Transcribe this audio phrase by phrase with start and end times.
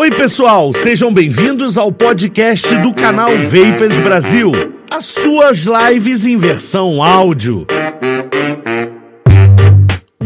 [0.00, 4.52] Oi, pessoal, sejam bem-vindos ao podcast do canal Vapers Brasil,
[4.88, 7.66] as suas lives em versão áudio.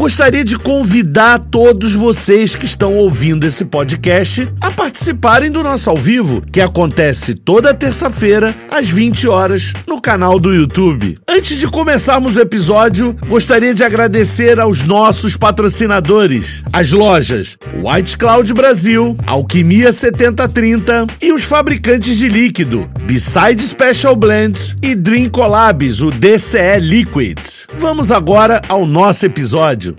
[0.03, 5.95] Gostaria de convidar todos vocês que estão ouvindo esse podcast a participarem do nosso ao
[5.95, 11.17] vivo, que acontece toda terça-feira às 20 horas no canal do YouTube.
[11.25, 18.53] Antes de começarmos o episódio, gostaria de agradecer aos nossos patrocinadores, as lojas White Cloud
[18.53, 26.11] Brasil, Alquimia 7030 e os fabricantes de líquido Beside Special Blends e Dream Collabs, o
[26.11, 27.39] DCE Liquid.
[27.77, 29.92] Vamos agora ao nosso episódio.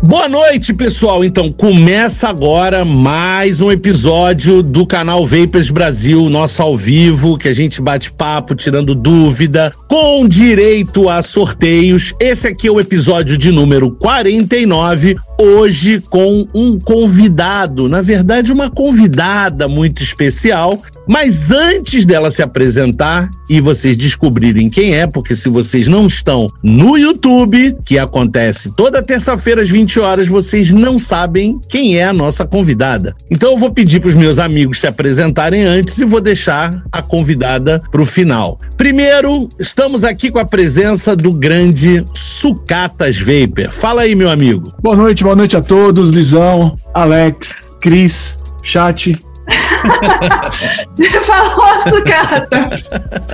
[0.00, 1.24] Boa noite, pessoal.
[1.24, 7.52] Então, começa agora mais um episódio do canal Vapers Brasil, nosso ao vivo, que a
[7.52, 12.14] gente bate papo, tirando dúvida, com direito a sorteios.
[12.20, 18.68] Esse aqui é o episódio de número 49, hoje com um convidado, na verdade, uma
[18.68, 20.82] convidada muito especial.
[21.06, 26.48] Mas antes dela se apresentar e vocês descobrirem quem é, porque se vocês não estão
[26.62, 32.12] no YouTube, que acontece toda terça-feira às 20 horas, vocês não sabem quem é a
[32.12, 33.16] nossa convidada.
[33.30, 37.00] Então eu vou pedir para os meus amigos se apresentarem antes e vou deixar a
[37.00, 38.60] convidada para o final.
[38.76, 43.72] Primeiro, estamos aqui com a presença do grande Sucatas Vapor.
[43.72, 44.74] Fala aí, meu amigo.
[44.82, 47.48] Boa noite, boa noite a todos, Lisão, Alex,
[47.82, 48.34] Cris,
[48.64, 49.14] chat.
[50.90, 52.70] Você falou, Sucata.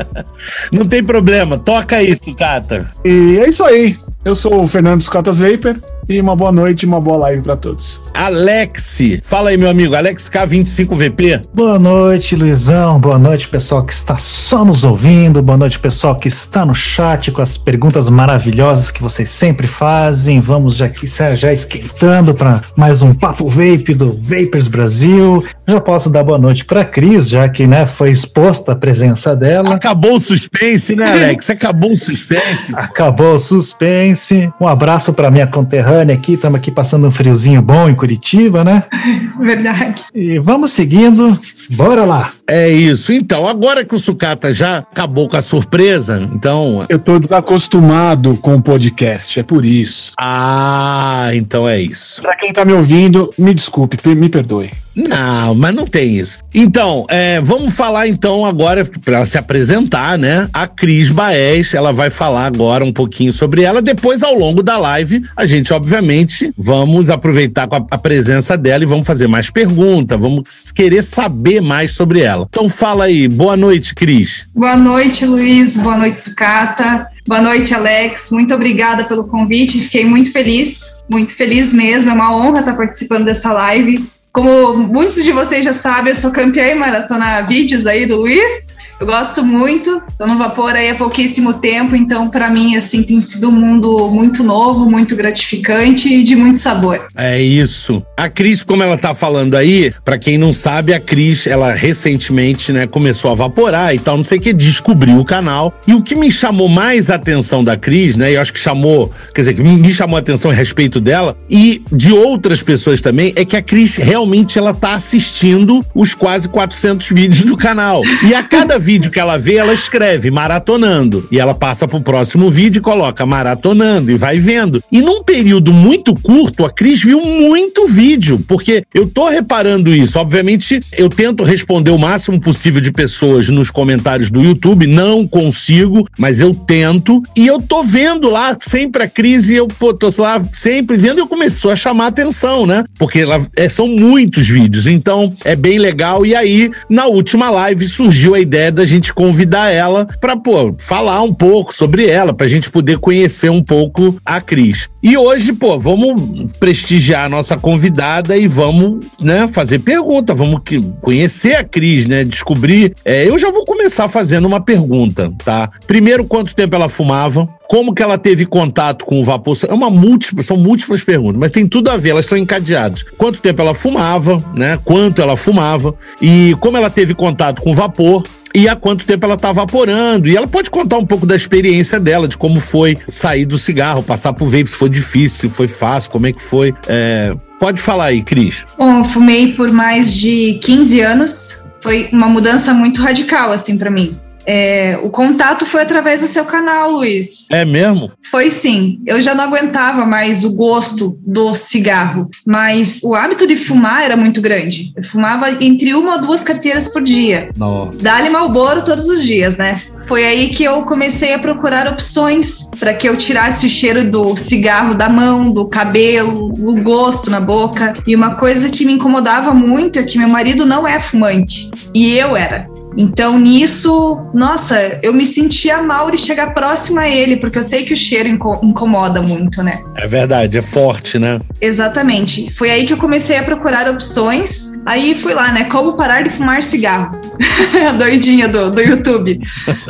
[0.72, 2.90] Não tem problema, toca aí, Sucata.
[3.04, 3.96] E é isso aí.
[4.24, 5.76] Eu sou o Fernando Sucatas Vapor
[6.08, 8.00] e uma boa noite e uma boa live para todos.
[8.12, 11.42] Alex, fala aí, meu amigo, Alex K25VP.
[11.52, 13.00] Boa noite, Luizão.
[13.00, 15.42] Boa noite, pessoal que está só nos ouvindo.
[15.42, 20.40] Boa noite, pessoal que está no chat com as perguntas maravilhosas que vocês sempre fazem.
[20.40, 25.44] Vamos já aqui já esquentando para mais um papo vape do Vapers Brasil.
[25.66, 29.74] Já posso dar boa noite para Cris, já que né, foi exposta a presença dela.
[29.74, 31.48] Acabou o suspense, né, Alex?
[31.50, 32.72] Acabou o suspense.
[32.74, 34.52] Acabou o suspense.
[34.60, 36.34] Um abraço para minha conterrânea aqui.
[36.34, 38.84] Estamos aqui passando um friozinho bom em Curitiba, né?
[39.40, 40.04] Verdade.
[40.14, 41.38] E vamos seguindo.
[41.70, 42.30] Bora lá.
[42.46, 43.12] É isso.
[43.12, 46.84] Então, agora que o Sucata já acabou com a surpresa, então.
[46.88, 50.12] Eu tô desacostumado com o podcast, é por isso.
[50.18, 52.20] Ah, então é isso.
[52.22, 54.83] Pra quem tá me ouvindo, me desculpe, me perdoe.
[54.94, 56.38] Não, mas não tem isso.
[56.54, 60.48] Então, é, vamos falar então agora, para se apresentar, né?
[60.52, 63.82] A Cris Baez, ela vai falar agora um pouquinho sobre ela.
[63.82, 68.84] Depois, ao longo da live, a gente, obviamente, vamos aproveitar com a, a presença dela
[68.84, 72.46] e vamos fazer mais perguntas, vamos querer saber mais sobre ela.
[72.48, 73.26] Então, fala aí.
[73.26, 74.46] Boa noite, Cris.
[74.54, 75.76] Boa noite, Luiz.
[75.76, 77.08] Boa noite, Sucata.
[77.26, 78.30] Boa noite, Alex.
[78.30, 79.80] Muito obrigada pelo convite.
[79.80, 82.10] Fiquei muito feliz, muito feliz mesmo.
[82.10, 84.04] É uma honra estar participando dessa live.
[84.34, 88.73] Como muitos de vocês já sabem, eu sou campeã em maratona vídeos aí do Luiz.
[89.00, 93.20] Eu gosto muito, tô no vapor aí há pouquíssimo tempo, então para mim assim tem
[93.20, 97.04] sido um mundo muito novo, muito gratificante e de muito sabor.
[97.16, 98.02] É isso.
[98.16, 102.72] A Cris, como ela tá falando aí, para quem não sabe, a Cris, ela recentemente,
[102.72, 105.74] né, começou a vaporar e tal, não sei o que, descobriu o canal.
[105.86, 109.12] E o que me chamou mais a atenção da Cris, né, eu acho que chamou,
[109.34, 113.32] quer dizer, que me chamou a atenção a respeito dela e de outras pessoas também,
[113.34, 118.02] é que a Cris realmente ela tá assistindo os quase 400 vídeos do canal.
[118.24, 121.26] E a cada vídeo que ela vê, ela escreve maratonando.
[121.30, 124.84] E ela passa pro próximo vídeo e coloca maratonando e vai vendo.
[124.92, 130.18] E num período muito curto, a Cris viu muito vídeo, porque eu tô reparando isso.
[130.18, 136.06] Obviamente, eu tento responder o máximo possível de pessoas nos comentários do YouTube, não consigo,
[136.18, 137.22] mas eu tento.
[137.36, 141.20] E eu tô vendo lá sempre a Cris e eu pô, tô lá sempre vendo
[141.20, 142.84] e começou a chamar atenção, né?
[142.98, 146.26] Porque ela, é, são muitos vídeos, então é bem legal.
[146.26, 150.34] E aí, na última live, surgiu a ideia da gente convidar ela para
[150.78, 154.90] falar um pouco sobre ela, pra gente poder conhecer um pouco a Cris.
[155.02, 160.80] E hoje, pô, vamos prestigiar a nossa convidada e vamos, né, fazer pergunta, vamos que,
[161.00, 162.94] conhecer a Cris, né, descobrir.
[163.04, 165.70] É, eu já vou começar fazendo uma pergunta, tá?
[165.86, 167.48] Primeiro, quanto tempo ela fumava?
[167.68, 169.56] Como que ela teve contato com o vapor?
[169.68, 173.02] É uma múltipla, são múltiplas perguntas, mas tem tudo a ver, elas são encadeadas.
[173.18, 174.78] Quanto tempo ela fumava, né?
[174.84, 178.24] Quanto ela fumava e como ela teve contato com o vapor
[178.54, 180.28] e há quanto tempo ela está vaporando.
[180.28, 184.02] E ela pode contar um pouco da experiência dela, de como foi sair do cigarro,
[184.02, 186.72] passar pro vape, se foi difícil, se foi fácil, como é que foi.
[186.86, 187.34] É...
[187.58, 188.64] Pode falar aí, Cris.
[188.78, 191.70] Bom, eu fumei por mais de 15 anos.
[191.80, 194.18] Foi uma mudança muito radical, assim, para mim.
[194.46, 197.46] É, o contato foi através do seu canal, Luiz.
[197.50, 198.12] É mesmo?
[198.30, 199.00] Foi sim.
[199.06, 204.16] Eu já não aguentava mais o gosto do cigarro, mas o hábito de fumar era
[204.16, 204.92] muito grande.
[204.96, 207.50] Eu fumava entre uma ou duas carteiras por dia.
[207.56, 207.98] Nossa.
[208.02, 209.80] Dá-lhe malboro todos os dias, né?
[210.06, 214.36] Foi aí que eu comecei a procurar opções para que eu tirasse o cheiro do
[214.36, 217.94] cigarro da mão, do cabelo, o gosto na boca.
[218.06, 222.18] E uma coisa que me incomodava muito é que meu marido não é fumante e
[222.18, 222.73] eu era.
[222.96, 227.84] Então, nisso, nossa, eu me sentia mal de chegar próximo a ele, porque eu sei
[227.84, 229.82] que o cheiro inco incomoda muito, né?
[229.96, 231.40] É verdade, é forte, né?
[231.60, 232.50] Exatamente.
[232.52, 234.74] Foi aí que eu comecei a procurar opções.
[234.86, 235.64] Aí fui lá, né?
[235.64, 237.18] Como parar de fumar cigarro.
[237.88, 239.40] a doidinha do, do YouTube.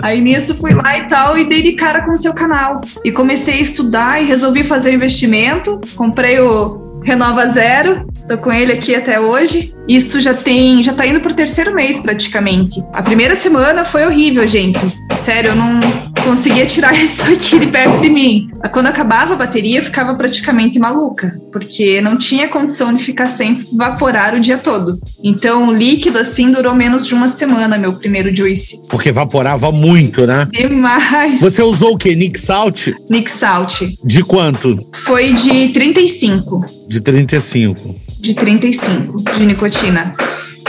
[0.03, 2.81] Aí nisso fui lá e tal, e dei de cara com o seu canal.
[3.05, 5.81] E comecei a estudar e resolvi fazer investimento.
[5.95, 9.75] Comprei o Renova Zero, tô com ele aqui até hoje.
[9.89, 12.83] Isso já tem, já tá indo pro terceiro mês praticamente.
[12.93, 14.81] A primeira semana foi horrível, gente.
[15.13, 18.49] Sério, eu não conseguia tirar isso aqui de perto de mim.
[18.73, 23.59] Quando acabava a bateria, eu ficava praticamente maluca, porque não tinha condição de ficar sem
[23.77, 24.99] vaporar o dia todo.
[25.23, 28.87] Então, líquido assim durou menos de uma semana, meu primeiro juice.
[28.89, 30.49] Porque evaporava muito, né?
[30.51, 31.41] Demais.
[31.41, 32.15] Você usou o quê?
[32.15, 32.89] Nick Salt?
[33.11, 33.83] Nick Salt.
[34.03, 34.79] De quanto?
[34.95, 36.65] Foi de 35.
[36.89, 40.15] De 35 de 35 de nicotina.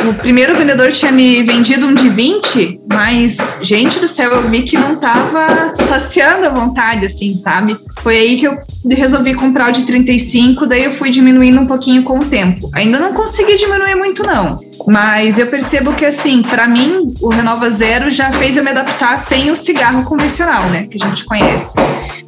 [0.07, 4.63] O primeiro vendedor tinha me vendido um de 20, mas, gente do céu, eu vi
[4.63, 7.77] que não tava saciando a vontade, assim, sabe?
[8.01, 8.59] Foi aí que eu
[8.89, 12.69] resolvi comprar o de 35, daí eu fui diminuindo um pouquinho com o tempo.
[12.73, 14.59] Ainda não consegui diminuir muito, não.
[14.85, 19.17] Mas eu percebo que, assim, para mim, o Renova Zero já fez eu me adaptar
[19.17, 20.87] sem o cigarro convencional, né?
[20.91, 21.77] Que a gente conhece.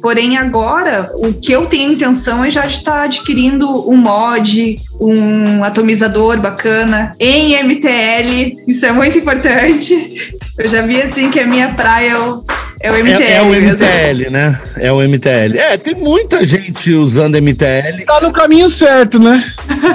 [0.00, 6.38] Porém, agora, o que eu tenho intenção é já estar adquirindo um mod, um atomizador
[6.40, 8.56] bacana em MTL.
[8.66, 10.34] Isso é muito importante.
[10.58, 12.44] Eu já vi, assim, que a minha praia é o,
[12.80, 13.22] é o MTL.
[13.22, 13.86] É, é o mesmo.
[13.86, 14.60] MTL, né?
[14.76, 15.58] É o MTL.
[15.58, 18.04] É, tem muita gente usando MTL.
[18.04, 19.44] Tá no caminho certo, né?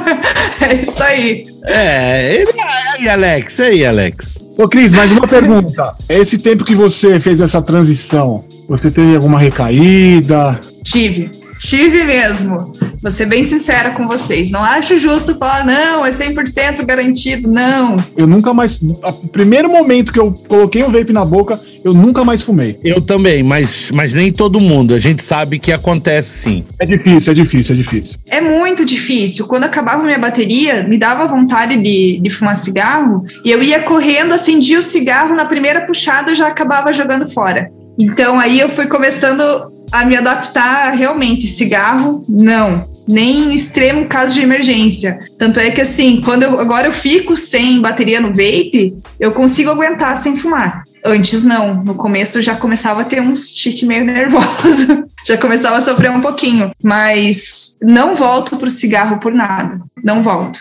[0.61, 1.43] é isso aí.
[1.65, 4.39] É, ele, aí, Alex, aí, Alex.
[4.57, 5.95] Ô, Cris, mais uma pergunta.
[6.07, 10.59] Esse tempo que você fez essa transição, você teve alguma recaída?
[10.83, 11.31] Tive.
[11.59, 12.71] Tive mesmo.
[13.03, 14.49] Vou ser bem sincera com vocês.
[14.49, 17.51] Não acho justo falar, não, é 100% garantido.
[17.51, 18.01] Não.
[18.15, 18.79] Eu nunca mais.
[18.81, 22.79] O primeiro momento que eu coloquei um vape na boca, eu nunca mais fumei.
[22.81, 24.93] Eu também, mas, mas nem todo mundo.
[24.93, 26.63] A gente sabe que acontece sim.
[26.79, 28.15] É difícil, é difícil, é difícil.
[28.25, 29.47] É muito difícil.
[29.47, 34.31] Quando acabava minha bateria, me dava vontade de, de fumar cigarro e eu ia correndo,
[34.31, 37.69] acendia o cigarro, na primeira puxada eu já acabava jogando fora.
[37.99, 39.43] Então aí eu fui começando
[39.91, 41.47] a me adaptar realmente.
[41.47, 42.92] Cigarro, não.
[43.07, 45.19] Nem em extremo caso de emergência.
[45.37, 49.69] Tanto é que assim, quando eu, agora eu fico sem bateria no vape, eu consigo
[49.69, 50.83] aguentar sem fumar.
[51.05, 55.81] Antes não, no começo já começava a ter um tique meio nervoso, já começava a
[55.81, 60.59] sofrer um pouquinho, mas não volto pro cigarro por nada, não volto.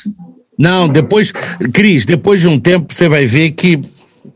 [0.59, 1.33] Não, depois,
[1.73, 3.81] Cris, depois de um tempo você vai ver que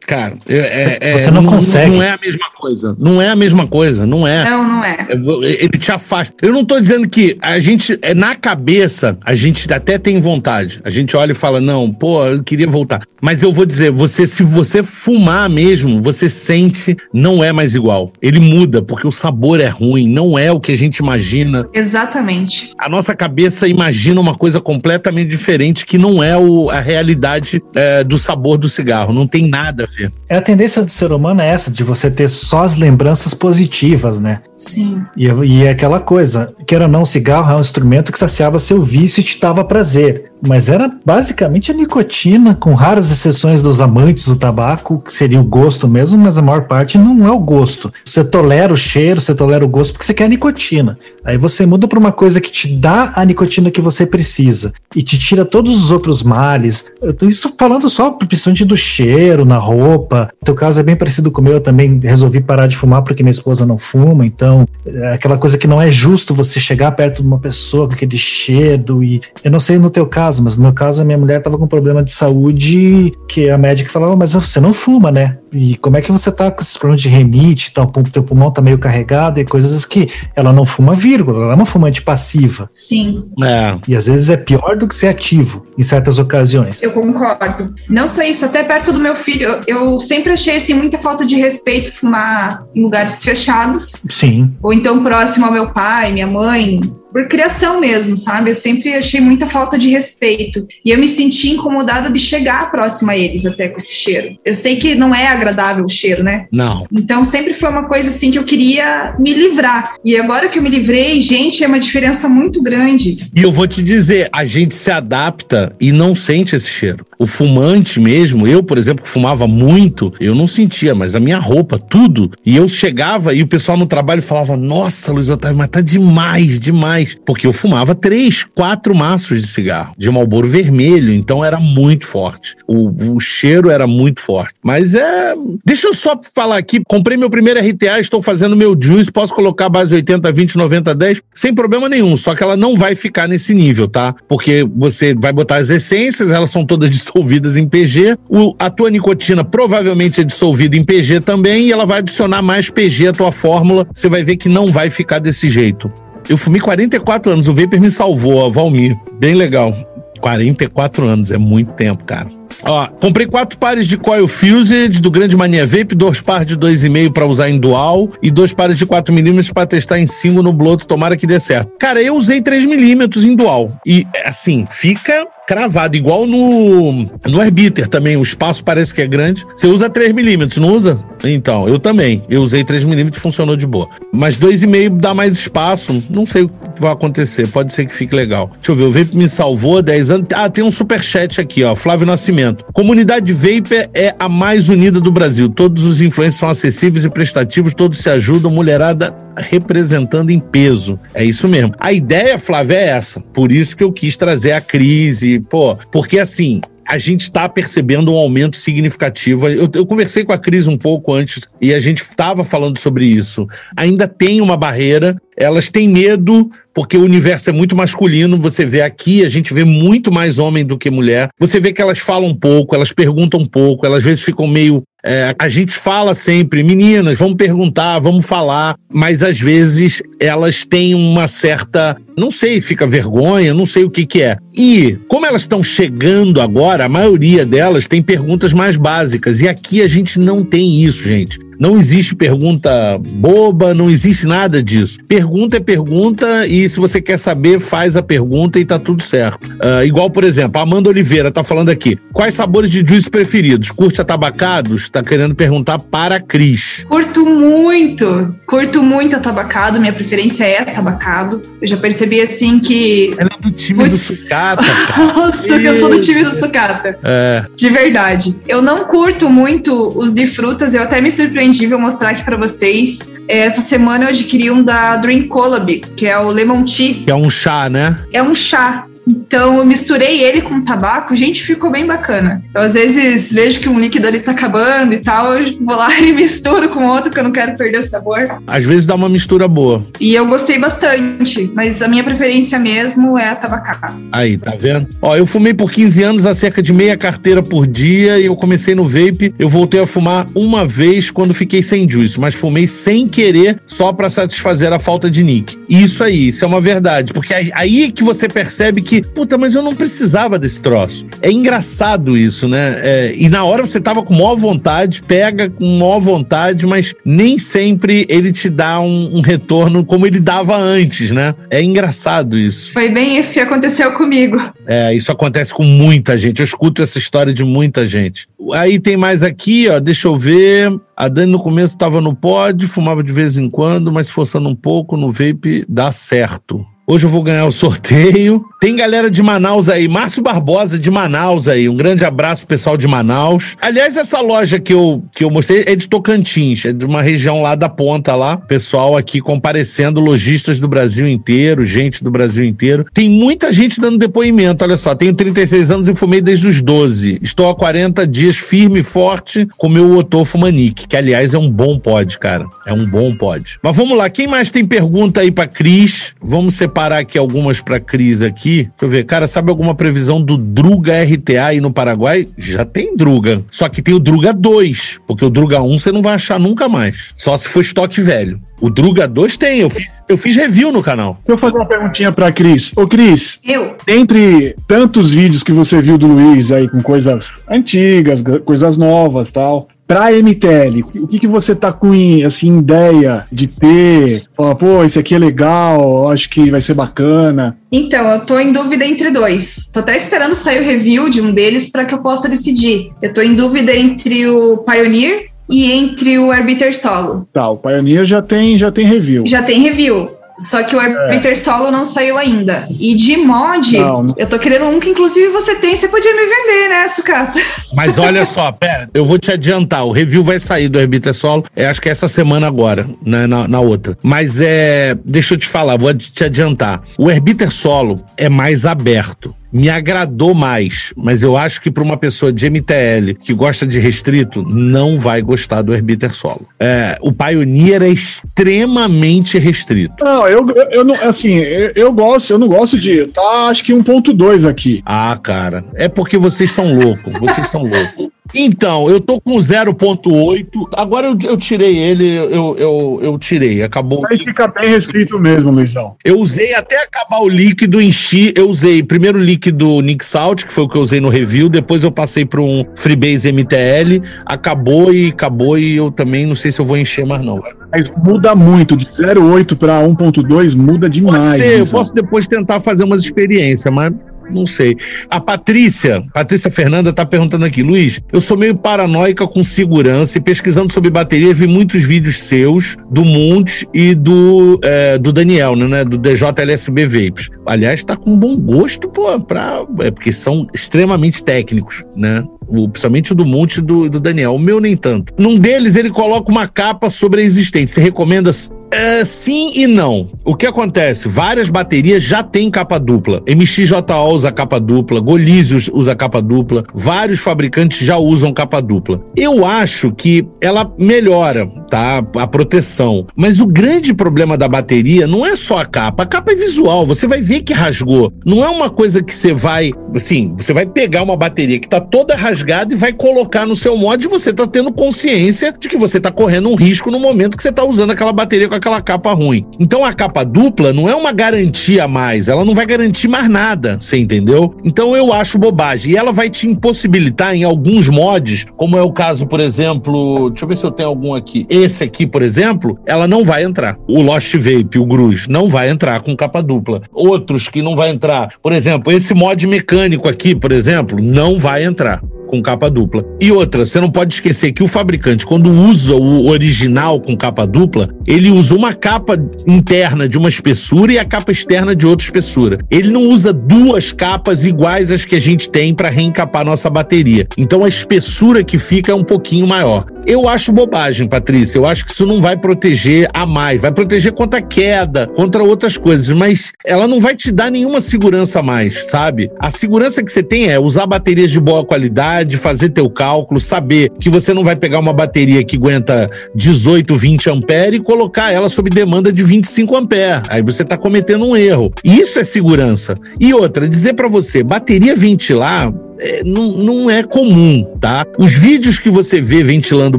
[0.06, 1.97] Cara, é, é, você não, não, consegue.
[1.97, 2.97] Não é a mesma coisa.
[2.97, 4.06] Não é a mesma coisa.
[4.06, 4.44] Não é.
[4.49, 5.08] Não, não é.
[5.11, 6.32] Ele te afasta.
[6.41, 10.81] Eu não tô dizendo que a gente, é, na cabeça, a gente até tem vontade.
[10.85, 13.03] A gente olha e fala, não, pô, eu queria voltar.
[13.20, 18.12] Mas eu vou dizer, você, se você fumar mesmo, você sente, não é mais igual.
[18.23, 21.69] Ele muda, porque o sabor é ruim, não é o que a gente imagina.
[21.75, 22.73] Exatamente.
[22.79, 28.05] A nossa cabeça imagina uma coisa completamente diferente que não é o, a realidade é,
[28.05, 29.13] do sabor do cigarro.
[29.13, 29.89] Não tem nada
[30.29, 34.20] É a tendência do ser humano é essa, de você ter só as lembranças positivas,
[34.20, 34.43] né?
[34.55, 35.03] Sim.
[35.17, 38.58] E, e é aquela coisa, queira ou não, o cigarro é um instrumento que saciava
[38.58, 40.32] seu vício e te dava prazer.
[40.46, 45.44] Mas era basicamente a nicotina, com raras exceções dos amantes do tabaco, que seria o
[45.44, 47.93] gosto mesmo, mas a maior parte não é o gosto.
[48.05, 50.98] Você tolera o cheiro, você tolera o gosto porque você quer a nicotina.
[51.24, 55.02] Aí você muda para uma coisa que te dá a nicotina que você precisa e
[55.02, 56.86] te tira todos os outros males.
[57.22, 60.31] Isso falando só principalmente do cheiro na roupa.
[60.40, 63.02] O teu caso é bem parecido com o meu, eu também resolvi parar de fumar
[63.02, 66.93] porque minha esposa não fuma, então é aquela coisa que não é justo você chegar
[66.93, 70.42] perto de uma pessoa com aquele cheiro e eu não sei no teu caso caso,
[70.42, 73.90] mas no meu caso a minha mulher estava com problema de saúde que a médica
[73.90, 75.38] falava, mas você não fuma, né?
[75.52, 78.22] E como é que você tá com esses problemas de renite e tal, o teu
[78.22, 82.02] pulmão tá meio carregado e coisas que ela não fuma vírgula, ela é uma fumante
[82.02, 82.68] passiva.
[82.72, 83.24] Sim.
[83.42, 83.78] É.
[83.88, 86.82] E às vezes é pior do que ser ativo em certas ocasiões.
[86.82, 87.72] Eu concordo.
[87.88, 91.36] Não só isso, até perto do meu filho, eu sempre achei assim muita falta de
[91.36, 94.04] respeito fumar em lugares fechados.
[94.10, 94.54] Sim.
[94.62, 96.80] Ou então próximo ao meu pai, minha mãe,
[97.17, 98.51] por criação mesmo, sabe?
[98.51, 100.69] Eu sempre achei muita falta de respeito.
[100.85, 104.37] E eu me senti incomodada de chegar próxima a eles até com esse cheiro.
[104.44, 106.46] Eu sei que não é agradável o cheiro, né?
[106.53, 106.87] Não.
[106.93, 109.94] Então sempre foi uma coisa assim que eu queria me livrar.
[110.05, 113.31] E agora que eu me livrei, gente, é uma diferença muito grande.
[113.35, 117.06] E eu vou te dizer, a gente se adapta e não sente esse cheiro.
[117.19, 121.39] O fumante mesmo, eu, por exemplo, que fumava muito, eu não sentia, mas a minha
[121.39, 122.31] roupa, tudo.
[122.44, 126.61] E eu chegava e o pessoal no trabalho falava: Nossa, Luiz Otávio, mas tá demais,
[126.61, 127.06] demais.
[127.15, 132.56] Porque eu fumava três, quatro maços de cigarro, de malboro vermelho, então era muito forte.
[132.67, 134.55] O, o cheiro era muito forte.
[134.63, 135.34] Mas é.
[135.65, 139.69] Deixa eu só falar aqui: comprei meu primeiro RTA, estou fazendo meu juice, posso colocar
[139.69, 142.17] base 80, 20, 90, 10, sem problema nenhum.
[142.17, 144.15] Só que ela não vai ficar nesse nível, tá?
[144.29, 148.17] Porque você vai botar as essências, elas são todas dissolvidas em PG.
[148.29, 152.70] O, a tua nicotina provavelmente é dissolvida em PG também, e ela vai adicionar mais
[152.70, 153.86] PG à tua fórmula.
[153.94, 155.91] Você vai ver que não vai ficar desse jeito.
[156.28, 158.96] Eu fumei 44 anos, o Vapor me salvou, a Valmir.
[159.18, 159.74] Bem legal.
[160.20, 162.28] 44 anos, é muito tempo, cara.
[162.62, 167.12] Ó, comprei quatro pares de coil fused do Grande Mania Vape, dois pares de 2,5
[167.12, 170.52] para usar em dual e dois pares de 4 milímetros para testar em single no
[170.52, 171.70] Bloto, tomara que dê certo.
[171.78, 177.88] Cara, eu usei 3 milímetros em dual e assim, fica cravado, igual no, no Airbiter
[177.88, 178.17] também.
[178.17, 179.46] O espaço parece que é grande.
[179.55, 180.98] Você usa 3mm, não usa?
[181.24, 182.22] Então, eu também.
[182.29, 183.88] Eu usei 3mm e funcionou de boa.
[184.12, 186.03] Mas 2,5 dá mais espaço.
[186.10, 187.48] Não sei o que vai acontecer.
[187.48, 188.50] Pode ser que fique legal.
[188.56, 188.84] Deixa eu ver.
[188.84, 190.29] O Vape me salvou 10 anos.
[190.34, 191.74] Ah, tem um superchat aqui, ó.
[191.74, 192.65] Flávio Nascimento.
[192.72, 195.48] Comunidade Vape é a mais unida do Brasil.
[195.48, 198.50] Todos os influencers são acessíveis e prestativos, todos se ajudam.
[198.50, 200.98] Mulherada representando em peso.
[201.15, 201.72] É isso mesmo.
[201.79, 203.20] A ideia, Flávio, é essa.
[203.20, 208.12] Por isso que eu quis trazer a crise, pô, porque assim, a gente está percebendo
[208.12, 209.48] um aumento significativo.
[209.48, 213.05] Eu, eu, conversei com a Cris um pouco antes e a gente estava falando sobre
[213.05, 213.46] isso.
[213.76, 218.38] Ainda tem uma barreira, elas têm medo porque o universo é muito masculino.
[218.38, 221.28] Você vê aqui, a gente vê muito mais homem do que mulher.
[221.38, 224.82] Você vê que elas falam pouco, elas perguntam um pouco, elas às vezes ficam meio.
[225.05, 230.94] É, a gente fala sempre, meninas, vamos perguntar, vamos falar, mas às vezes elas têm
[230.94, 231.96] uma certa.
[232.17, 234.39] Não sei, fica vergonha, não sei o que, que é.
[234.56, 239.41] E, como elas estão chegando agora, a maioria delas tem perguntas mais básicas.
[239.41, 241.39] E aqui a gente não tem isso, gente.
[241.58, 244.99] Não existe pergunta boba, não existe nada disso.
[245.08, 249.49] Pergunta é pergunta e se você quer saber, faz a pergunta e tá tudo certo.
[249.53, 251.99] Uh, igual, por exemplo, a Amanda Oliveira tá falando aqui.
[252.13, 253.70] Quais sabores de juice preferidos?
[253.70, 254.91] Curte atabacados?
[254.91, 256.85] Tá querendo perguntar para a Cris.
[256.89, 259.81] Curto muito, curto muito atabacado.
[259.81, 261.41] Minha preferência é atabacado.
[261.61, 263.15] Eu já percebi assim que.
[263.19, 263.91] Ela é do time Puts...
[263.91, 264.65] do sucata.
[264.96, 266.98] Nossa, eu sou do time do sucata.
[267.03, 267.44] É.
[267.55, 268.36] De verdade.
[268.48, 272.36] Eu não curto muito os de frutas, eu até me surpreendi vou mostrar aqui para
[272.36, 273.17] vocês.
[273.29, 276.94] É, essa semana eu adquiri um da Dream Collab, que é o Lemon Tea.
[277.05, 277.98] Que é um chá, né?
[278.13, 278.86] É um chá.
[279.06, 282.43] Então eu misturei ele com tabaco, gente, ficou bem bacana.
[282.55, 285.89] Eu às vezes vejo que um líquido ali tá acabando e tal, eu vou lá
[286.01, 288.41] e misturo com outro que eu não quero perder o sabor.
[288.46, 289.86] Às vezes dá uma mistura boa.
[290.01, 293.94] E eu gostei bastante, mas a minha preferência mesmo é a tabacada.
[294.13, 294.89] Aí, tá vendo?
[295.01, 298.36] Ó, eu fumei por 15 anos a cerca de meia carteira por dia e eu
[298.36, 299.34] comecei no vape.
[299.39, 303.93] Eu voltei a fumar uma vez quando fiquei sem juice, mas fumei sem querer só
[303.93, 305.56] para satisfazer a falta de nick.
[305.69, 309.55] Isso aí, isso é uma verdade, porque aí que você percebe que que, puta, mas
[309.55, 311.06] eu não precisava desse troço.
[311.20, 312.76] É engraçado isso, né?
[312.82, 317.38] É, e na hora você tava com maior vontade, pega com maior vontade, mas nem
[317.38, 321.34] sempre ele te dá um, um retorno como ele dava antes, né?
[321.50, 322.72] É engraçado isso.
[322.72, 324.41] Foi bem isso que aconteceu comigo.
[324.67, 326.41] É, isso acontece com muita gente.
[326.41, 328.29] Eu escuto essa história de muita gente.
[328.53, 330.72] Aí tem mais aqui, ó, deixa eu ver.
[330.96, 334.56] A Dani no começo estava no pod, fumava de vez em quando, mas forçando um
[334.56, 336.65] pouco no vape dá certo.
[336.88, 338.44] Hoje eu vou ganhar o sorteio.
[338.60, 341.69] Tem galera de Manaus aí, Márcio Barbosa de Manaus aí.
[341.69, 343.56] Um grande abraço pessoal de Manaus.
[343.60, 347.43] Aliás, essa loja que eu, que eu mostrei é de Tocantins, é de uma região
[347.43, 348.36] lá da ponta lá.
[348.36, 352.86] Pessoal aqui comparecendo, lojistas do Brasil inteiro, gente do Brasil inteiro.
[352.94, 354.94] Tem muita gente dando depoimento, olha só.
[354.94, 357.19] Tenho 36 anos e fumei desde os 12.
[357.20, 361.50] Estou há 40 dias firme e forte com meu Otô Fumanique, que aliás é um
[361.50, 362.46] bom pod, cara.
[362.64, 363.58] É um bom pod.
[363.60, 366.14] Mas vamos lá, quem mais tem pergunta aí pra Cris?
[366.22, 368.64] Vamos ser separar aqui algumas para Cris aqui.
[368.64, 369.04] Deixa eu ver.
[369.04, 372.28] Cara, sabe alguma previsão do Druga RTA aí no Paraguai?
[372.36, 373.42] Já tem Druga.
[373.50, 376.68] Só que tem o Druga 2, porque o Druga 1 você não vai achar nunca
[376.68, 377.12] mais.
[377.16, 378.38] Só se for estoque velho.
[378.60, 381.18] O Druga 2 tem, eu fiz, eu fiz review no canal.
[381.24, 382.72] Deixa eu fazer uma perguntinha pra Cris.
[382.76, 383.38] Ô, Cris.
[383.42, 383.74] Eu.
[383.86, 389.68] Dentre tantos vídeos que você viu do Luiz aí com coisas antigas, coisas novas tal,
[389.86, 391.93] para MTL, o que, que você tá com
[392.26, 394.24] assim ideia de ter?
[394.36, 397.56] Fala, pô, esse aqui é legal, acho que vai ser bacana.
[397.70, 399.70] Então, eu tô em dúvida entre dois.
[399.72, 402.90] Tô até esperando sair o review de um deles para que eu possa decidir.
[403.00, 407.28] Eu tô em dúvida entre o Pioneer e entre o Arbiter Solo.
[407.32, 409.24] Tá, o Pioneer já tem, já tem review.
[409.26, 410.10] Já tem review.
[410.38, 411.36] Só que o Arbiter é.
[411.36, 412.69] Solo não saiu ainda.
[412.78, 414.14] E de mod, não, não.
[414.19, 417.40] eu tô querendo um que inclusive você tem, você podia me vender, né, Sucata?
[417.74, 421.44] Mas olha só, pera, eu vou te adiantar, o review vai sair do Arbiter Solo,
[421.55, 423.96] é, acho que é essa semana agora, né, na, na outra.
[424.02, 426.82] Mas é, deixa eu te falar, vou te adiantar.
[426.98, 431.96] O Arbiter Solo é mais aberto me agradou mais, mas eu acho que para uma
[431.96, 436.46] pessoa de MTL que gosta de restrito, não vai gostar do Herbiter Solo.
[436.60, 440.05] É, o Pioneer é extremamente restrito.
[440.05, 443.65] Não, eu, eu, eu não, assim, eu, eu, gosto, eu não gosto de, tá, acho
[443.65, 444.82] que 1.2 aqui.
[444.84, 448.10] Ah, cara, é porque vocês são loucos, vocês são loucos.
[448.34, 450.69] Então, eu tô com 0.8.
[450.75, 453.63] Agora eu, eu, tirei ele, eu, eu, eu tirei.
[453.63, 454.05] Acabou.
[454.10, 455.96] Aí fica bem restrito mesmo, Luizão.
[456.05, 458.32] Eu usei até acabar o líquido, enchi.
[458.36, 461.48] Eu usei primeiro o líquido Nick Salt, que foi o que eu usei no review.
[461.48, 464.03] Depois eu passei para um Freebase MTL.
[464.24, 465.58] Acabou e acabou.
[465.58, 467.43] E eu também não sei se eu vou encher mais, não.
[467.70, 471.29] Mas muda muito, de 0.8 para 1.2 muda demais.
[471.29, 473.93] Pode ser, eu posso depois tentar fazer umas experiências, mas
[474.30, 474.76] não sei.
[475.10, 480.20] A Patrícia, Patrícia Fernanda tá perguntando aqui, Luiz, eu sou meio paranoica com segurança e
[480.20, 485.84] pesquisando sobre bateria vi muitos vídeos seus, do Monte e do, é, do Daniel, né,
[485.84, 487.30] do DJLSB Vapes.
[487.46, 492.24] Aliás, tá com bom gosto, pô, pra, é porque são extremamente técnicos, né?
[492.48, 494.34] O, principalmente o do Monte do, do Daniel.
[494.34, 495.12] O meu nem tanto.
[495.18, 497.70] Num deles, ele coloca uma capa sobre a existente.
[497.70, 498.30] Você recomenda
[498.70, 500.08] é, sim e não.
[500.25, 501.08] O que acontece?
[501.08, 503.23] Várias baterias já têm capa dupla.
[503.29, 503.77] MXJO
[504.13, 509.03] usa capa dupla, Golizio usa capa dupla, vários fabricantes já usam capa dupla.
[509.17, 512.05] Eu acho que ela melhora, tá?
[512.16, 513.07] A proteção.
[513.14, 516.03] Mas o grande problema da bateria não é só a capa.
[516.03, 518.12] A capa é visual, você vai ver que rasgou.
[518.25, 521.81] Não é uma coisa que você vai, assim, você vai pegar uma bateria que tá
[521.81, 525.77] toda rasgada e vai colocar no seu mod e você tá tendo consciência de que
[525.77, 528.81] você tá correndo um risco no momento que você tá usando aquela bateria com aquela
[528.81, 529.44] capa ruim.
[529.59, 533.29] Então a capa dupla não é uma garantia a mais, ela não vai garantir mais
[533.29, 534.55] nada, você entendeu?
[534.64, 535.92] Então eu acho bobagem.
[535.92, 540.44] E ela vai te impossibilitar em alguns mods, como é o caso, por exemplo, deixa
[540.44, 541.46] eu ver se eu tenho algum aqui.
[541.48, 543.76] Esse aqui, por exemplo, ela não vai entrar.
[543.88, 546.83] O Lost Vape, o Gruz, não vai entrar com capa dupla.
[546.92, 551.64] Outros que não vai entrar, por exemplo, esse mod mecânico aqui, por exemplo, não vai
[551.64, 553.04] entrar com capa dupla.
[553.20, 557.46] E outra, você não pode esquecer que o fabricante, quando usa o original com capa
[557.46, 562.04] dupla, ele usa uma capa interna de uma espessura e a capa externa de outra
[562.04, 562.58] espessura.
[562.70, 567.26] Ele não usa duas capas iguais às que a gente tem para reencapar nossa bateria.
[567.36, 569.86] Então a espessura que fica é um pouquinho maior.
[570.06, 571.58] Eu acho bobagem, Patrícia.
[571.58, 573.62] Eu acho que isso não vai proteger a mais.
[573.62, 578.38] Vai proteger contra queda, contra outras coisas, mas ela não vai te dar nenhuma segurança
[578.38, 579.30] a mais, sabe?
[579.40, 583.90] A segurança que você tem é usar baterias de boa qualidade, fazer teu cálculo, saber
[584.00, 588.48] que você não vai pegar uma bateria que aguenta 18, 20 ampere e colocar ela
[588.48, 590.22] sob demanda de 25 ampere.
[590.29, 591.72] Aí você está cometendo um erro.
[591.83, 592.94] Isso é segurança.
[593.18, 598.04] E outra, dizer para você, bateria ventilar é, não, não é comum, tá?
[598.18, 599.98] Os vídeos que você vê ventilando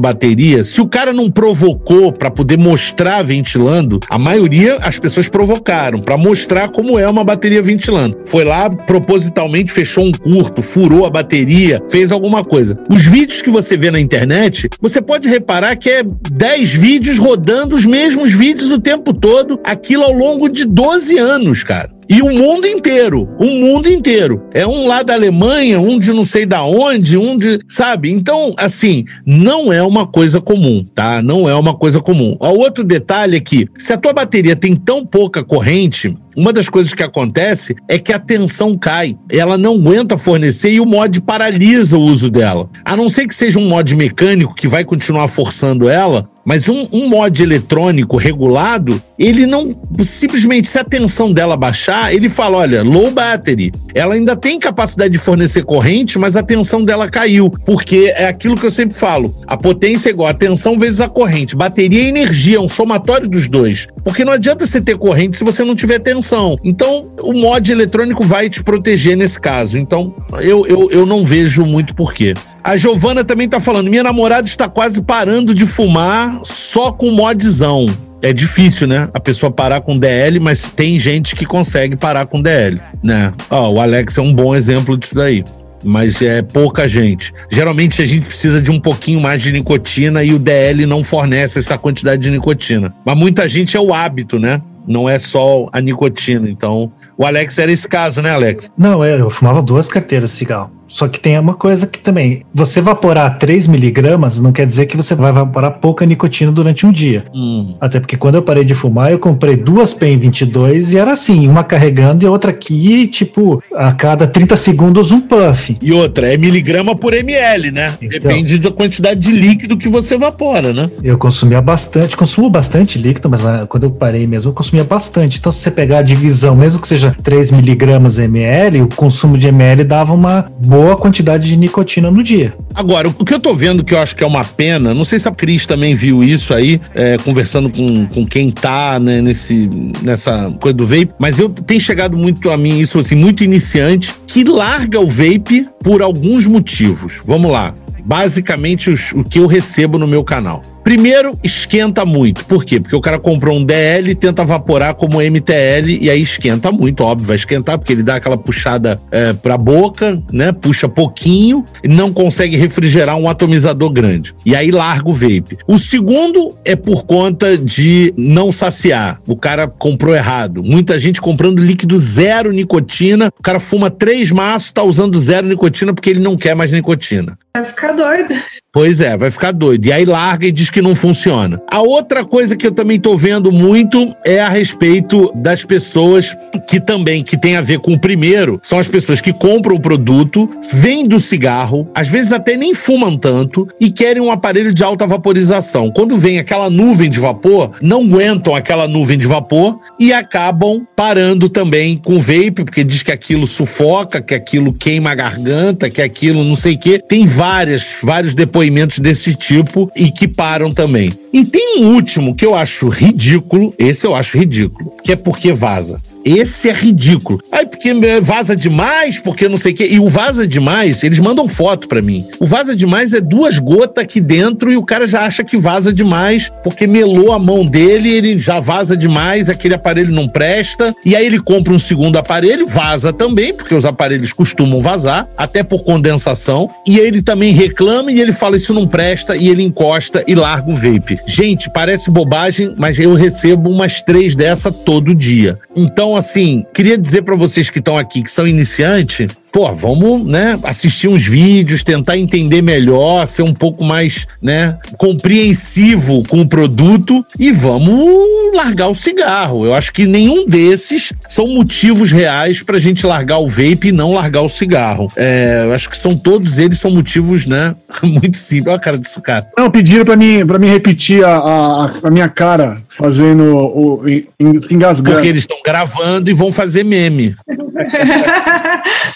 [0.00, 5.98] bateria, se o cara não provocou para poder mostrar ventilando, a maioria as pessoas provocaram
[5.98, 8.18] para mostrar como é uma bateria ventilando.
[8.24, 12.78] Foi lá propositalmente fechou um curto, furou a bateria, fez alguma coisa.
[12.90, 17.76] Os vídeos que você vê na internet, você pode reparar que é 10 vídeos rodando
[17.76, 21.97] os mesmos vídeos o tempo todo, aquilo ao longo de 12 anos, cara.
[22.10, 24.42] E o mundo inteiro, o mundo inteiro.
[24.54, 28.10] É um lá da Alemanha, um de não sei da onde, um de, sabe?
[28.10, 31.20] Então, assim, não é uma coisa comum, tá?
[31.22, 32.34] Não é uma coisa comum.
[32.40, 36.68] O outro detalhe é que se a tua bateria tem tão pouca corrente, uma das
[36.68, 39.16] coisas que acontece é que a tensão cai.
[39.28, 42.70] Ela não aguenta fornecer e o mod paralisa o uso dela.
[42.84, 46.88] A não ser que seja um mod mecânico que vai continuar forçando ela, mas um,
[46.90, 49.78] um mod eletrônico regulado, ele não.
[50.02, 53.70] Simplesmente, se a tensão dela baixar, ele fala: olha, low battery.
[53.94, 57.50] Ela ainda tem capacidade de fornecer corrente, mas a tensão dela caiu.
[57.50, 61.08] Porque é aquilo que eu sempre falo: a potência é igual a tensão vezes a
[61.08, 61.54] corrente.
[61.54, 63.86] Bateria e energia, é um somatório dos dois.
[64.02, 66.27] Porque não adianta você ter corrente se você não tiver tensão.
[66.62, 69.78] Então, o mod eletrônico vai te proteger nesse caso.
[69.78, 72.34] Então, eu, eu, eu não vejo muito porquê.
[72.62, 77.86] A Giovana também tá falando: minha namorada está quase parando de fumar só com modzão.
[78.20, 79.08] É difícil, né?
[79.14, 83.32] A pessoa parar com DL, mas tem gente que consegue parar com DL, né?
[83.48, 85.44] Ó, o Alex é um bom exemplo disso daí.
[85.84, 87.32] mas é pouca gente.
[87.50, 91.58] Geralmente a gente precisa de um pouquinho mais de nicotina e o DL não fornece
[91.58, 92.92] essa quantidade de nicotina.
[93.04, 94.60] Mas muita gente é o hábito, né?
[94.88, 96.48] Não é só a nicotina.
[96.48, 98.72] Então, o Alex era esse caso, né, Alex?
[98.76, 100.77] Não, é, eu fumava duas carteiras de cigarro.
[100.88, 104.96] Só que tem uma coisa que também, você evaporar 3 miligramas não quer dizer que
[104.96, 107.24] você vai evaporar pouca nicotina durante um dia.
[107.34, 107.74] Hum.
[107.80, 111.46] Até porque quando eu parei de fumar, eu comprei duas PEN 22 e era assim,
[111.46, 115.76] uma carregando e outra aqui, tipo, a cada 30 segundos um puff.
[115.82, 117.94] E outra, é miligrama por ml, né?
[118.00, 118.08] Então.
[118.08, 120.90] Depende da quantidade de líquido que você evapora, né?
[121.02, 125.38] Eu consumia bastante, consumo bastante líquido, mas ah, quando eu parei mesmo, eu consumia bastante.
[125.38, 129.48] Então, se você pegar a divisão, mesmo que seja 3 miligramas ml, o consumo de
[129.48, 132.54] ml dava uma boa quantidade de nicotina no dia.
[132.74, 135.18] Agora, o que eu tô vendo que eu acho que é uma pena, não sei
[135.18, 139.68] se a Cris também viu isso aí, é, conversando com, com quem tá né, nesse,
[140.02, 144.12] nessa coisa do vape, mas eu tem chegado muito a mim isso assim, muito iniciante,
[144.26, 147.20] que larga o vape por alguns motivos.
[147.24, 147.74] Vamos lá.
[148.04, 150.62] Basicamente, os- o que eu recebo no meu canal.
[150.88, 152.46] Primeiro, esquenta muito.
[152.46, 152.80] Por quê?
[152.80, 157.04] Porque o cara comprou um DL e tenta evaporar como MTL e aí esquenta muito,
[157.04, 160.50] óbvio, vai esquentar, porque ele dá aquela puxada é, pra boca, né?
[160.50, 164.34] Puxa pouquinho e não consegue refrigerar um atomizador grande.
[164.46, 165.58] E aí larga o vape.
[165.66, 169.20] O segundo é por conta de não saciar.
[169.28, 170.62] O cara comprou errado.
[170.62, 173.30] Muita gente comprando líquido zero nicotina.
[173.38, 177.36] O cara fuma três maços, tá usando zero nicotina porque ele não quer mais nicotina.
[177.58, 178.34] Vai ficar doido.
[178.70, 179.86] Pois é, vai ficar doido.
[179.86, 181.60] E aí larga e diz que não funciona.
[181.68, 186.36] A outra coisa que eu também tô vendo muito é a respeito das pessoas
[186.68, 189.80] que também, que tem a ver com o primeiro, são as pessoas que compram o
[189.80, 194.84] produto, vêm do cigarro, às vezes até nem fumam tanto e querem um aparelho de
[194.84, 195.90] alta vaporização.
[195.90, 201.48] Quando vem aquela nuvem de vapor, não aguentam aquela nuvem de vapor e acabam parando
[201.48, 206.02] também com o vape, porque diz que aquilo sufoca, que aquilo queima a garganta, que
[206.02, 207.02] aquilo não sei o quê.
[207.08, 211.14] Tem várias, vários depoimentos desse tipo e que param também.
[211.32, 215.50] E tem um último que eu acho ridículo, esse eu acho ridículo, que é porque
[215.52, 215.98] vaza.
[216.24, 217.40] Esse é ridículo.
[217.50, 219.88] Aí porque vaza demais, porque não sei o quê.
[219.90, 222.26] E o vaza demais, eles mandam foto pra mim.
[222.38, 225.92] O vaza demais é duas gotas aqui dentro e o cara já acha que vaza
[225.92, 230.94] demais porque melou a mão dele, ele já vaza demais, aquele aparelho não presta.
[231.04, 235.62] E aí ele compra um segundo aparelho, vaza também, porque os aparelhos costumam vazar, até
[235.62, 236.70] por condensação.
[236.86, 240.34] E aí ele também reclama e ele fala isso não presta e ele encosta e
[240.34, 241.18] larga o vape.
[241.26, 245.58] Gente, parece bobagem, mas eu recebo umas três dessa todo dia.
[245.74, 250.58] Então, assim, queria dizer pra vocês que estão aqui, que são iniciantes, pô, vamos, né,
[250.62, 257.24] assistir uns vídeos, tentar entender melhor, ser um pouco mais, né, compreensivo com o produto
[257.38, 259.64] e vamos largar o cigarro.
[259.64, 264.12] Eu acho que nenhum desses são motivos reais pra gente largar o vape e não
[264.12, 265.10] largar o cigarro.
[265.16, 268.66] É, eu acho que são todos eles são motivos, né, muito simples.
[268.68, 269.48] Olha a cara de sucata.
[269.56, 274.60] Não, pediram pra mim, pra mim repetir a, a, a minha cara fazendo o, em-
[274.60, 275.12] se engasgando.
[275.12, 277.34] Porque eles estão gravando e vão fazer meme.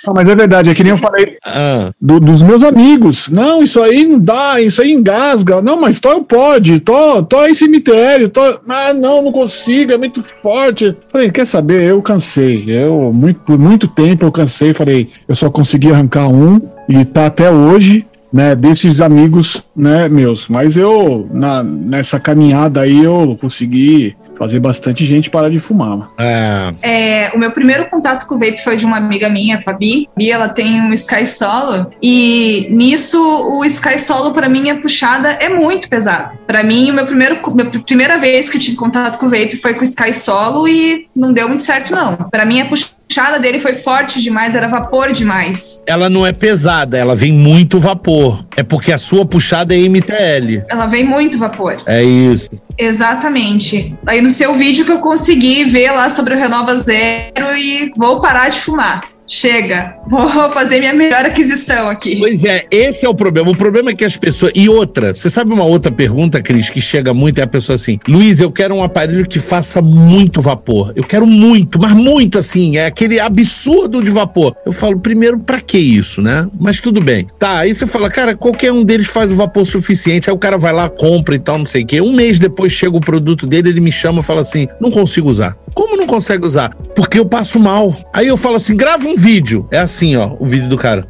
[0.05, 3.29] Não, mas é verdade, é que nem eu falei Ah, do- dos meus amigos.
[3.29, 5.61] Não, isso aí não dá, isso aí engasga.
[5.63, 8.41] Não, mas to pode, to, to esse cemitério, to...
[8.69, 10.95] Ah, não, não consigo, é muito forte.
[11.11, 11.85] Falei, quer saber?
[11.85, 12.65] Eu cansei.
[12.69, 17.27] Eu, muito, por muito tempo eu cansei, falei, eu só consegui arrancar um e tá
[17.27, 18.07] até hoje.
[18.33, 25.07] Né, desses amigos, né, meus, mas eu na, nessa caminhada aí eu consegui fazer bastante
[25.07, 26.11] gente parar de fumar.
[26.19, 29.61] é, É, o meu primeiro contato com o vape foi de uma amiga minha, a
[29.61, 30.09] Fabi.
[30.13, 35.29] Fabi, ela tem um Sky Solo e nisso o Sky Solo para mim a puxada
[35.29, 36.37] é muito pesado.
[36.45, 39.57] Para mim, o meu primeiro minha primeira vez que eu tive contato com o vape
[39.57, 42.17] foi com o Sky Solo e não deu muito certo não.
[42.17, 43.02] Para mim a puxada
[43.39, 45.83] dele foi forte demais, era vapor demais.
[45.87, 48.45] ela não é pesada, ela vem muito vapor.
[48.57, 50.65] É porque a sua puxada é MTL.
[50.69, 51.83] Ela vem muito vapor.
[51.87, 52.49] É isso.
[52.79, 53.95] Exatamente.
[54.07, 58.21] Aí no seu vídeo que eu consegui ver lá sobre o Renova Zero e vou
[58.21, 59.12] parar de fumar.
[59.35, 62.19] Chega, vou fazer minha melhor aquisição aqui.
[62.19, 63.51] Pois é, esse é o problema.
[63.51, 64.53] O problema é que as pessoas.
[64.55, 67.99] E outra, você sabe uma outra pergunta, Cris, que chega muito é a pessoa assim:
[68.07, 70.93] Luiz, eu quero um aparelho que faça muito vapor.
[70.95, 72.77] Eu quero muito, mas muito assim.
[72.77, 74.55] É aquele absurdo de vapor.
[74.67, 76.47] Eu falo, primeiro, pra que isso, né?
[76.61, 77.27] Mas tudo bem.
[77.39, 80.29] Tá, aí você fala, cara, qualquer um deles faz o vapor suficiente.
[80.29, 82.03] Aí o cara vai lá, compra e tal, não sei o quê.
[82.03, 85.31] Um mês depois chega o produto dele, ele me chama e fala assim: não consigo
[85.31, 85.57] usar.
[85.73, 86.75] Como não consegue usar?
[86.95, 87.97] Porque eu passo mal.
[88.13, 89.69] Aí eu falo assim: grava um vídeo.
[89.71, 91.07] É assim, ó, o vídeo do cara.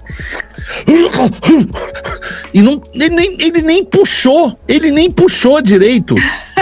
[2.53, 4.57] E não, ele, nem, ele nem puxou.
[4.69, 6.15] Ele nem puxou direito.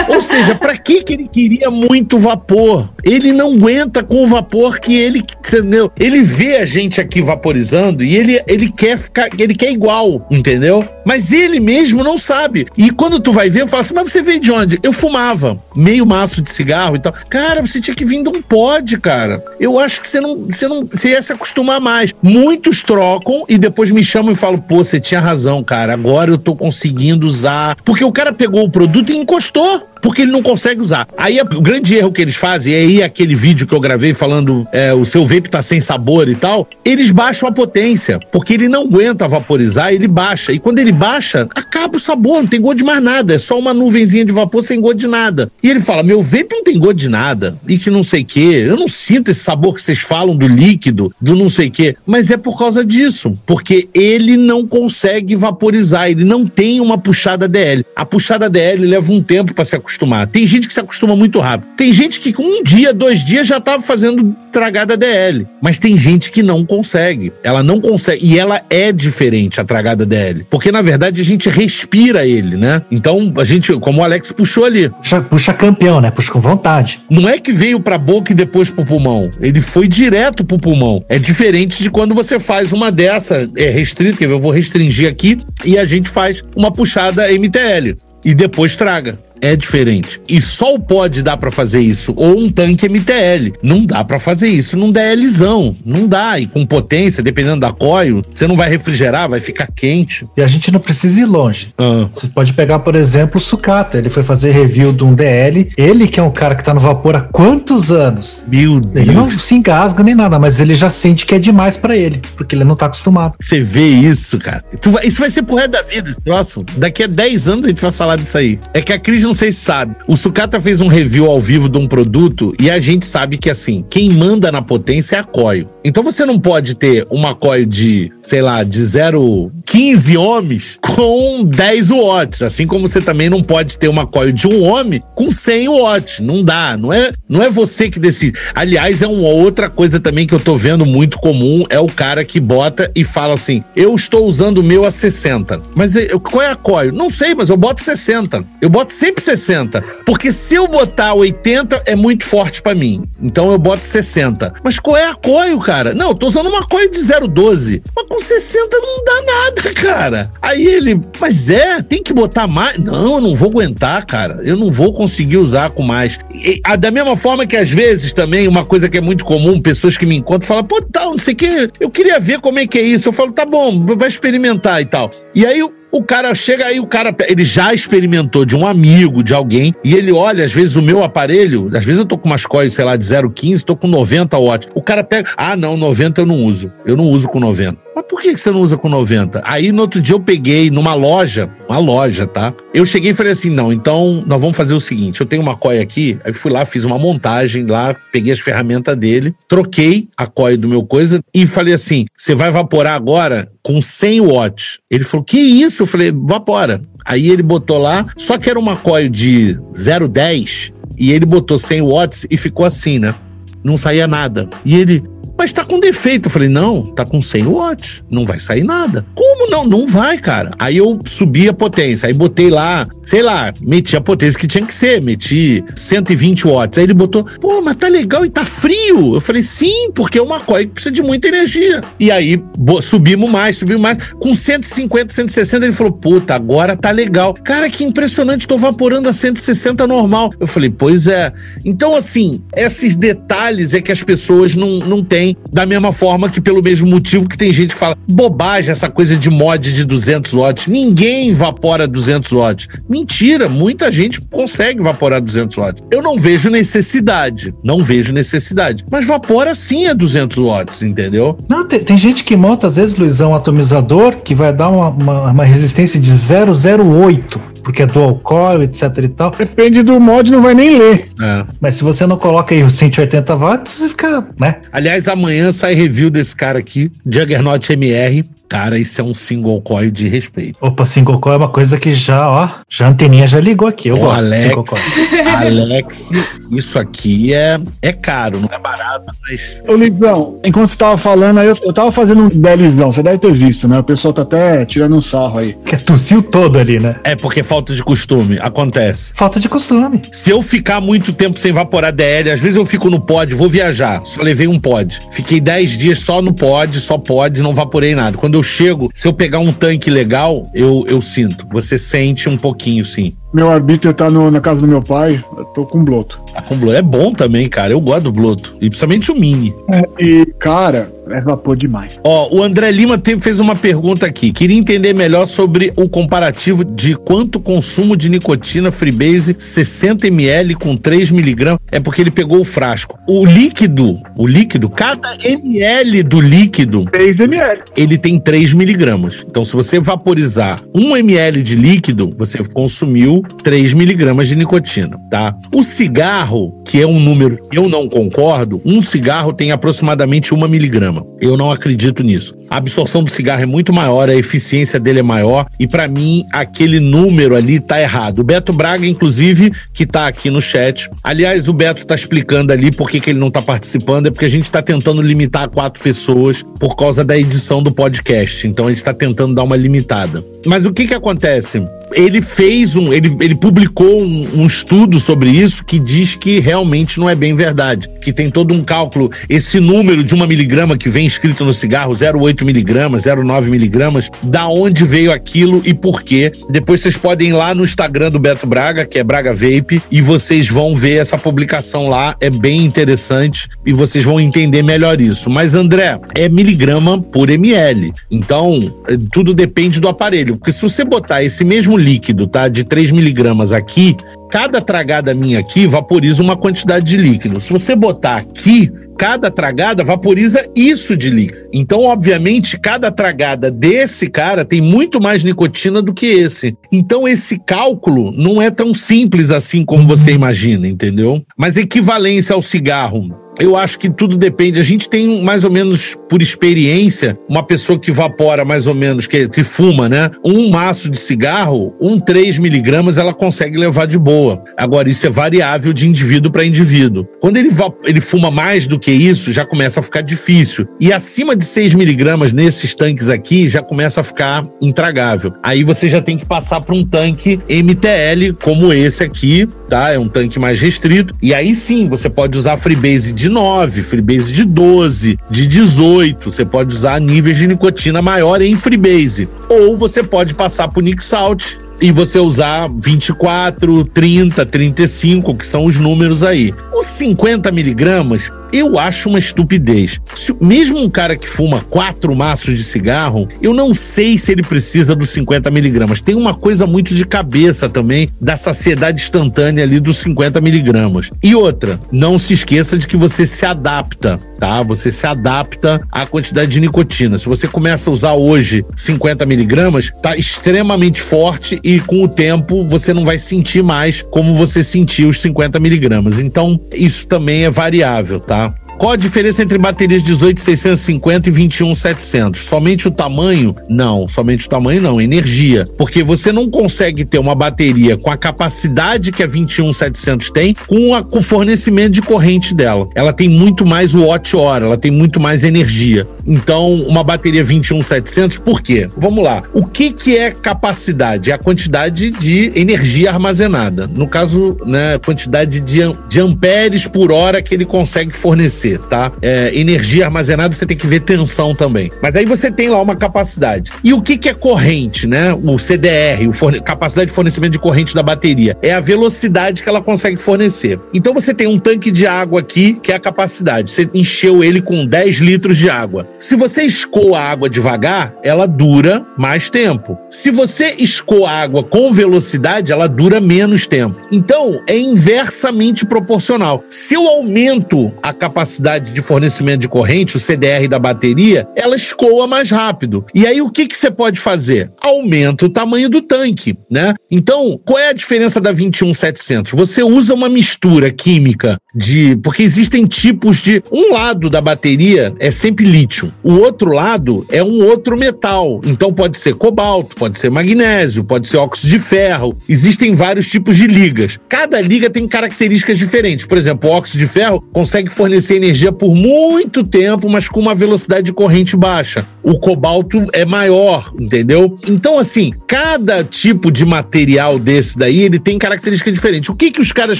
[0.07, 2.89] Ou seja, para que que ele queria muito vapor?
[3.03, 5.91] Ele não aguenta com o vapor que ele, entendeu?
[5.99, 10.87] Ele vê a gente aqui vaporizando e ele, ele quer ficar, ele quer igual, entendeu?
[11.05, 12.67] Mas ele mesmo não sabe.
[12.77, 15.61] E quando tu vai ver, eu falo assim: "Mas você veio de onde?" Eu fumava
[15.75, 17.13] meio maço de cigarro e tal.
[17.29, 19.43] Cara, você tinha que vir de um pod, cara.
[19.59, 22.13] Eu acho que você não, você não, você ia se acostumar mais.
[22.21, 25.93] Muitos trocam e depois me chamam e falam: "Pô, você tinha razão, cara.
[25.93, 27.75] Agora eu tô conseguindo usar".
[27.83, 31.07] Porque o cara pegou o produto e encostou porque ele não consegue usar.
[31.17, 34.67] Aí o grande erro que eles fazem, é aí aquele vídeo que eu gravei falando
[34.71, 38.67] é, o seu vape tá sem sabor e tal, eles baixam a potência, porque ele
[38.67, 40.51] não aguenta vaporizar, ele baixa.
[40.51, 43.57] E quando ele baixa, acaba o sabor, não tem gosto de mais nada, é só
[43.57, 45.51] uma nuvenzinha de vapor sem gosto de nada.
[45.61, 48.25] E ele fala: meu vape não tem gosto de nada, e que não sei o
[48.25, 51.71] quê, eu não sinto esse sabor que vocês falam do líquido, do não sei o
[51.71, 56.97] quê, mas é por causa disso, porque ele não consegue vaporizar, ele não tem uma
[56.97, 57.85] puxada DL.
[57.95, 60.27] A puxada DL leva um tempo para se acostumar acostumar.
[60.27, 61.69] Tem gente que se acostuma muito rápido.
[61.75, 65.47] Tem gente que com um dia, dois dias já tá fazendo tragada DL.
[65.61, 67.31] Mas tem gente que não consegue.
[67.43, 68.25] Ela não consegue.
[68.25, 70.45] E ela é diferente, a tragada DL.
[70.49, 72.81] Porque, na verdade, a gente respira ele, né?
[72.89, 74.89] Então, a gente, como o Alex puxou ali.
[74.89, 76.11] Puxa, puxa campeão, né?
[76.11, 76.99] Puxa com vontade.
[77.09, 79.29] Não é que veio pra boca e depois pro pulmão.
[79.39, 81.03] Ele foi direto pro pulmão.
[81.09, 85.77] É diferente de quando você faz uma dessa, é restrito, eu vou restringir aqui, e
[85.77, 87.97] a gente faz uma puxada MTL.
[88.23, 90.21] E depois traga é diferente.
[90.27, 93.53] E só o pod dá para fazer isso, ou um tanque MTL.
[93.61, 95.75] Não dá para fazer isso num DLzão.
[95.85, 96.39] Não dá.
[96.39, 100.25] E com potência, dependendo da coil, você não vai refrigerar, vai ficar quente.
[100.37, 101.73] E a gente não precisa ir longe.
[101.77, 102.07] Ah.
[102.13, 103.97] Você pode pegar, por exemplo, o Sucata.
[103.97, 105.71] Ele foi fazer review de um DL.
[105.75, 108.45] Ele que é um cara que tá no vapor há quantos anos?
[108.47, 109.07] Meu Deus.
[109.07, 112.21] Ele não se engasga nem nada, mas ele já sente que é demais para ele,
[112.35, 113.35] porque ele não tá acostumado.
[113.39, 114.63] Você vê isso, cara.
[115.03, 116.65] Isso vai ser pro resto da vida, próximo.
[116.77, 118.59] Daqui a 10 anos a gente vai falar disso aí.
[118.73, 119.95] É que a Cris não sei se sabe.
[120.09, 123.49] O Sucata fez um review ao vivo de um produto e a gente sabe que,
[123.49, 125.69] assim, quem manda na potência é a coil.
[125.85, 131.89] Então você não pode ter uma coil de, sei lá, de 0,15 ohms com 10
[131.89, 132.41] watts.
[132.41, 136.19] Assim como você também não pode ter uma coil de 1 ohm com 100 watts.
[136.19, 136.75] Não dá.
[136.77, 138.37] Não é, não é você que decide.
[138.53, 142.25] Aliás, é uma outra coisa também que eu tô vendo muito comum: é o cara
[142.25, 145.61] que bota e fala assim: eu estou usando o meu a 60.
[145.73, 146.91] Mas eh, qual é a coil?
[146.91, 148.45] Não sei, mas eu boto 60.
[148.61, 149.51] Eu boto sempre 60.
[149.51, 149.83] 60.
[150.05, 153.03] Porque se eu botar 80 é muito forte para mim.
[153.21, 154.53] Então eu boto 60.
[154.63, 155.93] Mas qual é a coio, cara?
[155.93, 157.81] Não, eu tô usando uma coio de 0,12.
[157.95, 160.31] Mas com 60 não dá nada, cara.
[160.41, 162.77] Aí ele, mas é, tem que botar mais.
[162.77, 164.39] Não, eu não vou aguentar, cara.
[164.43, 166.19] Eu não vou conseguir usar com mais.
[166.33, 169.61] E, a, da mesma forma que às vezes também, uma coisa que é muito comum,
[169.61, 172.59] pessoas que me encontram falam, pô, tal, não sei o que, eu queria ver como
[172.59, 173.09] é que é isso.
[173.09, 175.11] Eu falo, tá bom, vai experimentar e tal.
[175.33, 179.33] E aí o cara chega aí, o cara, ele já experimentou de um amigo, de
[179.33, 182.45] alguém, e ele olha, às vezes, o meu aparelho, às vezes eu tô com umas
[182.45, 184.69] coisas, sei lá, de 0,15, tô com 90 watts.
[184.73, 186.71] O cara pega, ah, não, 90 eu não uso.
[186.85, 187.77] Eu não uso com 90.
[188.01, 189.41] Mas por que você não usa com 90?
[189.45, 192.51] Aí no outro dia eu peguei numa loja, uma loja, tá?
[192.73, 195.55] Eu cheguei e falei assim: não, então nós vamos fazer o seguinte: eu tenho uma
[195.55, 200.25] coia aqui, aí fui lá, fiz uma montagem lá, peguei as ferramentas dele, troquei a
[200.25, 204.79] coia do meu coisa e falei assim: você vai evaporar agora com 100 watts.
[204.89, 205.83] Ele falou: que isso?
[205.83, 206.81] Eu falei: evapora.
[207.05, 211.81] Aí ele botou lá, só que era uma coia de 0,10 e ele botou 100
[211.81, 213.15] watts e ficou assim, né?
[213.63, 214.49] Não saía nada.
[214.65, 215.03] E ele,
[215.41, 216.27] mas tá com defeito.
[216.27, 219.03] Eu falei, não, tá com 100 watts, não vai sair nada.
[219.15, 219.65] Como não?
[219.65, 220.51] Não vai, cara.
[220.59, 224.63] Aí eu subi a potência, aí botei lá, sei lá, meti a potência que tinha
[224.63, 226.77] que ser, meti 120 watts.
[226.77, 229.15] Aí ele botou, pô, mas tá legal e tá frio.
[229.15, 231.83] Eu falei, sim, porque é uma coisa que precisa de muita energia.
[231.99, 232.39] E aí
[232.83, 233.97] subimos mais, subimos mais.
[234.19, 237.33] Com 150, 160, ele falou, puta, agora tá legal.
[237.33, 240.31] Cara, que impressionante, tô vaporando a 160 normal.
[240.39, 241.33] Eu falei, pois é.
[241.65, 246.41] Então, assim, esses detalhes é que as pessoas não, não têm da mesma forma que
[246.41, 250.33] pelo mesmo motivo que tem gente que fala bobagem essa coisa de mod de 200
[250.33, 250.67] watts.
[250.67, 252.67] Ninguém evapora 200 watts.
[252.89, 255.83] Mentira, muita gente consegue evaporar 200 watts.
[255.91, 258.85] Eu não vejo necessidade, não vejo necessidade.
[258.89, 261.37] Mas vapora sim a 200 watts, entendeu?
[261.49, 264.89] Não, tem, tem gente que monta às vezes, Luizão, um atomizador que vai dar uma,
[264.89, 269.31] uma, uma resistência de 008 porque é dual coil, etc e tal.
[269.31, 271.05] Depende do mod, não vai nem ler.
[271.21, 271.45] É.
[271.59, 274.57] Mas se você não coloca aí os 180 watts, você fica, né?
[274.71, 278.25] Aliás, amanhã sai review desse cara aqui, Juggernaut MR.
[278.51, 280.57] Cara, isso é um single coil de respeito.
[280.59, 283.87] Opa, single coil é uma coisa que já, ó, já a anteninha já ligou aqui.
[283.87, 284.83] Eu Ô, gosto Alex, de single coil.
[285.37, 286.11] Alex,
[286.51, 289.61] isso aqui é, é caro, não é barato, mas.
[289.65, 293.19] Ô, Lizão, enquanto você tava falando aí, eu, eu tava fazendo um belizão, você deve
[293.19, 293.79] ter visto, né?
[293.79, 295.55] O pessoal tá até tirando um sarro aí.
[295.65, 296.97] Que tossiu todo ali, né?
[297.05, 299.13] É porque falta de costume, acontece.
[299.15, 300.01] Falta de costume.
[300.11, 303.47] Se eu ficar muito tempo sem evaporar DL, às vezes eu fico no pod, vou
[303.47, 305.01] viajar, só levei um pod.
[305.13, 308.17] Fiquei 10 dias só no pod, só pod, não vaporei nada.
[308.17, 311.47] Quando eu chego, se eu pegar um tanque legal, eu, eu sinto.
[311.51, 313.15] Você sente um pouquinho, sim.
[313.33, 316.19] Meu arbítrio tá no- na casa do meu pai, eu tô com bloto.
[316.35, 317.71] A com bloto é bom também, cara.
[317.73, 318.53] Eu gosto do bloto.
[318.59, 319.53] E principalmente o mini.
[319.99, 321.99] E, cara, é vapor demais.
[322.03, 324.31] Ó, o André Lima tem- fez uma pergunta aqui.
[324.33, 330.75] Queria entender melhor sobre o comparativo de quanto consumo de nicotina Freebase 60 ml com
[330.75, 331.59] 3 miligramas.
[331.71, 332.97] É porque ele pegou o frasco.
[333.07, 337.61] O líquido, o líquido, cada ml do líquido 3 ml.
[337.77, 339.25] ele tem 3 miligramas.
[339.29, 345.35] Então, se você vaporizar 1 ml de líquido, você consumiu 3 miligramas de nicotina, tá?
[345.53, 350.47] O cigarro, que é um número que eu não concordo, um cigarro tem aproximadamente 1
[350.47, 351.05] miligrama.
[351.19, 352.35] Eu não acredito nisso.
[352.49, 356.25] A absorção do cigarro é muito maior, a eficiência dele é maior, e pra mim,
[356.31, 358.19] aquele número ali tá errado.
[358.19, 360.89] O Beto Braga, inclusive, que tá aqui no chat.
[361.03, 364.25] Aliás, o Beto tá explicando ali por que, que ele não tá participando, é porque
[364.25, 368.47] a gente tá tentando limitar a quatro pessoas por causa da edição do podcast.
[368.47, 370.23] Então a gente tá tentando dar uma limitada.
[370.45, 371.63] Mas o que que acontece?
[371.93, 372.93] Ele fez um.
[372.93, 377.35] Ele, ele publicou um, um estudo sobre isso que diz que realmente não é bem
[377.35, 377.89] verdade.
[378.01, 379.11] Que tem todo um cálculo.
[379.29, 384.47] Esse número de uma miligrama que vem escrito no cigarro, 0,8 miligramas, 0,9 miligramas, da
[384.47, 386.31] onde veio aquilo e por quê.
[386.49, 390.01] Depois vocês podem ir lá no Instagram do Beto Braga, que é Braga Vape, e
[390.01, 392.15] vocês vão ver essa publicação lá.
[392.19, 395.29] É bem interessante e vocês vão entender melhor isso.
[395.29, 397.93] Mas, André, é miligrama por ml.
[398.09, 400.37] Então, eh, tudo depende do aparelho.
[400.37, 402.47] Porque se você botar esse mesmo líquido, tá?
[402.47, 403.95] De 3 miligramas aqui,
[404.29, 407.41] cada tragada minha aqui vaporiza uma quantidade de líquido.
[407.41, 411.49] Se você botar aqui, cada tragada vaporiza isso de líquido.
[411.51, 416.55] Então, obviamente, cada tragada desse cara tem muito mais nicotina do que esse.
[416.71, 421.21] Então, esse cálculo não é tão simples assim como você imagina, entendeu?
[421.35, 424.59] Mas equivalência ao cigarro eu acho que tudo depende.
[424.59, 429.07] A gente tem mais ou menos, por experiência, uma pessoa que evapora mais ou menos,
[429.07, 430.11] que, que fuma, né?
[430.23, 434.43] Um maço de cigarro, um 3 miligramas, ela consegue levar de boa.
[434.57, 437.07] Agora, isso é variável de indivíduo para indivíduo.
[437.19, 437.49] Quando ele,
[437.85, 440.67] ele fuma mais do que isso, já começa a ficar difícil.
[440.79, 445.33] E acima de 6 miligramas nesses tanques aqui, já começa a ficar intragável.
[445.43, 449.91] Aí você já tem que passar para um tanque MTL, como esse aqui, tá?
[449.91, 451.15] É um tanque mais restrito.
[451.21, 456.29] E aí sim, você pode usar Freebase de 9, Freebase de 12, de 18.
[456.29, 459.27] Você pode usar níveis de nicotina maior em Freebase.
[459.49, 465.65] Ou você pode passar pro Nick Salt e você usar 24, 30, 35, que são
[465.65, 466.53] os números aí.
[466.73, 469.99] Os 50 miligramas, eu acho uma estupidez.
[470.15, 474.43] Se- mesmo um cara que fuma quatro maços de cigarro, eu não sei se ele
[474.43, 476.01] precisa dos 50 miligramas.
[476.01, 481.09] Tem uma coisa muito de cabeça também da saciedade instantânea ali dos 50 miligramas.
[481.23, 484.61] E outra, não se esqueça de que você se adapta, tá?
[484.63, 487.17] Você se adapta à quantidade de nicotina.
[487.17, 492.67] Se você começa a usar hoje 50 miligramas, tá extremamente forte e com o tempo
[492.67, 496.19] você não vai sentir mais como você sentia os 50 miligramas.
[496.19, 498.40] Então, isso também é variável, tá?
[498.81, 502.43] Qual a diferença entre baterias 18650 e 21700?
[502.43, 503.55] Somente o tamanho?
[503.69, 505.67] Não, somente o tamanho não, energia.
[505.77, 510.99] Porque você não consegue ter uma bateria com a capacidade que a 21700 tem com,
[511.03, 512.89] com o fornecimento de corrente dela.
[512.95, 516.07] Ela tem muito mais watt-hora, ela tem muito mais energia.
[516.25, 518.87] Então, uma bateria 21700, por quê?
[518.97, 519.41] Vamos lá.
[519.53, 521.31] O que que é capacidade?
[521.31, 523.87] É a quantidade de energia armazenada.
[523.87, 529.11] No caso, né, quantidade de, de amperes por hora que ele consegue fornecer, tá?
[529.21, 531.91] É, energia armazenada, você tem que ver tensão também.
[532.01, 533.71] Mas aí você tem lá uma capacidade.
[533.83, 535.33] E o que que é corrente, né?
[535.33, 539.69] O CDR, o forne- capacidade de fornecimento de corrente da bateria, é a velocidade que
[539.69, 540.79] ela consegue fornecer.
[540.93, 543.71] Então você tem um tanque de água aqui, que é a capacidade.
[543.71, 546.07] Você encheu ele com 10 litros de água.
[546.21, 549.97] Se você escoa a água devagar, ela dura mais tempo.
[550.07, 553.99] Se você escoa a água com velocidade, ela dura menos tempo.
[554.11, 556.63] Então, é inversamente proporcional.
[556.69, 562.27] Se eu aumento a capacidade de fornecimento de corrente, o CDR da bateria, ela escoa
[562.27, 563.03] mais rápido.
[563.15, 564.71] E aí, o que, que você pode fazer?
[564.79, 566.93] Aumenta o tamanho do tanque, né?
[567.09, 569.53] Então, qual é a diferença da 21700?
[569.53, 572.17] Você usa uma mistura química de.
[572.17, 573.63] Porque existem tipos de.
[573.71, 578.61] Um lado da bateria é sempre lítio, o outro lado é um outro metal.
[578.65, 582.37] Então pode ser cobalto, pode ser magnésio, pode ser óxido de ferro.
[582.47, 584.19] Existem vários tipos de ligas.
[584.27, 586.25] Cada liga tem características diferentes.
[586.25, 590.55] Por exemplo, o óxido de ferro consegue fornecer energia por muito tempo, mas com uma
[590.55, 592.05] velocidade de corrente baixa.
[592.23, 594.57] O cobalto é maior, entendeu?
[594.67, 599.31] Então, assim, cada tipo de material desse daí, ele tem característica diferente.
[599.31, 599.99] O que, que os caras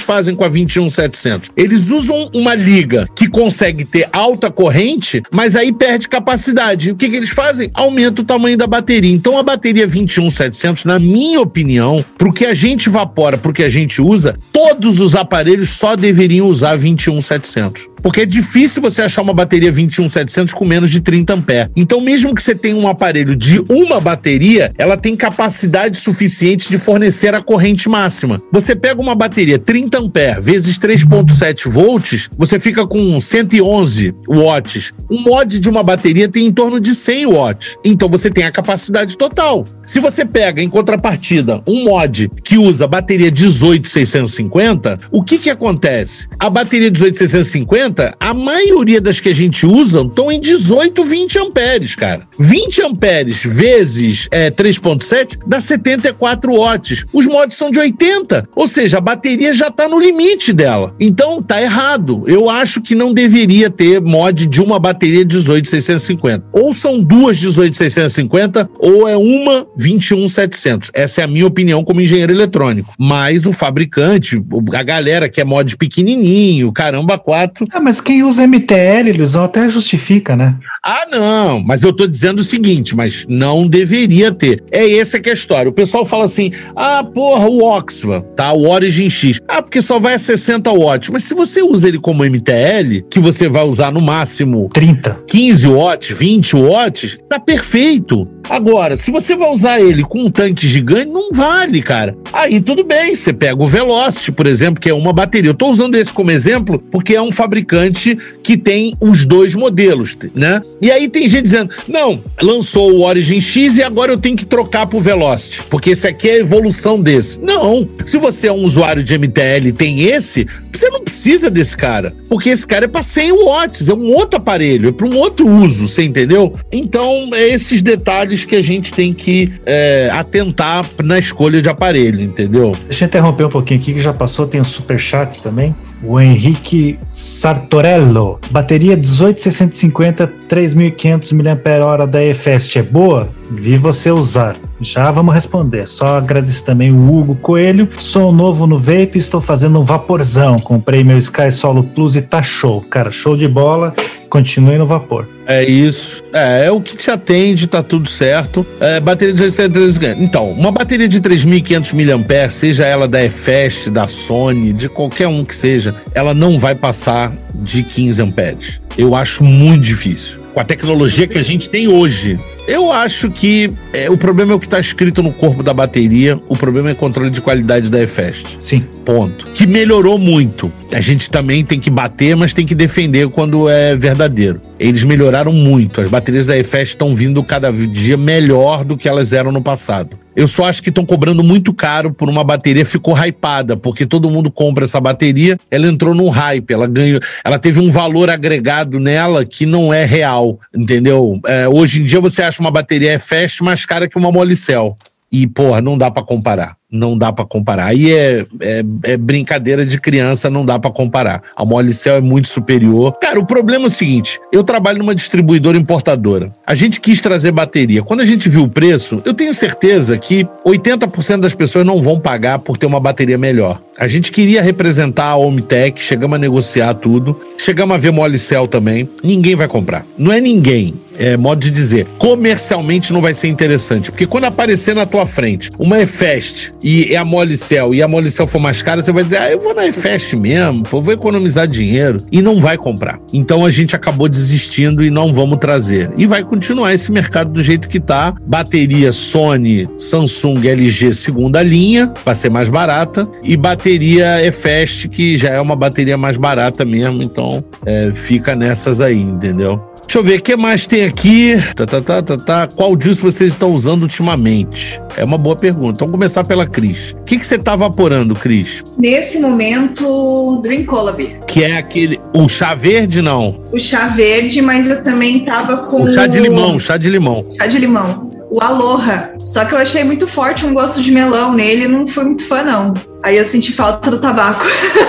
[0.00, 1.50] fazem com a 21700?
[1.62, 6.90] Eles usam uma liga que consegue ter alta corrente, mas aí perde capacidade.
[6.90, 7.70] O que, que eles fazem?
[7.72, 9.12] Aumenta o tamanho da bateria.
[9.12, 13.54] Então, a bateria 21700, na minha opinião, para o que a gente evapora, para o
[13.54, 17.92] que a gente usa, todos os aparelhos só deveriam usar 21700.
[18.02, 21.70] Porque é difícil você achar uma bateria 21700 com menos de 30 amperes.
[21.76, 26.78] Então, mesmo que você tenha um aparelho de uma bateria, ela tem capacidade suficiente de
[26.78, 28.42] fornecer a corrente máxima.
[28.50, 34.92] Você pega uma bateria 30 amperes vezes 3.7 volts, você fica com 111 watts.
[35.10, 37.76] Um mod de uma bateria tem em torno de 100 watts.
[37.84, 39.66] Então, você tem a capacidade total.
[39.84, 46.28] Se você pega, em contrapartida, um mod que usa bateria 18650, o que que acontece?
[46.38, 51.94] A bateria 18650, a maioria das que a gente usa estão em 18, 20 amperes,
[51.94, 52.28] cara.
[52.38, 57.04] 20 amperes vezes é, 3.7 dá 74 watts.
[57.12, 60.94] Os mods são de 80, ou seja, a bateria já está no limite dela.
[61.00, 62.22] Então, tá errado.
[62.26, 66.44] Eu acho que não deveria ter mod de uma bateria 18650.
[66.52, 70.90] Ou são duas 18650 ou é uma 21700.
[70.94, 72.94] Essa é a minha opinião como engenheiro eletrônico.
[72.98, 74.42] Mas o fabricante,
[74.74, 77.66] a galera que é mod pequenininho, caramba, quatro.
[77.72, 80.56] Ah, mas quem usa MTL, Luizão, até justifica, né?
[80.82, 84.62] Ah, não, mas eu tô dizendo o seguinte, mas não deveria ter.
[84.70, 85.70] É essa que é a história.
[85.70, 88.52] O pessoal fala assim: ah, porra, o Oxva, tá?
[88.52, 89.40] O Origin X.
[89.48, 91.10] Ah, porque só vai a 60 watts.
[91.10, 95.66] Mas se você usa ele como MTL, que você vai usar no máximo 30, 15
[95.66, 98.28] watts, 20 watts, tá perfeito.
[98.48, 102.16] Agora, se você vai usar ele com um tanque gigante, não vale, cara.
[102.32, 105.50] Aí tudo bem, você pega o Velocity, por exemplo, que é uma bateria.
[105.50, 110.16] Eu tô usando esse como exemplo porque é um fabricante que tem os dois modelos,
[110.34, 110.62] né?
[110.80, 114.44] E aí tem gente dizendo: não, lançou o Origin X e agora eu tenho que
[114.44, 117.40] trocar pro Velocity, porque esse aqui é a evolução desse.
[117.40, 117.88] Não.
[118.06, 122.14] Se você é um usuário de MTL e tem esse, você não precisa desse cara,
[122.28, 125.46] porque esse cara é para 100 watts, é um outro aparelho, é para um outro
[125.46, 126.54] uso, você entendeu?
[126.70, 132.20] Então, é esses detalhes que a gente tem que é, atentar na escolha de aparelho,
[132.20, 132.76] entendeu?
[132.84, 135.74] Deixa eu interromper um pouquinho aqui que já passou, tem os superchats também.
[136.02, 138.40] O Henrique Sartorello.
[138.50, 143.28] Bateria 18650, 3500 mAh da EFEST é boa?
[143.50, 144.56] Vi você usar.
[144.80, 145.86] Já vamos responder.
[145.86, 147.88] Só agradecer também o Hugo Coelho.
[147.98, 150.58] Sou novo no vape, estou fazendo um vaporzão.
[150.58, 152.80] Comprei meu Sky Solo Plus e tá show.
[152.80, 153.94] Cara, show de bola.
[154.28, 155.28] Continue no vapor.
[155.46, 156.22] É isso.
[156.32, 158.64] É, é o que te atende, tá tudo certo.
[158.80, 164.08] É, bateria de 213 Então, uma bateria de 3.500 mAh, seja ela da EFEST, da
[164.08, 168.80] Sony, de qualquer um que seja, ela não vai passar de 15 amperes.
[168.96, 170.40] Eu acho muito difícil.
[170.52, 172.38] Com a tecnologia que a gente tem hoje,
[172.68, 176.38] eu acho que é, o problema é o que está escrito no corpo da bateria,
[176.48, 178.58] o problema é controle de qualidade da EFEST.
[178.60, 178.84] Sim.
[179.04, 179.50] Ponto.
[179.52, 180.72] Que melhorou muito.
[180.92, 184.60] A gente também tem que bater, mas tem que defender quando é verdadeiro.
[184.78, 186.00] Eles melhoraram muito.
[186.00, 190.18] As baterias da EFEST estão vindo cada dia melhor do que elas eram no passado.
[190.34, 194.30] Eu só acho que estão cobrando muito caro por uma bateria, ficou hypada, porque todo
[194.30, 198.98] mundo compra essa bateria, ela entrou num hype, ela ganhou, ela teve um valor agregado
[198.98, 201.38] nela que não é real, entendeu?
[201.46, 204.96] É, hoje em dia você acha uma bateria fast mais cara que uma Molicel.
[205.30, 207.86] E, porra, não dá para comparar não dá para comparar.
[207.86, 211.42] Aí é, é, é, brincadeira de criança, não dá para comparar.
[211.56, 213.12] A Molicel é muito superior.
[213.18, 216.52] Cara, o problema é o seguinte: eu trabalho numa distribuidora importadora.
[216.66, 218.02] A gente quis trazer bateria.
[218.02, 222.20] Quando a gente viu o preço, eu tenho certeza que 80% das pessoas não vão
[222.20, 223.80] pagar por ter uma bateria melhor.
[223.98, 229.08] A gente queria representar a Hometech, chegamos a negociar tudo, chegamos a ver Molicel também.
[229.22, 230.04] Ninguém vai comprar.
[230.18, 234.10] Não é ninguém é, modo de dizer, comercialmente não vai ser interessante.
[234.10, 238.46] Porque quando aparecer na tua frente uma EFEST e é a Molicel e a Molicel
[238.46, 241.66] for mais cara, você vai dizer, ah, eu vou na EFEST mesmo, pô, vou economizar
[241.66, 242.18] dinheiro.
[242.30, 243.20] E não vai comprar.
[243.32, 246.10] Então a gente acabou desistindo e não vamos trazer.
[246.16, 248.34] E vai continuar esse mercado do jeito que tá.
[248.46, 253.28] Bateria Sony, Samsung, LG segunda linha, para ser mais barata.
[253.44, 257.22] E bateria EFEST, que já é uma bateria mais barata mesmo.
[257.22, 259.91] Então é, fica nessas aí, entendeu?
[260.06, 261.54] Deixa eu ver, o que mais tem aqui?
[261.74, 262.68] Tá, tá, tá, tá, tá.
[262.74, 265.00] Qual juice vocês estão usando ultimamente?
[265.16, 266.00] É uma boa pergunta.
[266.00, 267.12] Vamos começar pela Cris.
[267.12, 268.82] O que, que você tá vaporando, Cris?
[268.98, 271.26] Nesse momento, Dream Colab.
[271.46, 272.20] Que é aquele.
[272.34, 273.58] O chá verde, não?
[273.72, 276.02] O chá verde, mas eu também tava com.
[276.02, 277.46] O chá de limão, chá de limão.
[277.58, 278.31] Chá de limão.
[278.52, 279.34] O Aloha.
[279.42, 282.62] Só que eu achei muito forte um gosto de melão nele, não fui muito fã,
[282.62, 282.92] não.
[283.22, 284.66] Aí eu senti falta do tabaco.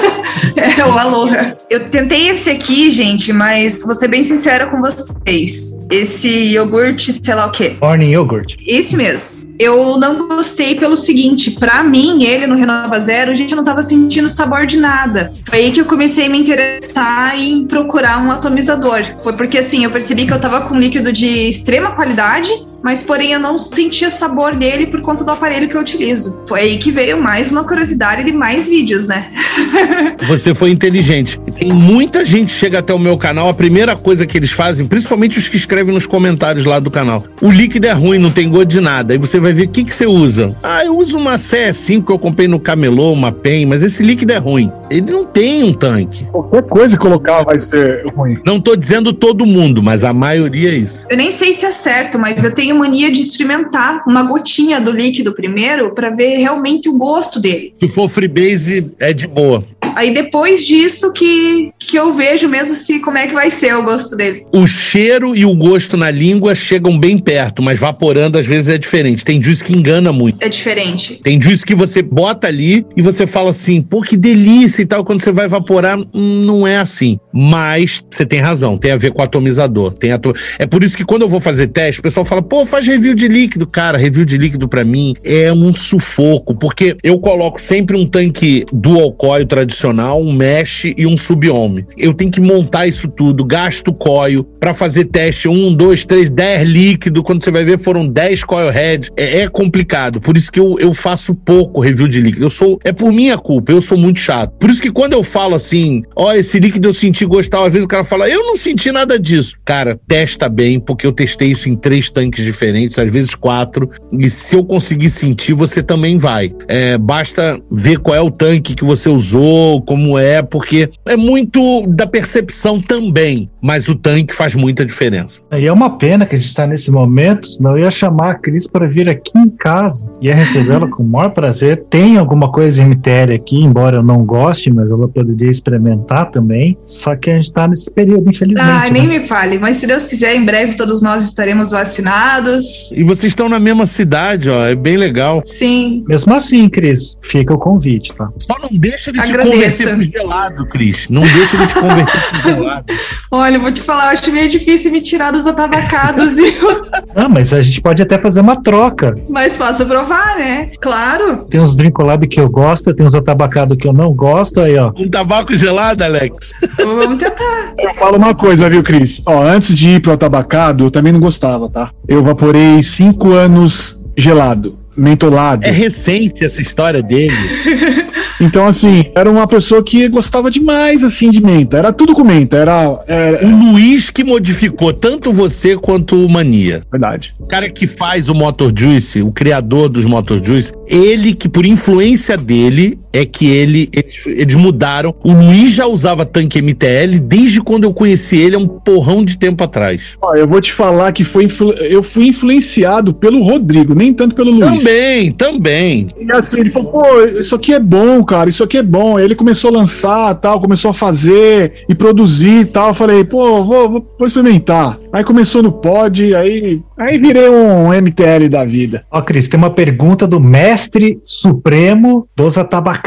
[0.56, 1.58] é, o Aloha.
[1.70, 5.78] Eu tentei esse aqui, gente, mas vou ser bem sincera com vocês.
[5.91, 7.76] Esse iogurte, sei lá o quê.
[7.82, 8.56] Morning yogurt.
[8.66, 9.44] Esse mesmo.
[9.60, 13.82] Eu não gostei pelo seguinte, para mim, ele no Renova Zero, a gente não tava
[13.82, 15.32] sentindo sabor de nada.
[15.48, 19.04] Foi aí que eu comecei a me interessar em procurar um atomizador.
[19.22, 22.52] Foi porque assim, eu percebi que eu tava com líquido de extrema qualidade,
[22.84, 26.44] mas porém eu não sentia sabor dele por conta do aparelho que eu utilizo.
[26.46, 29.32] Foi aí que veio mais uma curiosidade de mais vídeos, né?
[30.28, 31.40] Você foi inteligente.
[31.58, 34.86] Tem muita gente que chega até o meu canal, a primeira coisa que eles fazem,
[34.86, 38.50] principalmente os que escrevem nos comentários lá do canal, o líquido é ruim, não tem
[38.50, 39.14] gosto de nada.
[39.14, 40.56] Aí você vai ver o que, que você usa.
[40.62, 44.34] Ah, eu uso uma CE5 que eu comprei no Camelô, uma PEN, mas esse líquido
[44.34, 44.72] é ruim.
[44.90, 46.26] Ele não tem um tanque.
[46.26, 48.38] Qualquer coisa que colocar vai ser ruim.
[48.46, 51.06] Não tô dizendo todo mundo, mas a maioria é isso.
[51.10, 54.91] Eu nem sei se é certo, mas eu tenho mania de experimentar uma gotinha do
[54.91, 57.74] líquido primeiro para ver realmente o gosto dele.
[57.78, 59.63] Se for freebase, é de boa.
[59.96, 63.84] Aí depois disso que, que eu vejo mesmo se como é que vai ser o
[63.84, 64.46] gosto dele.
[64.52, 68.78] O cheiro e o gosto na língua chegam bem perto, mas vaporando às vezes é
[68.78, 69.24] diferente.
[69.24, 70.44] Tem juice que engana muito.
[70.44, 71.16] É diferente.
[71.16, 75.04] Tem juice que você bota ali e você fala assim, pô, que delícia e tal.
[75.04, 77.20] Quando você vai evaporar, hum, não é assim.
[77.32, 79.94] Mas você tem razão, tem a ver com o atomizador.
[79.94, 80.34] Tem atom...
[80.58, 83.14] É por isso que quando eu vou fazer teste, o pessoal fala, pô, faz review
[83.14, 83.68] de líquido.
[83.68, 88.66] Cara, review de líquido para mim é um sufoco, porque eu coloco sempre um tanque
[88.72, 89.72] dual coil tradicional
[90.15, 91.86] um mesh e um subhome.
[91.97, 96.67] Eu tenho que montar isso tudo, gasto coil para fazer teste um, dois, três, dez
[96.67, 97.24] líquido.
[97.24, 99.09] Quando você vai ver, foram dez coil heads.
[99.17, 100.19] É, é, complicado.
[100.21, 102.45] Por isso que eu, eu faço pouco review de líquido.
[102.45, 104.53] Eu sou, é por minha culpa, eu sou muito chato.
[104.59, 107.71] Por isso que quando eu falo assim, ó, oh, esse líquido eu senti gostar, às
[107.71, 109.55] vezes o cara fala, eu não senti nada disso.
[109.65, 113.89] Cara, testa bem, porque eu testei isso em três tanques diferentes, às vezes quatro.
[114.11, 116.53] E se eu conseguir sentir, você também vai.
[116.67, 119.43] É, basta ver qual é o tanque que você usou,
[119.86, 125.41] como é, porque é muito da percepção também, mas o tanque faz muita diferença.
[125.51, 128.36] E é uma pena que a gente está nesse momento, senão eu ia chamar a
[128.36, 131.84] Cris para vir aqui em casa, ia recebê-la com o maior prazer.
[131.89, 136.78] Tem alguma coisa MTL aqui, embora eu não goste, mas ela poderia experimentar também.
[136.86, 138.70] Só que a gente está nesse período, infelizmente.
[138.70, 139.20] Ah, nem né?
[139.20, 142.91] me fale, mas se Deus quiser, em breve todos nós estaremos vacinados.
[142.91, 145.41] E vocês estão na mesma cidade, ó, é bem legal.
[145.43, 146.03] Sim.
[146.07, 148.30] Mesmo assim, Cris, fica o convite, tá?
[148.39, 151.08] Só não deixa de te convencer pro gelado, Cris.
[151.10, 152.86] Não deixa de te converter pro gelado.
[153.32, 156.86] Olha, eu vou te falar, eu acho meio difícil me tirar dos atabacados, viu?
[157.16, 159.16] Ah, mas a gente pode até fazer uma troca.
[159.30, 160.72] Mas posso provar, né?
[160.82, 161.45] Claro.
[161.49, 164.78] Tem uns drink collab que eu gosto, tem uns atabacados que eu não gosto, aí,
[164.78, 164.91] ó.
[164.97, 166.54] Um tabaco gelado, Alex?
[166.78, 167.74] Vamos tentar.
[167.80, 169.22] Eu falo uma coisa, viu, Cris?
[169.26, 171.91] Ó, antes de ir pro atabacado, eu também não gostava, tá?
[172.08, 175.66] Eu vaporei cinco anos gelado, mentolado.
[175.66, 177.34] É recente essa história dele.
[178.41, 181.78] Então, assim, era uma pessoa que gostava demais, assim, de menta.
[181.78, 182.58] Era tudo com menta.
[182.58, 183.46] Era, era...
[183.46, 186.84] O Luiz que modificou tanto você quanto o Mania.
[186.91, 187.34] Verdade.
[187.39, 191.66] O cara que faz o Motor Juice, o criador dos Motor Juice, ele que, por
[191.66, 193.89] influência dele, é que ele,
[194.26, 195.14] eles, mudaram.
[195.24, 199.38] O Luiz já usava tanque MTL desde quando eu conheci ele, há um porrão de
[199.38, 200.18] tempo atrás.
[200.20, 201.47] Ó, eu vou te falar que foi
[201.82, 204.84] eu fui influenciado pelo Rodrigo, nem tanto pelo Luiz.
[204.84, 206.09] Também, também.
[206.20, 209.18] E assim, ele falou, pô, isso aqui é bom, cara, isso aqui é bom.
[209.18, 212.89] Aí ele começou a lançar, tal, começou a fazer e produzir e tal.
[212.89, 214.97] Eu falei, pô, vou, vou, vou experimentar.
[215.11, 219.05] Aí começou no pod, aí, aí virei um MTL da vida.
[219.11, 223.03] Ó, Cris, tem uma pergunta do mestre supremo dos atabacados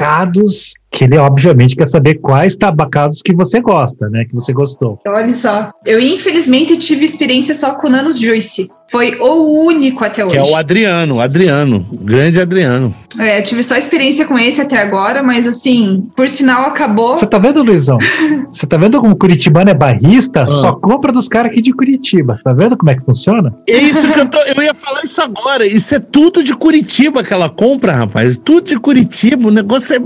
[0.91, 4.25] que ele obviamente quer saber quais tabacados que você gosta, né?
[4.25, 4.99] Que você gostou.
[5.07, 8.69] Olha só, eu infelizmente tive experiência só com Nanos Juice.
[8.91, 10.35] Foi o único até hoje.
[10.35, 12.95] Que é o Adriano, Adriano, grande Adriano.
[13.19, 17.17] É, eu tive só experiência com esse até agora, mas assim, por sinal acabou.
[17.17, 17.99] Você tá vendo, Luizão?
[18.53, 20.43] Você tá vendo como o Curitibano é barrista?
[20.43, 20.49] Ah.
[20.49, 22.35] Só compra dos caras aqui de Curitiba.
[22.35, 23.55] Você tá vendo como é que funciona?
[23.69, 24.39] É isso que eu tô.
[24.39, 25.67] Eu ia falar isso agora.
[25.67, 28.39] Isso é tudo de Curitiba que ela compra, rapaz.
[28.39, 29.49] Tudo de Curitiba.
[29.49, 29.99] O negócio é.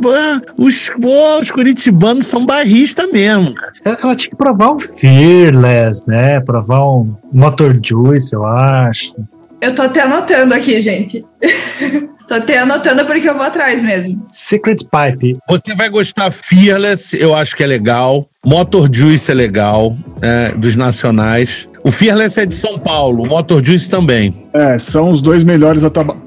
[0.56, 3.72] Os, pô, os curitibanos são barristas mesmo, cara.
[3.84, 6.40] Ela tinha que provar um Fearless, né?
[6.40, 9.14] Provar um Motor Juice, eu acho.
[9.60, 11.24] Eu tô até anotando aqui, gente.
[12.26, 14.26] tô até anotando porque eu vou atrás mesmo.
[14.32, 15.38] Secret Pipe.
[15.48, 18.28] Você vai gostar Fearless, eu acho que é legal.
[18.44, 21.68] Motor Juice é legal, é, dos nacionais.
[21.82, 24.34] O Fearless é de São Paulo, o Motor Juice também.
[24.52, 25.82] É, são os dois melhores,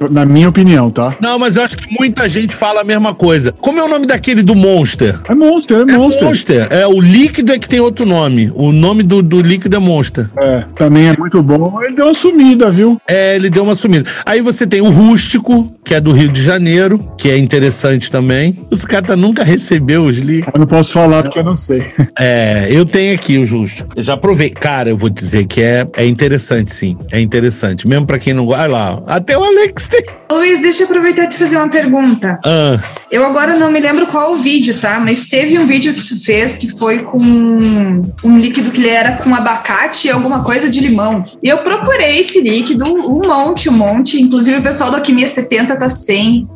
[0.10, 1.16] na minha opinião, tá?
[1.20, 3.52] Não, mas eu acho que muita gente fala a mesma coisa.
[3.52, 5.20] Como é o nome daquele do Monster?
[5.28, 6.24] É Monster, é, é Monster.
[6.24, 6.68] Monster.
[6.72, 8.52] É, o líquido é que tem outro nome.
[8.56, 10.30] O nome do, do líquido é Monster.
[10.38, 11.80] É, também é muito bom.
[11.84, 13.00] Ele deu uma sumida, viu?
[13.08, 14.10] É, ele deu uma sumida.
[14.26, 18.58] Aí você tem o Rústico, que é do Rio de Janeiro, que é interessante também.
[18.72, 20.54] Os caras nunca recebeu os líquidos.
[20.56, 21.92] Eu não posso falar porque eu não sei.
[22.18, 23.90] É, eu tenho aqui o Rústico.
[23.96, 24.50] Eu já provei.
[24.50, 26.98] Cara, eu vou dizer que é, é interessante, sim.
[27.12, 27.88] É interessante.
[27.88, 28.64] Mesmo pra quem não gosta.
[28.64, 30.04] Olha lá, até o Alex tem.
[30.32, 32.40] Luiz, deixa eu aproveitar e te fazer uma pergunta.
[32.44, 32.80] Ah.
[33.12, 35.00] Eu agora não me lembro qual o vídeo, tá?
[35.00, 39.18] Mas teve um vídeo que tu fez que foi com um líquido que ele era
[39.18, 41.24] com abacate e alguma coisa de limão.
[41.42, 44.22] E eu procurei esse líquido, um monte, um monte.
[44.22, 46.48] Inclusive o pessoal do Alquimia 70 tá sem.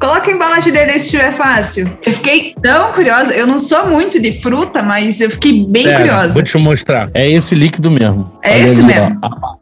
[0.00, 1.98] Coloca a embalagem dele se estiver fácil.
[2.04, 3.34] Eu fiquei tão curiosa.
[3.34, 6.34] Eu não sou muito de fruta, mas eu fiquei bem Pera, curiosa.
[6.34, 7.10] Vou te mostrar.
[7.12, 8.32] É esse líquido mesmo.
[8.42, 9.20] É Olha esse ali, mesmo.
[9.22, 9.56] Ó.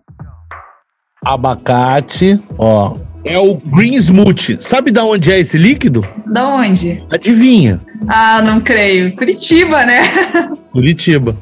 [1.24, 2.96] Abacate, ó.
[3.24, 4.58] É o Green Smoothie.
[4.60, 6.06] Sabe da onde é esse líquido?
[6.24, 7.04] Da onde?
[7.10, 7.80] Adivinha.
[8.08, 9.14] Ah, não creio.
[9.16, 10.02] Curitiba, né?
[10.70, 11.36] Curitiba.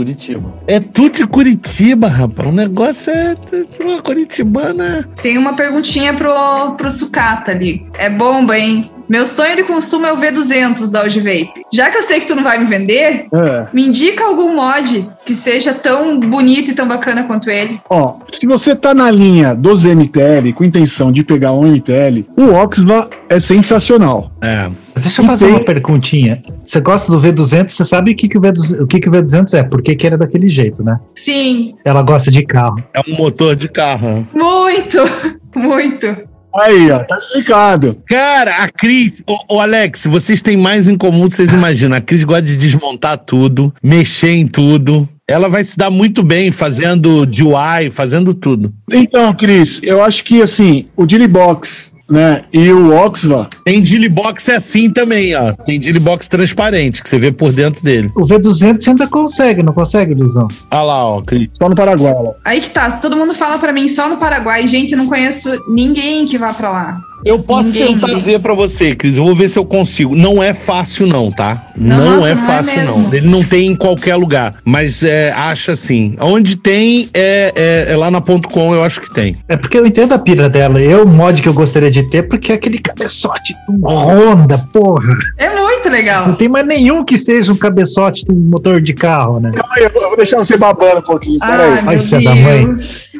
[0.00, 0.54] Curitiba.
[0.66, 2.48] É tudo de Curitiba, rapaz.
[2.48, 3.36] O negócio é
[3.82, 5.06] uma curitibana.
[5.20, 7.86] Tem uma perguntinha pro, pro sucata ali.
[7.98, 8.90] É bomba, hein?
[9.10, 11.64] Meu sonho de consumo é o V200 da Auge Vape.
[11.74, 13.66] Já que eu sei que tu não vai me vender, é.
[13.74, 17.80] me indica algum mod que seja tão bonito e tão bacana quanto ele.
[17.90, 22.54] Ó, se você tá na linha 12 MTL com intenção de pegar um MTL, o
[22.54, 24.30] Oxva é sensacional.
[24.40, 24.70] É.
[24.94, 25.56] Deixa eu fazer tem...
[25.56, 26.40] uma perguntinha.
[26.62, 27.68] Você gosta do V200?
[27.68, 29.62] Você sabe o que, que, o, V200, o, que, que o V200 é?
[29.64, 31.00] Por que, que era daquele jeito, né?
[31.16, 31.74] Sim.
[31.84, 32.76] Ela gosta de carro.
[32.94, 34.24] É um motor de carro.
[34.32, 34.98] Muito,
[35.56, 36.29] muito.
[36.54, 38.02] Aí, ó, tá explicado.
[38.08, 41.96] Cara, a Cris, ô, ô, Alex, vocês têm mais em comum do que vocês imaginam.
[41.96, 45.08] A Cris gosta de desmontar tudo, mexer em tudo.
[45.28, 48.74] Ela vai se dar muito bem fazendo DIY, fazendo tudo.
[48.92, 52.42] Então, Cris, eu acho que assim, o Box né?
[52.52, 53.48] E o Oxva.
[53.64, 55.52] Tem Box é assim também, ó.
[55.52, 58.10] Tem Box transparente, que você vê por dentro dele.
[58.16, 60.48] O V200 você ainda consegue, não consegue, Luizão?
[60.70, 61.22] Ah lá, ó.
[61.60, 62.34] Só no Paraguai, ó.
[62.44, 62.90] Aí que tá.
[62.90, 64.66] Todo mundo fala para mim só no Paraguai.
[64.66, 67.00] Gente, eu não conheço ninguém que vá para lá.
[67.24, 69.16] Eu posso Ninguém tentar ver para você, Cris.
[69.16, 70.14] Eu vou ver se eu consigo.
[70.14, 71.66] Não é fácil, não, tá?
[71.76, 73.14] Não, não nossa, é não é fácil, é não.
[73.14, 74.54] Ele não tem em qualquer lugar.
[74.64, 76.16] Mas é, acha assim.
[76.20, 79.36] Onde tem, é, é, é lá na ponto .com, eu acho que tem.
[79.48, 80.80] É porque eu entendo a pira dela.
[80.80, 85.16] Eu, o mod que eu gostaria de ter, porque é aquele cabeçote do Honda, porra.
[85.38, 86.28] É muito legal.
[86.28, 89.50] Não tem mais nenhum que seja um cabeçote de um motor de carro, né?
[89.54, 91.38] Calma aí, eu vou deixar você babando um pouquinho.
[91.38, 91.80] Peraí.
[91.86, 93.12] Ai, meu Deus.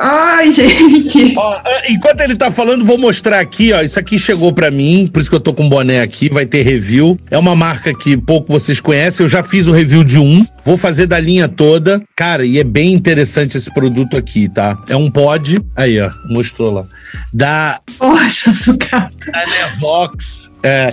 [0.00, 1.34] Ai, gente.
[1.36, 3.82] Ó, é, enquanto ele tá falando, vou mostrar aqui, ó.
[3.82, 6.62] Isso aqui chegou para mim, por isso que eu tô com boné aqui, vai ter
[6.62, 7.18] review.
[7.30, 9.24] É uma marca que pouco vocês conhecem.
[9.24, 12.00] Eu já fiz o review de um, vou fazer da linha toda.
[12.14, 14.78] Cara, e é bem interessante esse produto aqui, tá?
[14.88, 15.60] É um pod.
[15.74, 16.84] Aí, ó, mostrou lá.
[17.32, 17.80] Da.
[17.98, 19.32] Poxa, sucata.
[19.32, 20.50] Da Nevox.
[20.62, 20.92] É,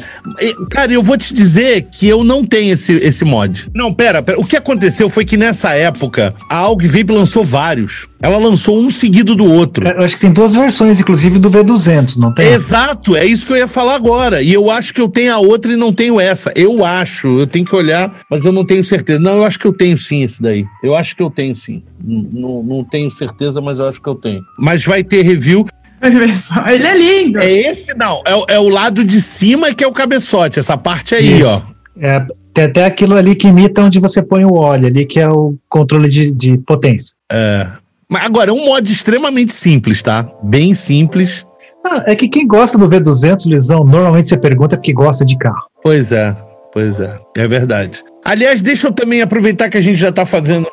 [0.70, 3.68] cara, eu vou te dizer que eu não tenho esse, esse mod.
[3.74, 4.40] Não, pera, pera.
[4.40, 8.08] O que aconteceu foi que nessa época a Aug Vape lançou vários.
[8.22, 9.88] Ela lançou um seguido do outro.
[9.88, 12.48] Eu acho que tem duas versões, inclusive do V200, não tem?
[12.48, 14.42] Exato, é isso que eu ia falar agora.
[14.42, 16.52] E eu acho que eu tenho a outra e não tenho essa.
[16.56, 19.20] Eu acho, eu tenho que olhar, mas eu não tenho certeza.
[19.20, 20.66] Não, eu acho que eu tenho sim esse daí.
[20.82, 21.84] Eu acho que eu tenho sim.
[22.04, 24.42] Não, não tenho certeza, mas eu acho que eu tenho.
[24.58, 25.68] Mas vai ter review.
[26.70, 27.40] Ele é lindo.
[27.40, 28.22] É esse, não.
[28.26, 30.60] É, é o lado de cima que é o cabeçote.
[30.60, 31.66] Essa parte aí, Isso.
[31.70, 31.76] ó.
[32.00, 35.28] É, tem até aquilo ali que imita onde você põe o óleo ali, que é
[35.28, 37.14] o controle de, de potência.
[37.32, 37.68] É.
[38.08, 40.30] Mas agora, é um mod extremamente simples, tá?
[40.44, 41.46] Bem simples.
[41.86, 45.66] Ah, é que quem gosta do V200, Lisão, normalmente você pergunta porque gosta de carro.
[45.84, 46.36] Pois é,
[46.72, 47.20] pois é.
[47.36, 48.04] É verdade.
[48.24, 50.68] Aliás, deixa eu também aproveitar que a gente já tá fazendo.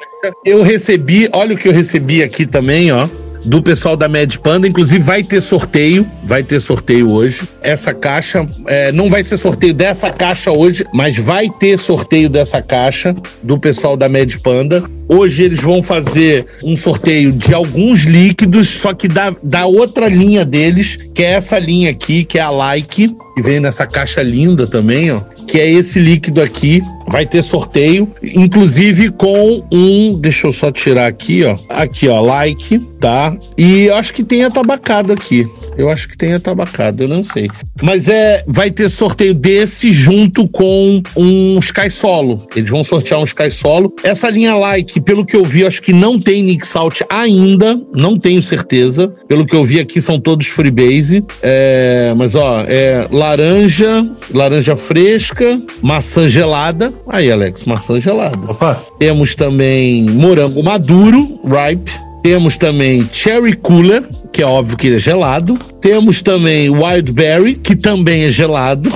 [0.45, 3.09] Eu recebi, olha o que eu recebi aqui também, ó
[3.45, 4.67] do pessoal da Med Panda.
[4.67, 6.09] Inclusive, vai ter sorteio.
[6.25, 7.43] Vai ter sorteio hoje.
[7.63, 8.47] Essa caixa.
[8.67, 13.59] É, não vai ser sorteio dessa caixa hoje, mas vai ter sorteio dessa caixa do
[13.59, 14.83] pessoal da Med Panda.
[15.09, 20.45] Hoje eles vão fazer um sorteio de alguns líquidos, só que da, da outra linha
[20.45, 24.67] deles, que é essa linha aqui, que é a Like, que vem nessa caixa linda
[24.67, 25.21] também, ó.
[25.47, 26.83] Que é esse líquido aqui.
[27.11, 30.19] Vai ter sorteio, inclusive com um.
[30.19, 31.57] Deixa eu só tirar aqui, ó.
[31.69, 33.37] Aqui, ó, like, tá?
[33.59, 35.47] E acho que tem atabacado aqui.
[35.77, 37.49] Eu acho que tem atabacado, eu não sei.
[37.83, 42.47] Mas é, vai ter sorteio desse junto com um Sky Solo.
[42.55, 43.95] Eles vão sortear um Sky Solo.
[44.03, 48.19] Essa linha like, pelo que eu vi, acho que não tem Nick Salt ainda, não
[48.19, 49.09] tenho certeza.
[49.29, 51.25] Pelo que eu vi aqui, são todos freebase.
[51.43, 56.93] É, mas ó, é laranja, laranja fresca, maçã gelada.
[57.07, 58.39] Aí, Alex, maçã gelada.
[58.51, 62.12] Opa, Temos também morango maduro, ripe.
[62.23, 65.59] Temos também cherry cooler, que é óbvio que é gelado.
[65.81, 68.93] Temos também wildberry, que também é gelado.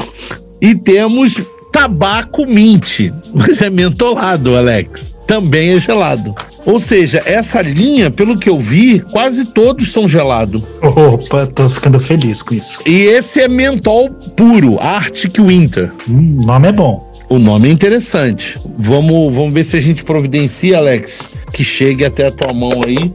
[0.61, 5.15] E temos tabaco mint, mas é mentolado, Alex.
[5.27, 6.35] Também é gelado.
[6.65, 10.63] Ou seja, essa linha, pelo que eu vi, quase todos são gelados.
[10.81, 12.81] opa, tô ficando feliz com isso.
[12.87, 15.93] E esse é mentol puro, Arctic Winter.
[16.09, 17.06] Hum, o nome é bom.
[17.29, 18.59] O nome é interessante.
[18.79, 21.23] Vamos, vamos ver se a gente providencia, Alex,
[21.53, 23.13] que chegue até a tua mão aí.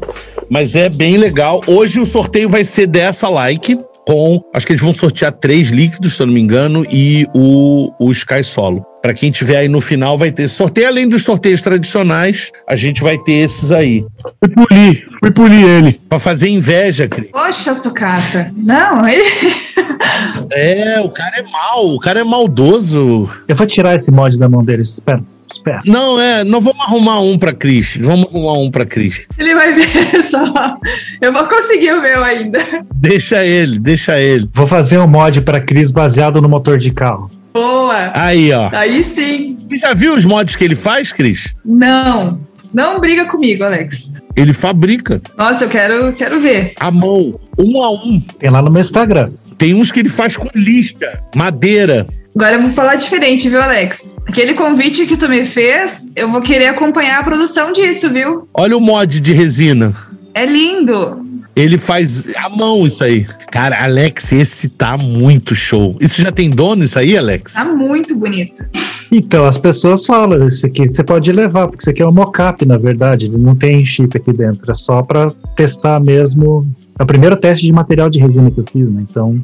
[0.50, 1.62] Mas é bem legal.
[1.66, 3.80] Hoje o sorteio vai ser dessa like.
[4.06, 7.94] Com, acho que eles vão sortear três líquidos, se eu não me engano, e o,
[8.00, 8.84] o Sky Solo.
[9.02, 10.88] Para quem tiver aí no final, vai ter sorteio.
[10.88, 14.06] Além dos sorteios tradicionais, a gente vai ter esses aí.
[14.40, 16.02] Fui polir, fui polir ele.
[16.08, 17.32] Pra fazer inveja, Cris.
[17.32, 18.54] Poxa, sucata.
[18.58, 19.24] Não, ele.
[20.52, 23.30] É, o cara é mal, o cara é maldoso.
[23.48, 24.90] Eu vou tirar esse mod da mão deles.
[24.94, 25.80] Espera, espera.
[25.86, 27.98] Não, é, não vamos arrumar um pra Cris.
[27.98, 29.22] Vamos arrumar um pra Cris.
[29.38, 29.88] Ele vai ver
[30.24, 30.44] só.
[31.22, 32.60] Eu vou conseguir o meu ainda.
[32.94, 34.50] Deixa ele, deixa ele.
[34.54, 37.30] Vou fazer um mod pra Cris baseado no motor de carro.
[37.54, 38.12] Boa.
[38.14, 38.70] Aí, ó.
[38.74, 39.58] Aí sim.
[39.68, 41.54] Você já viu os mods que ele faz, Cris?
[41.66, 42.42] Não.
[42.74, 44.14] Não briga comigo, Alex.
[44.36, 46.74] Ele fabrica Nossa, eu quero, quero ver.
[46.80, 48.22] à mão, um a um.
[48.40, 49.32] Tem lá no meu Instagram.
[49.58, 52.08] Tem uns que ele faz com lista, madeira.
[52.34, 54.16] Agora eu vou falar diferente, viu, Alex?
[54.26, 58.48] Aquele convite que tu me fez, eu vou querer acompanhar a produção disso, viu?
[58.54, 59.94] Olha o mod de resina.
[60.34, 61.21] É lindo.
[61.56, 63.26] Ele faz à mão isso aí.
[63.52, 65.98] Cara, Alex, esse tá muito show.
[66.00, 67.54] Isso já tem dono, isso aí, Alex?
[67.54, 68.64] Tá muito bonito.
[69.12, 72.66] Então, as pessoas falam, isso aqui você pode levar, porque isso aqui é um mocap,
[72.66, 73.26] na verdade.
[73.26, 74.72] Ele não tem chip aqui dentro.
[74.72, 76.66] É só para testar mesmo.
[76.98, 79.04] É o primeiro teste de material de resina que eu fiz, né?
[79.10, 79.38] Então,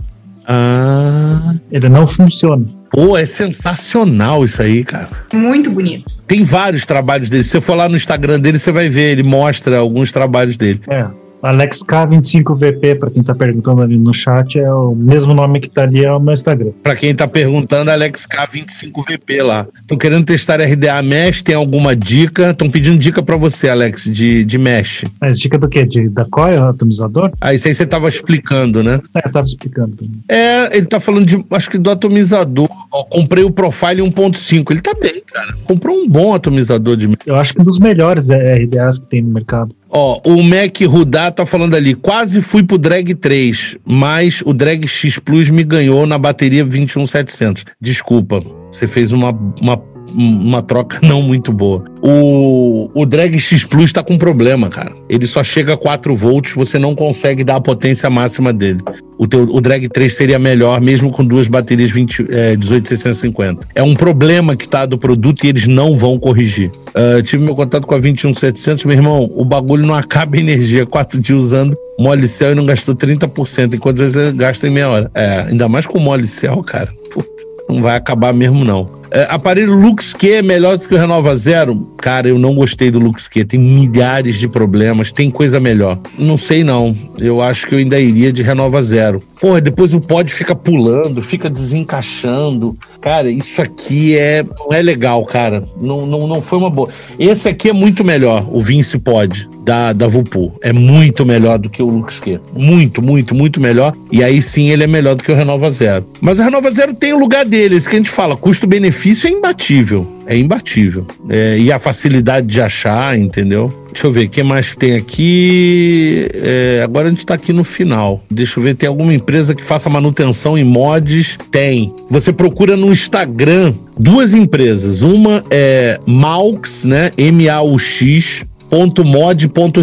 [0.47, 1.55] Ah.
[1.69, 2.65] ele não funciona.
[2.89, 5.09] Pô, é sensacional isso aí, cara.
[5.33, 6.23] Muito bonito.
[6.25, 7.43] Tem vários trabalhos dele.
[7.43, 9.11] Se você for lá no Instagram dele, você vai ver.
[9.11, 10.79] Ele mostra alguns trabalhos dele.
[10.87, 11.05] É.
[11.41, 15.83] Alex K25VP, para quem tá perguntando ali no chat, é o mesmo nome que tá
[15.83, 16.71] ali, é o meu Instagram.
[16.83, 19.67] Pra quem tá perguntando, Alex K25VP lá.
[19.79, 22.51] Estão querendo testar RDA Mesh, tem alguma dica?
[22.51, 25.05] Estão pedindo dica pra você, Alex, de, de Mesh.
[25.21, 25.83] Mas dica do quê?
[25.85, 27.31] De, da coil, atomizador?
[27.39, 28.99] Ah, isso aí você tava explicando, né?
[29.15, 29.97] É, eu tava explicando.
[30.27, 32.69] É, ele tá falando de, acho que do atomizador.
[32.91, 34.71] Ó, comprei o Profile 1.5.
[34.71, 35.55] Ele tá bem, cara.
[35.65, 39.21] Comprou um bom atomizador de Eu acho que um dos melhores é, RDAs que tem
[39.21, 39.75] no mercado.
[39.89, 44.85] Ó, o Mac Rudá tá falando ali, quase fui pro Drag 3, mas o Drag
[44.87, 47.65] X Plus me ganhou na bateria 21700.
[47.79, 49.31] Desculpa, você fez uma,
[49.61, 49.81] uma,
[50.13, 51.83] uma troca não muito boa.
[52.01, 54.93] O, o Drag X Plus tá com problema, cara.
[55.09, 58.79] Ele só chega a 4 volts, você não consegue dar a potência máxima dele.
[59.17, 63.67] O, teu, o Drag 3 seria melhor, mesmo com duas baterias 20, é, 18650.
[63.73, 66.71] É um problema que tá do produto e eles não vão corrigir.
[66.97, 70.83] Ah, tive meu contato com a 21700, meu irmão, o bagulho não acaba energia.
[70.85, 75.11] Quatro dias usando mole céu e não gastou 30%, enquanto você gasta em meia hora.
[75.13, 76.91] É, ainda mais com mole céu, cara.
[77.11, 78.89] Puta, não vai acabar mesmo, não.
[79.09, 81.75] É, aparelho Lux Q é melhor do que o Renova Zero?
[81.97, 83.45] Cara, eu não gostei do Lux Q.
[83.45, 85.99] Tem milhares de problemas, tem coisa melhor.
[86.17, 86.95] Não sei, não.
[87.17, 89.21] Eu acho que eu ainda iria de Renova Zero.
[89.39, 92.75] Porra, depois o pod fica pulando, fica desencaixando.
[92.99, 95.63] Cara, isso aqui é, não é legal, cara.
[95.79, 96.89] Não, não, não foi uma boa.
[97.19, 100.53] Esse aqui é muito melhor, o Vince Pod da, da Vupu.
[100.61, 102.39] É muito melhor do que o Lux Q.
[102.55, 103.93] Muito, muito, muito melhor.
[104.11, 106.05] E aí sim ele é melhor do que o Renova Zero.
[106.19, 107.75] Mas o Renova Zero tem o lugar dele.
[107.75, 110.07] Isso que a gente fala, custo-benefício é imbatível.
[110.25, 111.05] É imbatível.
[111.29, 113.73] É, e a facilidade de achar, entendeu?
[113.91, 116.27] Deixa eu ver, o que mais tem aqui?
[116.35, 118.23] É, agora a gente tá aqui no final.
[118.29, 121.37] Deixa eu ver, tem alguma empresa que faça manutenção em mods?
[121.49, 121.93] Tem.
[122.09, 125.01] Você procura no Instagram duas empresas.
[125.01, 127.11] Uma é Maux, né?
[127.17, 129.81] M-A-U-X ponto mod ponto.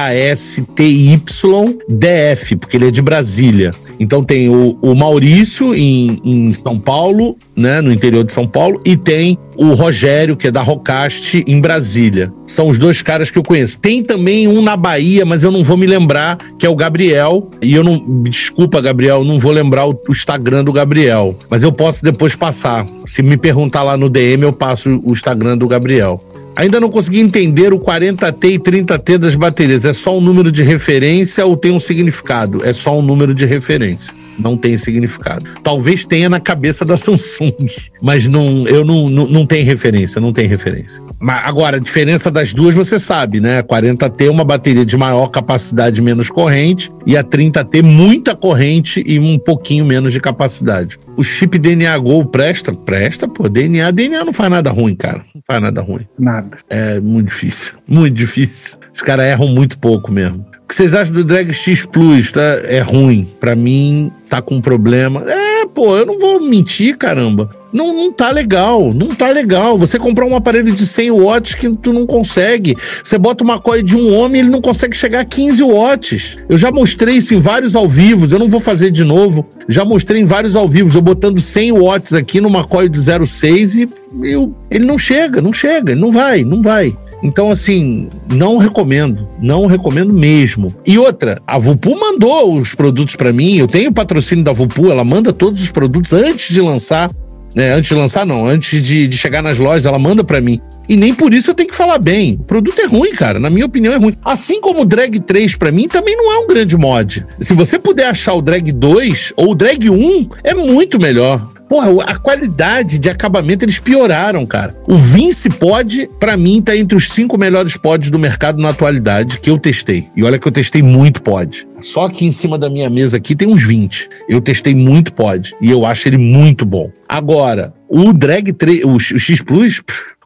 [1.88, 3.74] DF, porque ele é de Brasília.
[4.02, 7.80] Então tem o, o Maurício em, em São Paulo, né?
[7.80, 12.32] No interior de São Paulo, e tem o Rogério, que é da Rocast, em Brasília.
[12.44, 13.78] São os dois caras que eu conheço.
[13.78, 17.48] Tem também um na Bahia, mas eu não vou me lembrar, que é o Gabriel.
[17.62, 18.22] E eu não.
[18.22, 21.38] Desculpa, Gabriel, não vou lembrar o, o Instagram do Gabriel.
[21.48, 22.84] Mas eu posso depois passar.
[23.06, 26.20] Se me perguntar lá no DM, eu passo o Instagram do Gabriel.
[26.54, 29.84] Ainda não consegui entender o 40T e 30T das baterias.
[29.84, 32.64] É só um número de referência ou tem um significado?
[32.64, 34.12] É só um número de referência.
[34.38, 35.44] Não tem significado.
[35.62, 37.54] Talvez tenha na cabeça da Samsung,
[38.00, 41.02] mas não, eu não, não, não tem referência, não tem referência.
[41.20, 43.58] Mas agora, a diferença das duas você sabe, né?
[43.58, 49.02] A 40T é uma bateria de maior capacidade menos corrente e a 30T muita corrente
[49.06, 50.98] e um pouquinho menos de capacidade.
[51.16, 52.72] O chip DNA Go presta?
[52.72, 53.48] Presta, pô.
[53.48, 55.24] DNA, DNA não faz nada ruim, cara.
[55.34, 56.06] Não faz nada ruim.
[56.18, 56.58] Nada.
[56.68, 57.74] É muito difícil.
[57.86, 58.78] Muito difícil.
[58.94, 60.44] Os caras erram muito pouco mesmo.
[60.72, 62.32] Que vocês acham do Drag X Plus?
[62.32, 62.40] Tá?
[62.64, 63.28] É ruim.
[63.38, 65.22] Pra mim, tá com problema.
[65.30, 67.50] É, pô, eu não vou mentir, caramba.
[67.70, 69.76] Não, não tá legal, não tá legal.
[69.76, 72.74] Você comprar um aparelho de 100 watts que tu não consegue.
[73.04, 76.38] Você bota uma coisa de um homem, ele não consegue chegar a 15 watts.
[76.48, 79.46] Eu já mostrei isso em vários ao vivo, eu não vou fazer de novo.
[79.68, 83.90] Já mostrei em vários ao vivo, eu botando 100 watts aqui numa coil de 0,6
[84.22, 86.96] e eu, ele não chega, não chega, não vai, não vai.
[87.22, 89.28] Então, assim, não recomendo.
[89.40, 90.74] Não recomendo mesmo.
[90.86, 93.56] E outra, a Vupu mandou os produtos para mim.
[93.56, 97.10] Eu tenho o patrocínio da Vupu, ela manda todos os produtos antes de lançar.
[97.54, 98.46] Né, antes de lançar, não.
[98.46, 100.58] Antes de, de chegar nas lojas, ela manda para mim.
[100.88, 102.38] E nem por isso eu tenho que falar bem.
[102.40, 103.38] O produto é ruim, cara.
[103.38, 104.14] Na minha opinião, é ruim.
[104.24, 107.26] Assim como o Drag 3, para mim, também não é um grande mod.
[107.40, 111.46] Se você puder achar o Drag 2 ou o Drag 1, é muito melhor.
[111.72, 114.76] Porra, a qualidade de acabamento eles pioraram, cara.
[114.86, 119.40] O Vince Pod, para mim, tá entre os cinco melhores pods do mercado na atualidade
[119.40, 120.10] que eu testei.
[120.14, 121.66] E olha que eu testei muito pod.
[121.80, 124.06] Só que em cima da minha mesa aqui tem uns 20.
[124.28, 126.92] Eu testei muito pod e eu acho ele muito bom.
[127.08, 129.82] Agora, o Drag 3, o X Plus,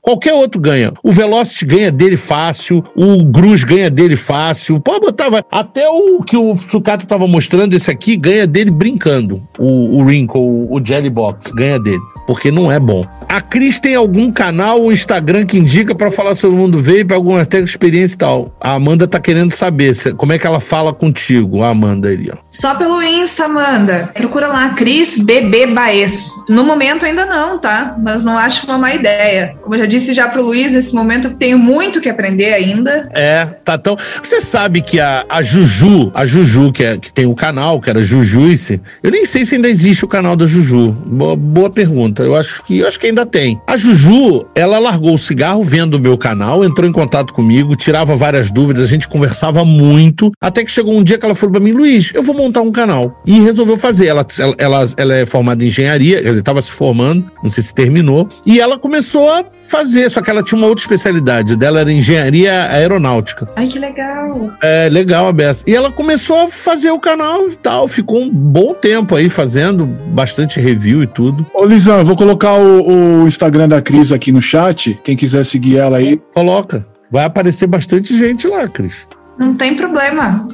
[0.06, 0.92] Qualquer outro ganha.
[1.02, 4.78] O Velocity ganha dele fácil, o Gruz ganha dele fácil.
[4.78, 5.44] Pô, botava.
[5.50, 9.42] Até o que o Sucata tava mostrando, esse aqui, ganha dele brincando.
[9.58, 11.98] O, o Wrinkle, o Jelly Box, ganha dele.
[12.24, 13.04] Porque não é bom.
[13.28, 17.12] A Cris tem algum canal ou Instagram que indica para falar sobre o mundo vape,
[17.12, 18.56] alguma técnica, experiência e tal.
[18.60, 22.36] A Amanda tá querendo saber como é que ela fala contigo, a Amanda ali, ó.
[22.48, 24.10] Só pelo Insta, Amanda.
[24.14, 26.28] Procura lá, Cris BB Baez.
[26.48, 27.96] No momento ainda não, tá?
[28.02, 29.56] Mas não acho uma má ideia.
[29.60, 33.08] Como eu já disse já pro Luiz, nesse momento eu tenho muito que aprender ainda.
[33.14, 33.96] É, tá tão.
[34.22, 37.80] Você sabe que a, a Juju, a Juju, que, é, que tem o um canal,
[37.80, 40.92] que era Jujuice, eu nem sei se ainda existe o canal da Juju.
[40.92, 42.22] Boa, boa pergunta.
[42.22, 43.60] Eu acho que eu acho que ainda tem.
[43.66, 48.16] A Juju, ela largou o cigarro vendo o meu canal, entrou em contato comigo, tirava
[48.16, 51.60] várias dúvidas, a gente conversava muito, até que chegou um dia que ela falou pra
[51.60, 53.20] mim, Luiz, eu vou montar um canal.
[53.26, 54.06] E resolveu fazer.
[54.06, 54.26] Ela,
[54.58, 58.60] ela, ela é formada em engenharia, ela estava se formando, não sei se terminou, e
[58.60, 63.48] ela começou a fazer, só que ela tinha uma outra especialidade, dela era engenharia aeronáutica.
[63.56, 64.52] Ai, que legal.
[64.62, 65.64] É, legal a Bessa.
[65.66, 69.86] E ela começou a fazer o canal e tal, ficou um bom tempo aí fazendo
[69.86, 71.46] bastante review e tudo.
[71.54, 74.98] Ô, Lisão, eu vou colocar o, o o Instagram da Cris aqui no chat.
[75.04, 76.20] Quem quiser seguir ela aí.
[76.34, 76.86] Coloca.
[77.10, 78.94] Vai aparecer bastante gente lá, Cris.
[79.38, 80.46] Não tem problema.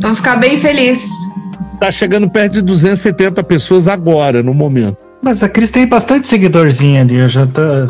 [0.00, 1.06] Vou ficar bem feliz.
[1.78, 4.96] Tá chegando perto de 270 pessoas agora, no momento.
[5.22, 7.16] Mas a Cris tem bastante seguidorzinha ali.
[7.16, 7.88] Eu já tá.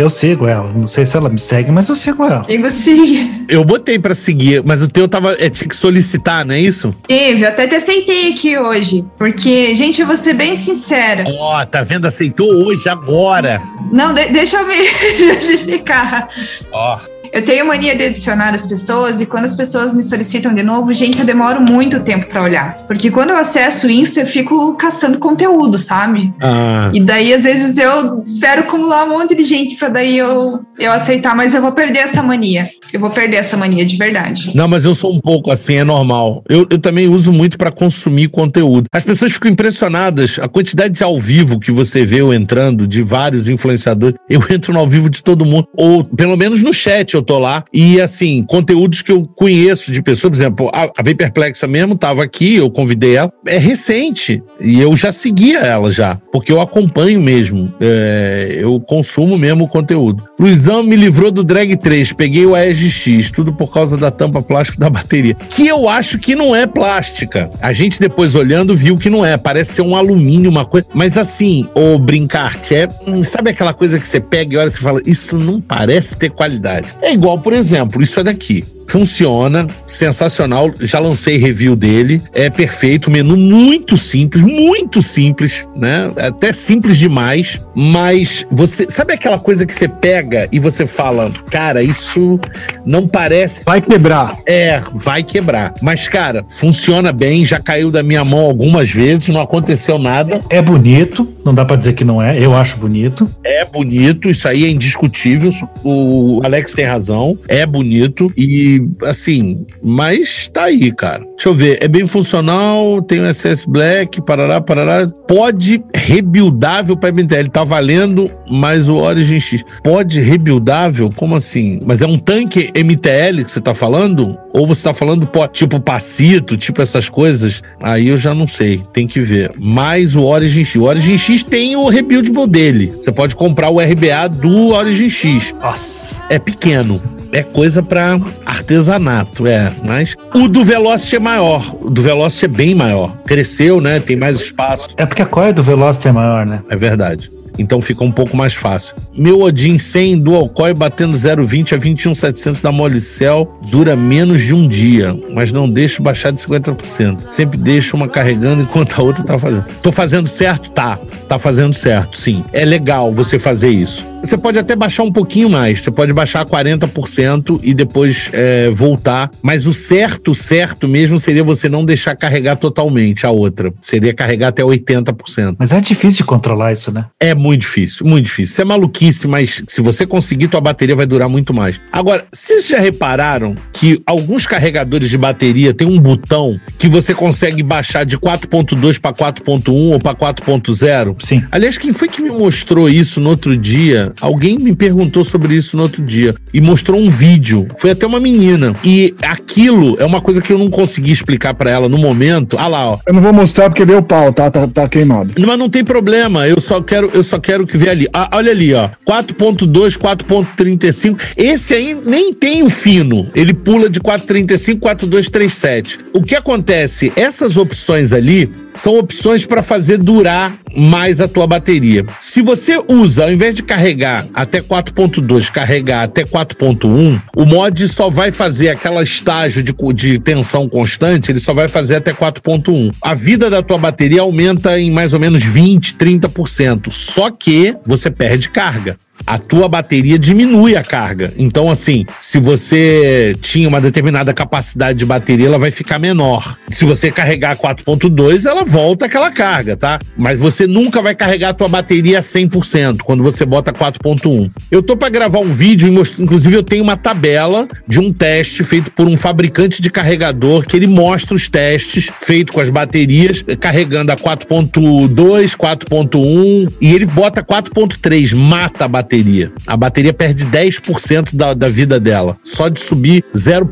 [0.00, 0.72] Que eu sigo ela.
[0.72, 2.42] Não sei se ela me segue, mas eu sigo ela.
[2.48, 3.44] Sigo sim.
[3.46, 5.34] Eu botei pra seguir, mas o teu tava.
[5.34, 6.94] É, tinha que solicitar, não é isso?
[7.06, 9.04] Teve, eu até te aceitei aqui hoje.
[9.18, 11.24] Porque, gente, eu vou ser bem sincera.
[11.26, 12.06] Ó, oh, tá vendo?
[12.06, 13.60] Aceitou hoje, agora.
[13.92, 14.74] Não, de deixa eu me
[15.34, 16.26] justificar.
[16.72, 16.96] Ó.
[16.96, 17.09] Oh.
[17.32, 20.92] Eu tenho mania de adicionar as pessoas e quando as pessoas me solicitam de novo,
[20.92, 22.78] gente, eu demoro muito tempo para olhar.
[22.86, 26.32] Porque quando eu acesso o Insta, eu fico caçando conteúdo, sabe?
[26.42, 26.90] Ah.
[26.92, 30.92] E daí, às vezes, eu espero acumular um monte de gente para daí eu, eu
[30.92, 32.68] aceitar, mas eu vou perder essa mania.
[32.92, 34.50] Eu vou perder essa mania de verdade.
[34.54, 36.42] Não, mas eu sou um pouco assim, é normal.
[36.48, 38.86] Eu, eu também uso muito para consumir conteúdo.
[38.92, 43.02] As pessoas ficam impressionadas, a quantidade de ao vivo que você vê eu entrando, de
[43.02, 44.16] vários influenciadores.
[44.28, 47.38] Eu entro no ao vivo de todo mundo, ou pelo menos no chat eu tô
[47.38, 47.64] lá.
[47.72, 52.22] E assim, conteúdos que eu conheço de pessoas, por exemplo, a, a Vaperplexa mesmo tava
[52.22, 53.32] aqui, eu convidei ela.
[53.46, 54.42] É recente.
[54.60, 57.72] E eu já seguia ela já, porque eu acompanho mesmo.
[57.80, 60.22] É, eu consumo mesmo o conteúdo.
[60.38, 64.78] Luizão me livrou do Drag 3, peguei o AEGX, tudo por causa da tampa plástica
[64.78, 65.34] da bateria.
[65.34, 67.50] Que eu acho que não é plástica.
[67.60, 70.86] A gente depois olhando viu que não é, parece ser um alumínio, uma coisa.
[70.94, 72.88] Mas assim, o brincarte, é.
[73.24, 76.88] Sabe aquela coisa que você pega e olha e fala, isso não parece ter qualidade.
[77.00, 78.64] É igual, por exemplo, isso é daqui.
[78.90, 80.72] Funciona, sensacional.
[80.80, 86.10] Já lancei review dele, é perfeito, menu muito simples, muito simples, né?
[86.16, 91.82] Até simples demais, mas você sabe aquela coisa que você pega e você fala, cara,
[91.82, 92.40] isso
[92.84, 93.64] não parece.
[93.64, 94.36] Vai quebrar.
[94.44, 95.72] É, vai quebrar.
[95.80, 100.40] Mas, cara, funciona bem, já caiu da minha mão algumas vezes, não aconteceu nada.
[100.50, 103.28] É bonito, não dá pra dizer que não é, eu acho bonito.
[103.44, 105.52] É bonito, isso aí é indiscutível.
[105.84, 111.24] O Alex tem razão, é bonito e assim, mas tá aí, cara.
[111.30, 115.06] Deixa eu ver, é bem funcional, tem o SS Black, parará, parará.
[115.26, 121.10] Pode rebuildável para MTL, tá valendo, mas o Origin X pode rebuildável?
[121.14, 121.80] Como assim?
[121.84, 124.36] Mas é um tanque MTL que você tá falando?
[124.52, 127.62] Ou você tá falando tipo Passito, tipo essas coisas?
[127.80, 129.52] Aí eu já não sei, tem que ver.
[129.58, 132.86] Mas o Origin X, o Origin X tem o rebuild dele.
[132.88, 135.54] Você pode comprar o RBA do Origin X.
[135.60, 136.22] Nossa.
[136.28, 137.00] É pequeno.
[137.32, 139.72] É coisa para artesanato, é.
[139.84, 141.76] Mas o do Velocity é maior.
[141.80, 143.14] O do Velocity é bem maior.
[143.24, 144.00] Cresceu, né?
[144.00, 144.88] Tem mais espaço.
[144.96, 146.62] É porque a coia do Velocity é maior, né?
[146.68, 147.30] É verdade.
[147.58, 148.94] Então fica um pouco mais fácil.
[149.14, 154.66] Meu Odin 100 Dual Coil batendo 0,20 a 21,700 da Molicel dura menos de um
[154.66, 157.30] dia, mas não deixo baixar de 50%.
[157.30, 159.64] Sempre deixo uma carregando enquanto a outra tá fazendo.
[159.82, 160.70] Tô fazendo certo?
[160.70, 160.98] Tá.
[161.28, 162.44] Tá fazendo certo, sim.
[162.52, 164.06] É legal você fazer isso.
[164.22, 169.30] Você pode até baixar um pouquinho mais, você pode baixar 40% e depois é, voltar,
[169.42, 173.72] mas o certo, certo mesmo seria você não deixar carregar totalmente a outra.
[173.80, 175.56] Seria carregar até 80%.
[175.58, 177.06] Mas é difícil de controlar isso, né?
[177.18, 178.52] É muito difícil, muito difícil.
[178.52, 181.80] Isso é maluquice, mas se você conseguir, tua bateria vai durar muito mais.
[181.90, 187.62] Agora, vocês já repararam que alguns carregadores de bateria tem um botão que você consegue
[187.62, 191.16] baixar de 4.2 para 4.1 ou para 4.0?
[191.20, 191.42] Sim.
[191.50, 194.09] Aliás, quem foi que me mostrou isso no outro dia?
[194.20, 197.66] Alguém me perguntou sobre isso no outro dia e mostrou um vídeo.
[197.76, 198.74] Foi até uma menina.
[198.84, 202.56] E aquilo é uma coisa que eu não consegui explicar para ela no momento.
[202.58, 202.98] Ah lá, ó.
[203.06, 205.32] Eu não vou mostrar porque deu pau, tá, tá, tá queimado.
[205.38, 206.46] Mas não tem problema.
[206.46, 208.06] Eu só quero, eu só quero que veja ali.
[208.12, 208.90] Ah, olha ali, ó.
[209.06, 211.18] 4.2, 4.35.
[211.36, 213.28] Esse aí nem tem o fino.
[213.34, 215.98] Ele pula de 4.35, 4.237.
[216.12, 217.12] O que acontece?
[217.16, 218.50] Essas opções ali
[218.80, 222.06] são opções para fazer durar mais a tua bateria.
[222.18, 228.08] Se você usa, ao invés de carregar até 4.2, carregar até 4.1, o mod só
[228.08, 232.94] vai fazer aquela estágio de, de tensão constante, ele só vai fazer até 4.1.
[233.02, 236.90] A vida da tua bateria aumenta em mais ou menos 20, 30%.
[236.90, 238.96] Só que você perde carga
[239.26, 241.32] a tua bateria diminui a carga.
[241.36, 246.56] Então, assim, se você tinha uma determinada capacidade de bateria, ela vai ficar menor.
[246.70, 249.98] Se você carregar 4.2, ela volta aquela carga, tá?
[250.16, 254.50] Mas você nunca vai carregar a tua bateria a 100% quando você bota 4.1.
[254.70, 258.90] Eu tô para gravar um vídeo, inclusive eu tenho uma tabela de um teste feito
[258.92, 264.12] por um fabricante de carregador que ele mostra os testes feitos com as baterias carregando
[264.12, 269.52] a 4.2, 4.1 e ele bota 4.3, mata a bateria bateria.
[269.66, 272.36] A bateria perde 10% da, da vida dela.
[272.42, 273.68] Só de subir 0.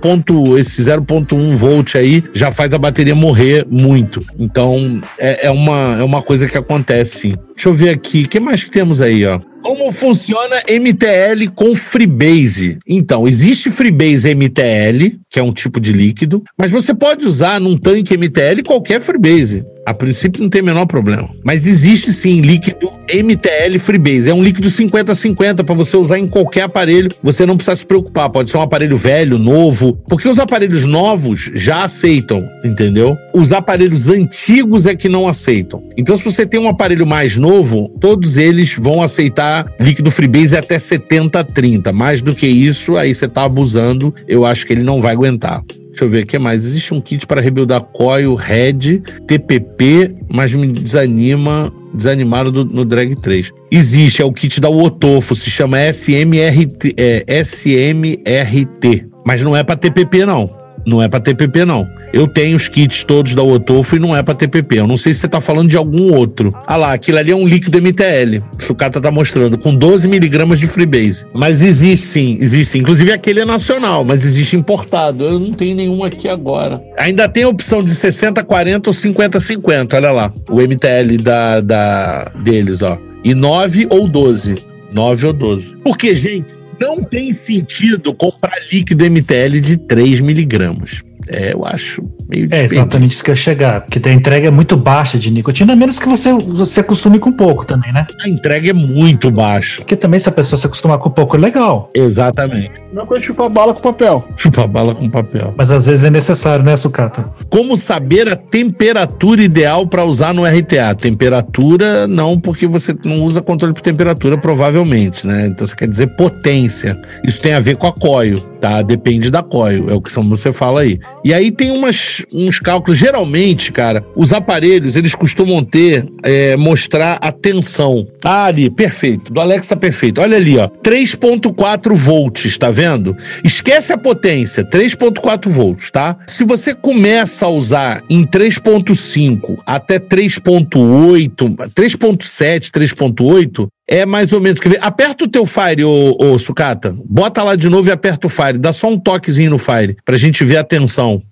[0.59, 4.25] esse 0.1 volt aí já faz a bateria morrer muito.
[4.39, 7.35] Então é, é, uma, é uma coisa que acontece sim.
[7.55, 8.23] Deixa eu ver aqui.
[8.23, 9.39] O que mais que temos aí, ó?
[9.63, 12.79] Como funciona MTL com Freebase?
[12.87, 17.77] Então, existe Freebase MTL, que é um tipo de líquido, mas você pode usar num
[17.77, 19.65] tanque MTL qualquer Freebase.
[19.85, 21.29] A princípio não tem o menor problema.
[21.45, 24.31] Mas existe sim líquido MTL Freebase.
[24.31, 27.11] É um líquido 50-50 para você usar em qualquer aparelho.
[27.23, 28.31] Você não precisa se preocupar.
[28.31, 29.99] Pode ser um aparelho velho, novo.
[30.09, 33.17] Porque os aparelhos novos já aceitam, entendeu?
[33.35, 35.83] Os aparelhos antigos é que não aceitam.
[35.97, 40.77] Então, se você tem um aparelho mais novo, todos eles vão aceitar líquido Freebase até
[40.77, 41.93] 70-30.
[41.93, 44.15] Mais do que isso, aí você está abusando.
[44.27, 45.63] Eu acho que ele não vai aguentar.
[45.99, 46.65] Deixa eu ver o que mais.
[46.65, 53.17] Existe um kit para rebuildar coil, head, TPP, mas me desanima, desanimaram do, no Drag
[53.17, 53.53] 3.
[53.69, 59.75] Existe, é o kit da Wotofo, se chama SMRT, é, SMRT, mas não é para
[59.75, 60.58] TPP não.
[60.89, 61.87] Não é para TPP não.
[62.15, 64.77] Eu tenho os kits todos da Otofo e não é para TPP.
[64.77, 66.55] Eu não sei se você tá falando de algum outro.
[66.67, 68.43] Ah lá, aquilo ali é um líquido MTL.
[68.59, 71.27] O Sucata tá mostrando, com 12 miligramas de Freebase.
[71.35, 72.79] Mas existe sim, existe.
[72.79, 75.25] Inclusive aquele é nacional, mas existe importado.
[75.25, 76.83] Eu não tenho nenhum aqui agora.
[76.97, 79.95] Ainda tem a opção de 60-40 ou 50-50.
[79.95, 82.99] Olha lá, o MTL da, da, deles, ó.
[83.23, 84.57] E 9 ou 12.
[84.91, 85.75] 9 ou 12.
[85.85, 91.03] Porque, gente, não tem sentido comprar líquido MTL de 3 miligramas.
[91.29, 94.51] É, eu acho meio É exatamente isso que eu ia chegar, porque a entrega é
[94.51, 98.07] muito baixa de nicotina, a menos que você, você acostume com pouco também, né?
[98.23, 99.79] A entrega é muito baixa.
[99.79, 101.91] Porque também se a pessoa se acostumar com pouco, é legal.
[101.95, 102.73] Exatamente.
[102.93, 104.27] Não coisa chupar bala com papel.
[104.37, 105.55] Chupar bala com papel.
[105.57, 107.25] Mas às vezes é necessário, né, Sucata?
[107.49, 110.95] Como saber a temperatura ideal para usar no RTA?
[110.95, 115.47] Temperatura, não, porque você não usa controle por temperatura, provavelmente, né?
[115.47, 117.01] Então você quer dizer potência.
[117.25, 118.83] Isso tem a ver com a coil, tá?
[118.83, 120.99] Depende da coil, é o que você fala aí.
[121.25, 122.99] E aí tem umas, uns cálculos.
[122.99, 128.07] Geralmente, cara, os aparelhos, eles costumam ter, é, mostrar a tensão.
[128.25, 129.33] Ah, ali, perfeito.
[129.33, 130.21] Do Alex tá perfeito.
[130.21, 130.69] Olha ali, ó.
[130.69, 133.17] 3.4 volts, tá vendo?
[133.45, 136.17] Esquece a potência, 3.4 volts, tá?
[136.27, 144.61] Se você começa a usar em 3.5 até 3.8, 3.7, 3.8, é mais ou menos.
[144.81, 146.95] Aperta o teu Fire, ô, ô Sucata.
[147.07, 148.59] Bota lá de novo e aperta o Fire.
[148.59, 151.23] Dá só um toquezinho no Fire pra gente ver a tensão.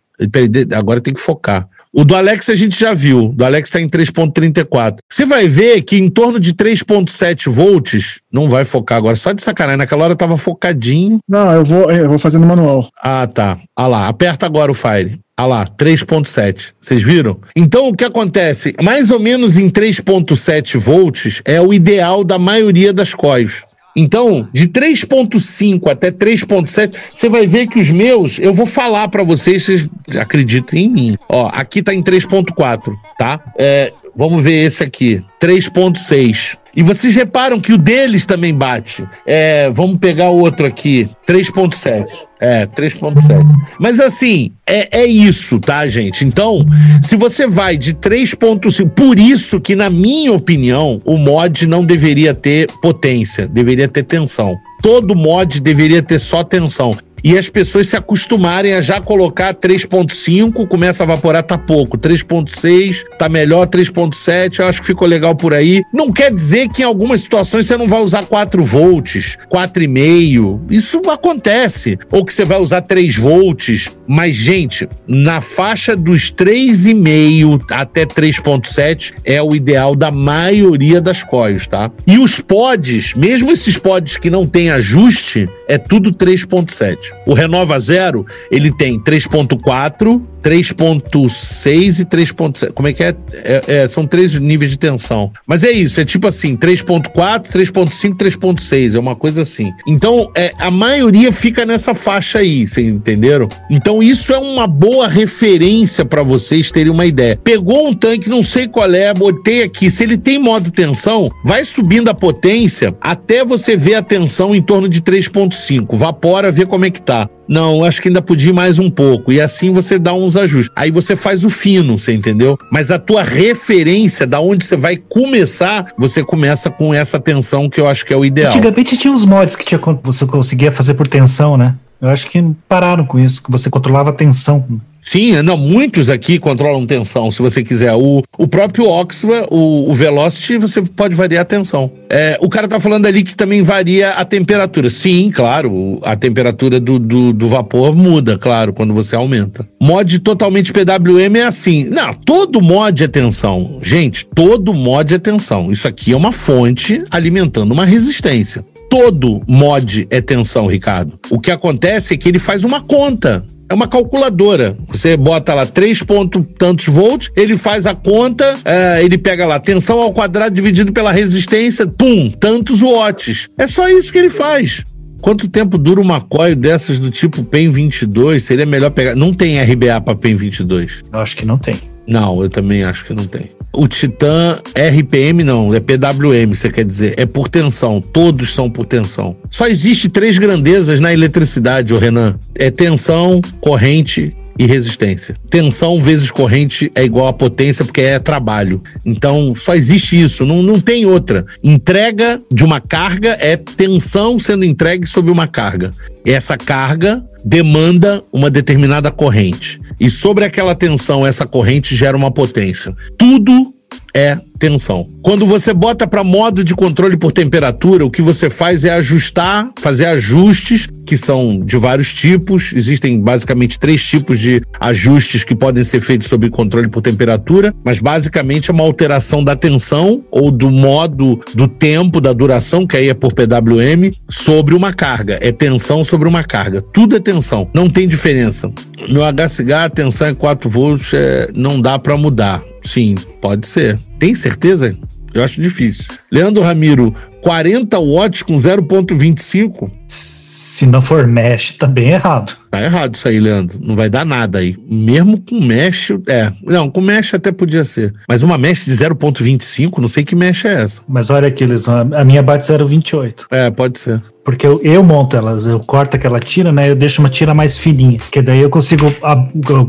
[0.75, 1.69] Agora tem que focar.
[1.93, 3.33] O do Alex a gente já viu.
[3.35, 4.99] Do Alex está em 3.34.
[5.11, 9.43] Você vai ver que em torno de 3.7 volts, não vai focar agora, só de
[9.43, 9.79] sacanagem.
[9.79, 11.19] Naquela hora tava focadinho.
[11.27, 12.91] Não, eu vou, eu vou fazendo manual.
[13.03, 13.59] Ah, tá.
[13.75, 15.19] Ah lá, aperta agora o Fire.
[15.39, 16.75] Ah lá, 3.7.
[16.79, 17.39] Vocês viram?
[17.57, 18.75] Então o que acontece?
[18.83, 23.65] Mais ou menos em 3.7 volts é o ideal da maioria das coils.
[23.97, 29.25] Então, de 3.5 até 3.7, você vai ver que os meus, eu vou falar para
[29.25, 29.89] vocês, vocês
[30.21, 31.19] acreditem em mim.
[31.29, 33.41] Ó, aqui tá em 3.4, tá?
[33.59, 36.57] É, vamos ver esse aqui, 3.6.
[36.77, 39.03] E vocês reparam que o deles também bate.
[39.27, 42.07] É, vamos pegar o outro aqui, 3.7.
[42.39, 43.43] É, 3.7.
[43.81, 46.23] Mas assim, é, é isso, tá, gente?
[46.23, 46.67] Então,
[47.01, 52.35] se você vai de 3.5, por isso que, na minha opinião, o mod não deveria
[52.35, 54.55] ter potência, deveria ter tensão.
[54.83, 56.93] Todo mod deveria ter só tensão
[57.23, 61.99] e as pessoas se acostumarem a já colocar 3.5, começa a evaporar, tá pouco.
[61.99, 65.83] 3.6, tá melhor, 3.7, eu acho que ficou legal por aí.
[65.93, 70.61] Não quer dizer que em algumas situações você não vai usar 4 volts, 4,5.
[70.71, 71.99] Isso acontece.
[72.11, 73.91] Ou que você vai usar 3 volts.
[74.07, 81.67] Mas, gente, na faixa dos 3,5 até 3.7 é o ideal da maioria das coils,
[81.67, 81.91] tá?
[82.07, 87.06] E os pods, mesmo esses pods que não tem ajuste, é tudo 3.7.
[87.27, 92.73] O Renova Zero, ele tem 3.4, 3.6 e 3.7.
[92.73, 93.15] Como é que é?
[93.33, 93.89] É, é?
[93.89, 95.33] São três níveis de tensão.
[95.45, 99.73] Mas é isso, é tipo assim, 3.4, 3.5, 3.6, é uma coisa assim.
[99.89, 103.49] Então, é, a maioria fica nessa faixa aí, vocês entenderam?
[103.69, 107.39] Então, isso é uma boa referência para vocês terem uma ideia.
[107.43, 111.65] Pegou um tanque, não sei qual é, botei aqui, se ele tem modo tensão, vai
[111.65, 115.97] subindo a potência até você ver a tensão em torno de 3.5.
[115.97, 117.29] Vapora, vê como é que tá.
[117.49, 119.33] Não, acho que ainda podia ir mais um pouco.
[119.33, 120.73] E assim você dá uns ajustes.
[120.77, 122.59] Aí você faz o fino, você entendeu?
[122.73, 127.81] Mas a tua referência, da onde você vai começar, você começa com essa tensão que
[127.81, 128.49] eu acho que é o ideal.
[128.49, 131.75] Antigamente tinha uns mods que tinha, você conseguia fazer por tensão, né?
[132.01, 134.67] Eu acho que pararam com isso, que você controlava a tensão.
[135.07, 137.95] Sim, não, muitos aqui controlam tensão, se você quiser.
[137.95, 141.93] O, o próprio Oxford, o, o Velocity, você pode variar a tensão.
[142.11, 144.91] É, o cara tá falando ali que também varia a temperatura.
[144.91, 149.65] Sim, claro, a temperatura do, do, do, vapor muda, claro, quando você aumenta.
[149.81, 151.85] Mod totalmente PWM é assim.
[151.85, 153.79] Não, todo mod é tensão.
[153.81, 155.71] Gente, todo mod é tensão.
[155.71, 161.19] Isso aqui é uma fonte alimentando uma resistência todo mod é tensão, Ricardo.
[161.29, 163.45] O que acontece é que ele faz uma conta.
[163.69, 164.77] É uma calculadora.
[164.89, 169.59] Você bota lá 3 ponto tantos volts, ele faz a conta, é, ele pega lá
[169.59, 173.49] tensão ao quadrado dividido pela resistência, pum, tantos watts.
[173.59, 174.85] É só isso que ele faz.
[175.21, 178.45] Quanto tempo dura uma coil dessas do tipo PEN 22?
[178.45, 179.17] Seria melhor pegar.
[179.17, 181.03] Não tem RBA para PEN 22.
[181.13, 181.75] Eu acho que não tem.
[182.07, 183.56] Não, eu também acho que não tem.
[183.77, 188.87] O Titan RPM não, é PWM, você quer dizer, é por tensão, todos são por
[188.87, 189.37] tensão.
[189.51, 192.39] Só existe três grandezas na eletricidade, o Renan.
[192.55, 195.37] É tensão, corrente e resistência.
[195.51, 198.83] Tensão vezes corrente é igual a potência porque é trabalho.
[199.05, 201.45] Então só existe isso, não, não tem outra.
[201.63, 205.91] Entrega de uma carga é tensão sendo entregue sobre uma carga.
[206.25, 209.81] Essa carga demanda uma determinada corrente.
[210.01, 212.95] E sobre aquela tensão, essa corrente gera uma potência.
[213.17, 213.73] Tudo
[214.13, 215.09] é tensão.
[215.23, 219.71] Quando você bota para modo de controle por temperatura, o que você faz é ajustar,
[219.79, 222.73] fazer ajustes que são de vários tipos.
[222.73, 228.01] Existem basicamente três tipos de ajustes que podem ser feitos sob controle por temperatura, mas
[228.01, 233.09] basicamente é uma alteração da tensão ou do modo do tempo, da duração, que aí
[233.09, 235.39] é por PWM, sobre uma carga.
[235.41, 236.83] É tensão sobre uma carga.
[236.83, 237.71] Tudo é tensão.
[237.73, 238.71] Não tem diferença.
[239.09, 242.63] No HCH a tensão é 4 volts, é, não dá para mudar.
[242.83, 243.99] Sim, pode ser.
[244.19, 244.97] Tem certeza?
[245.35, 246.07] Eu acho difícil.
[246.31, 249.91] Leandro Ramiro, 40 watts com 0.25?
[250.09, 252.57] Se não for mesh, tá bem errado.
[252.71, 253.79] Tá errado isso aí, Leandro.
[253.81, 254.77] Não vai dar nada aí.
[254.89, 256.53] Mesmo com mesh, é.
[256.63, 258.13] Não, com mesh até podia ser.
[258.29, 261.03] Mas uma mesh de 0.25, não sei que mesh é essa.
[261.09, 263.47] Mas olha aqui, eles, a minha bate 0.28.
[263.51, 264.21] É, pode ser.
[264.47, 266.89] Porque eu, eu monto elas, eu corto aquela tira, né?
[266.89, 268.19] Eu deixo uma tira mais fininha.
[268.31, 269.07] Que daí eu consigo,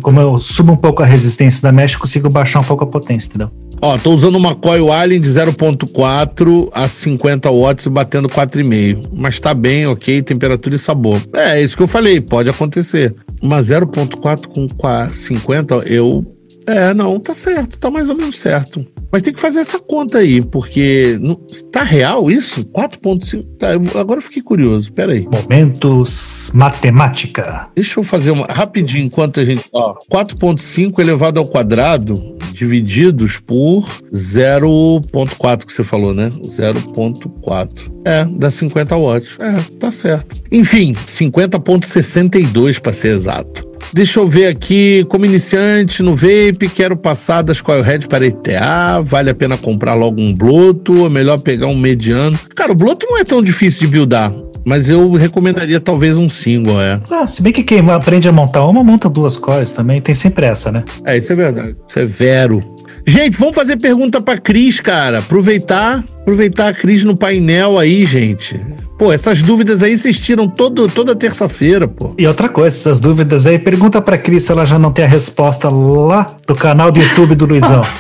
[0.02, 2.88] como eu subo um pouco a resistência da mesh, eu consigo baixar um pouco a
[2.88, 3.52] potência, entendeu?
[3.80, 9.10] Ó, tô usando uma Coil Allen de 0.4 a 50 watts batendo 4,5.
[9.14, 11.22] Mas tá bem, ok, temperatura e sabor.
[11.34, 13.14] É, é isso que eu falei, pode acontecer.
[13.40, 16.26] Uma 0.4 com qua- 50, eu.
[16.66, 18.84] É, não, tá certo, tá mais ou menos certo.
[19.12, 21.18] Mas tem que fazer essa conta aí, porque.
[21.22, 21.36] Não,
[21.72, 22.66] tá real isso?
[22.66, 23.44] 4.5?
[23.58, 25.28] Tá, eu- agora eu fiquei curioso, peraí.
[25.32, 27.68] Momentos matemática.
[27.76, 29.66] Deixa eu fazer uma rapidinho enquanto a gente.
[29.74, 32.16] Ó, 4,5 elevado ao quadrado
[32.54, 36.32] divididos por 0,4 que você falou, né?
[36.46, 37.92] 0,4.
[38.06, 39.38] É, dá 50 watts.
[39.40, 40.36] É, tá certo.
[40.52, 43.66] Enfim, 50,62 para ser exato.
[43.94, 49.30] Deixa eu ver aqui, como iniciante no vape, quero passar das Coilhead para ETA, vale
[49.30, 52.38] a pena comprar logo um bloto, é melhor pegar um mediano.
[52.56, 54.34] Cara, o bloto não é tão difícil de buildar,
[54.66, 57.00] mas eu recomendaria talvez um single, é.
[57.10, 60.46] Ah, se bem que quem aprende a montar uma, monta duas cores também, tem sempre
[60.46, 60.84] essa, né?
[61.06, 61.76] É, isso é verdade.
[61.88, 62.64] Isso é vero.
[63.10, 65.20] Gente, vamos fazer pergunta pra Cris, cara.
[65.20, 68.60] Aproveitar, aproveitar a Cris no painel aí, gente.
[69.00, 72.14] Pô, essas dúvidas aí vocês tiram todo, toda terça-feira, pô.
[72.18, 75.08] E outra coisa, essas dúvidas aí, pergunta pra Cris se ela já não tem a
[75.08, 77.82] resposta lá do canal do YouTube do Luizão.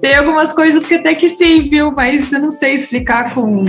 [0.00, 1.90] Tem algumas coisas que até que sim, viu?
[1.90, 3.64] Mas eu não sei explicar com,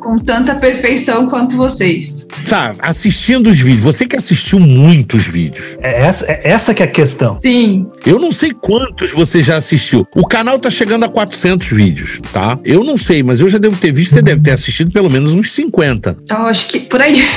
[0.00, 2.26] com tanta perfeição quanto vocês.
[2.48, 3.84] Tá, assistindo os vídeos.
[3.84, 5.64] Você que assistiu muitos vídeos.
[5.80, 7.30] É essa, é essa que é a questão.
[7.30, 10.06] Sim, Eu não sei quantos você já assistiu.
[10.14, 12.58] O canal tá chegando a 400 vídeos, tá?
[12.64, 14.14] Eu não sei, mas eu já devo ter visto.
[14.14, 16.16] Você deve ter assistido pelo menos uns 50.
[16.22, 17.18] então acho que por aí.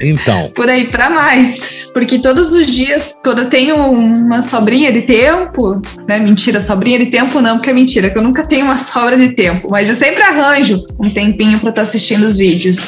[0.00, 0.50] Então.
[0.54, 1.60] por aí para mais.
[1.92, 6.18] Porque todos os dias, quando eu tenho uma sobrinha de tempo, né?
[6.18, 9.30] Mentira, sobrinha de tempo não, porque é mentira, que eu nunca tenho uma sobra de
[9.30, 12.78] tempo, mas eu sempre arranjo um tempinho para estar assistindo os vídeos.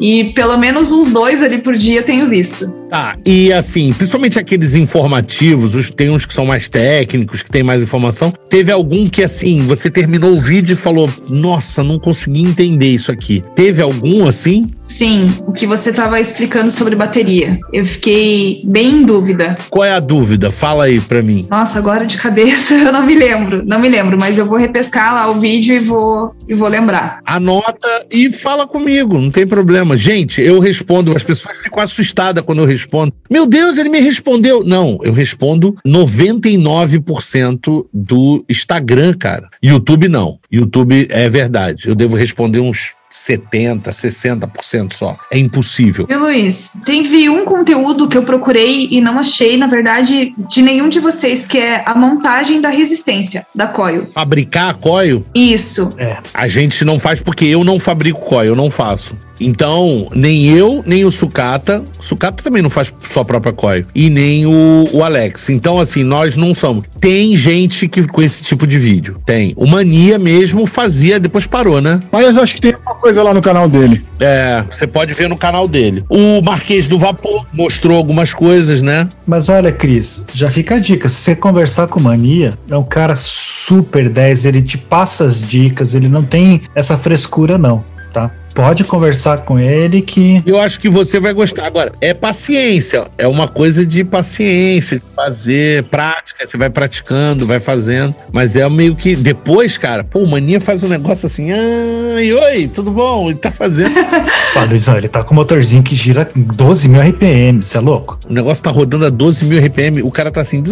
[0.00, 2.70] E pelo menos uns dois ali por dia eu tenho visto.
[2.88, 7.62] Tá, e assim, principalmente aqueles informativos, os, tem uns que são mais técnicos, que tem
[7.62, 8.32] mais informação.
[8.48, 13.10] Teve algum que, assim, você terminou o vídeo e falou: Nossa, não consegui entender isso
[13.10, 13.42] aqui.
[13.54, 14.70] Teve algum assim?
[14.80, 17.58] Sim, o que você estava explicando sobre bateria.
[17.72, 19.58] Eu fiquei bem em dúvida.
[19.68, 20.52] Qual é a dúvida?
[20.52, 21.46] Fala aí pra mim.
[21.50, 25.12] Nossa, agora de cabeça eu não me lembro, não me lembro, mas eu vou repescar
[25.12, 27.20] lá o vídeo e vou, e vou lembrar.
[27.26, 29.85] Anota e fala comigo, não tem problema.
[29.94, 33.12] Gente, eu respondo, as pessoas ficam assustadas quando eu respondo.
[33.30, 34.64] Meu Deus, ele me respondeu.
[34.64, 39.50] Não, eu respondo 99% do Instagram, cara.
[39.62, 40.38] YouTube não.
[40.50, 41.88] YouTube é verdade.
[41.88, 45.16] Eu devo responder uns 70, 60% só.
[45.30, 46.06] É impossível.
[46.08, 50.88] E Luiz, teve um conteúdo que eu procurei e não achei, na verdade, de nenhum
[50.88, 54.08] de vocês, que é a montagem da resistência da coil.
[54.14, 55.94] Fabricar a coil, Isso.
[55.98, 56.18] É.
[56.32, 59.16] a gente não faz porque eu não fabrico coil, eu não faço.
[59.40, 61.84] Então, nem eu, nem o Sucata.
[62.00, 63.86] Sucata também não faz sua própria coil.
[63.94, 65.50] E nem o, o Alex.
[65.50, 66.84] Então, assim, nós não somos.
[67.00, 69.20] Tem gente que com esse tipo de vídeo.
[69.24, 69.52] Tem.
[69.56, 72.00] O Mania mesmo fazia, depois parou, né?
[72.10, 74.04] Mas acho que tem uma coisa lá no canal dele.
[74.18, 76.04] É, você pode ver no canal dele.
[76.08, 79.08] O Marquês do Vapor mostrou algumas coisas, né?
[79.26, 81.08] Mas olha, Cris, já fica a dica.
[81.08, 85.42] Se você conversar com o Mania, é um cara super 10, ele te passa as
[85.42, 88.30] dicas, ele não tem essa frescura, não, tá?
[88.56, 90.42] Pode conversar com ele que.
[90.46, 91.66] Eu acho que você vai gostar.
[91.66, 93.06] Agora, é paciência.
[93.18, 96.46] É uma coisa de paciência, de fazer, prática.
[96.46, 98.14] Você vai praticando, vai fazendo.
[98.32, 101.52] Mas é meio que depois, cara, pô, o Mania faz um negócio assim.
[101.52, 103.28] Ai, oi, tudo bom?
[103.28, 103.94] Ele tá fazendo.
[104.56, 108.18] Ó, Luizão, ele tá com um motorzinho que gira 12 mil RPM, você é louco?
[108.26, 110.02] o negócio tá rodando a 12 mil RPM.
[110.02, 110.62] O cara tá assim.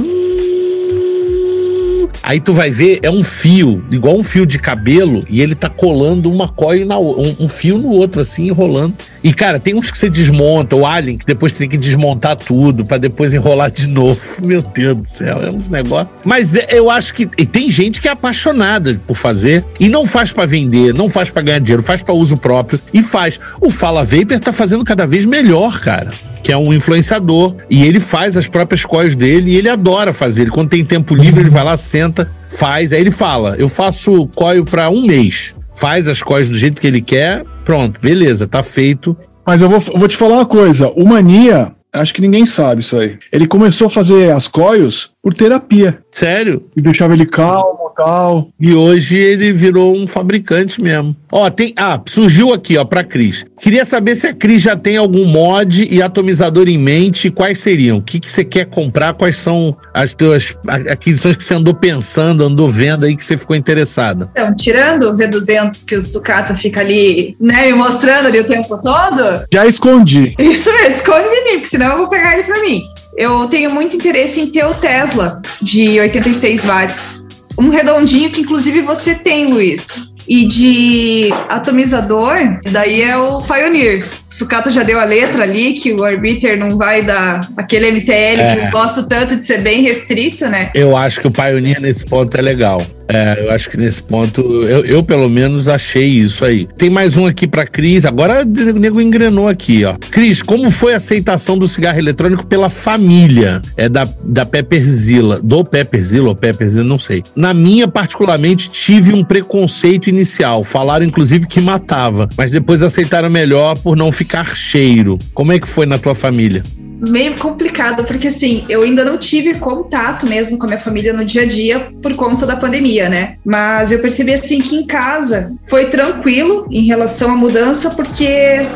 [2.27, 5.69] Aí tu vai ver, é um fio, igual um fio de cabelo, e ele tá
[5.69, 8.95] colando uma coil na um, um fio no outro, assim, enrolando.
[9.23, 12.83] E, cara, tem uns que você desmonta, o Alien, que depois tem que desmontar tudo
[12.83, 14.19] para depois enrolar de novo.
[14.43, 16.09] Meu Deus do céu, é um negócio.
[16.25, 20.07] Mas é, eu acho que e tem gente que é apaixonada por fazer e não
[20.07, 23.39] faz para vender, não faz para ganhar dinheiro, faz para uso próprio e faz.
[23.61, 27.99] O Fala Vapor tá fazendo cada vez melhor, cara que é um influenciador, e ele
[27.99, 30.43] faz as próprias coils dele e ele adora fazer.
[30.43, 34.29] Ele, quando tem tempo livre, ele vai lá, senta, faz, aí ele fala: Eu faço
[34.35, 35.55] coil para um mês.
[35.75, 39.17] Faz as coils do jeito que ele quer, pronto, beleza, tá feito.
[39.45, 42.83] Mas eu vou, eu vou te falar uma coisa: o Mania, acho que ninguém sabe
[42.83, 43.19] isso aí.
[43.33, 45.99] Ele começou a fazer as coils por terapia.
[46.13, 46.67] Sério?
[46.77, 48.49] E deixava ele calmo, tal.
[48.61, 51.17] E hoje ele virou um fabricante mesmo.
[51.31, 51.73] Ó, tem.
[51.77, 53.45] Ah, surgiu aqui, ó, pra Cris.
[53.61, 57.31] Queria saber se a Cris já tem algum mod e atomizador em mente.
[57.31, 57.99] Quais seriam?
[57.99, 59.15] O que, que você quer comprar?
[59.15, 60.57] Quais são as tuas
[60.91, 64.29] aquisições que você andou pensando, andou vendo aí que você ficou interessada?
[64.33, 68.81] Então, tirando o V200 que o Sucata fica ali, né, me mostrando ali o tempo
[68.81, 69.45] todo.
[69.53, 70.35] Já escondi.
[70.39, 72.83] Isso mesmo, esconde de mim, porque senão eu vou pegar ele pra mim.
[73.17, 77.24] Eu tenho muito interesse em ter o Tesla de 86 watts.
[77.65, 80.13] Um redondinho que inclusive você tem, Luiz.
[80.29, 82.37] E de atomizador,
[82.71, 84.07] daí é o Pioneer.
[84.29, 88.57] Sucata já deu a letra ali, que o Arbiter não vai dar aquele MTL é.
[88.57, 90.71] que eu gosto tanto de ser bem restrito, né?
[90.75, 92.85] Eu acho que o Pioneer nesse ponto é legal.
[93.09, 96.69] É, eu acho que nesse ponto, eu, eu, pelo menos achei isso aí.
[96.77, 99.97] Tem mais um aqui pra Cris, agora o nego engrenou aqui, ó.
[100.11, 103.63] Cris, como foi a aceitação do cigarro eletrônico pela família?
[103.77, 107.23] É da, da Pepperzilla, do Pepperzilla ou Pepperzilla, não sei.
[107.37, 110.65] Na minha, particularmente, tive um preconceito inicial.
[110.65, 115.19] Falaram, inclusive, que matava, mas depois aceitaram melhor por não ficar ficar cheiro.
[115.33, 116.65] Como é que foi na tua família?
[117.01, 121.25] Meio complicado, porque assim, eu ainda não tive contato mesmo com a minha família no
[121.25, 123.37] dia a dia por conta da pandemia, né?
[123.45, 128.29] Mas eu percebi assim que em casa foi tranquilo em relação à mudança, porque,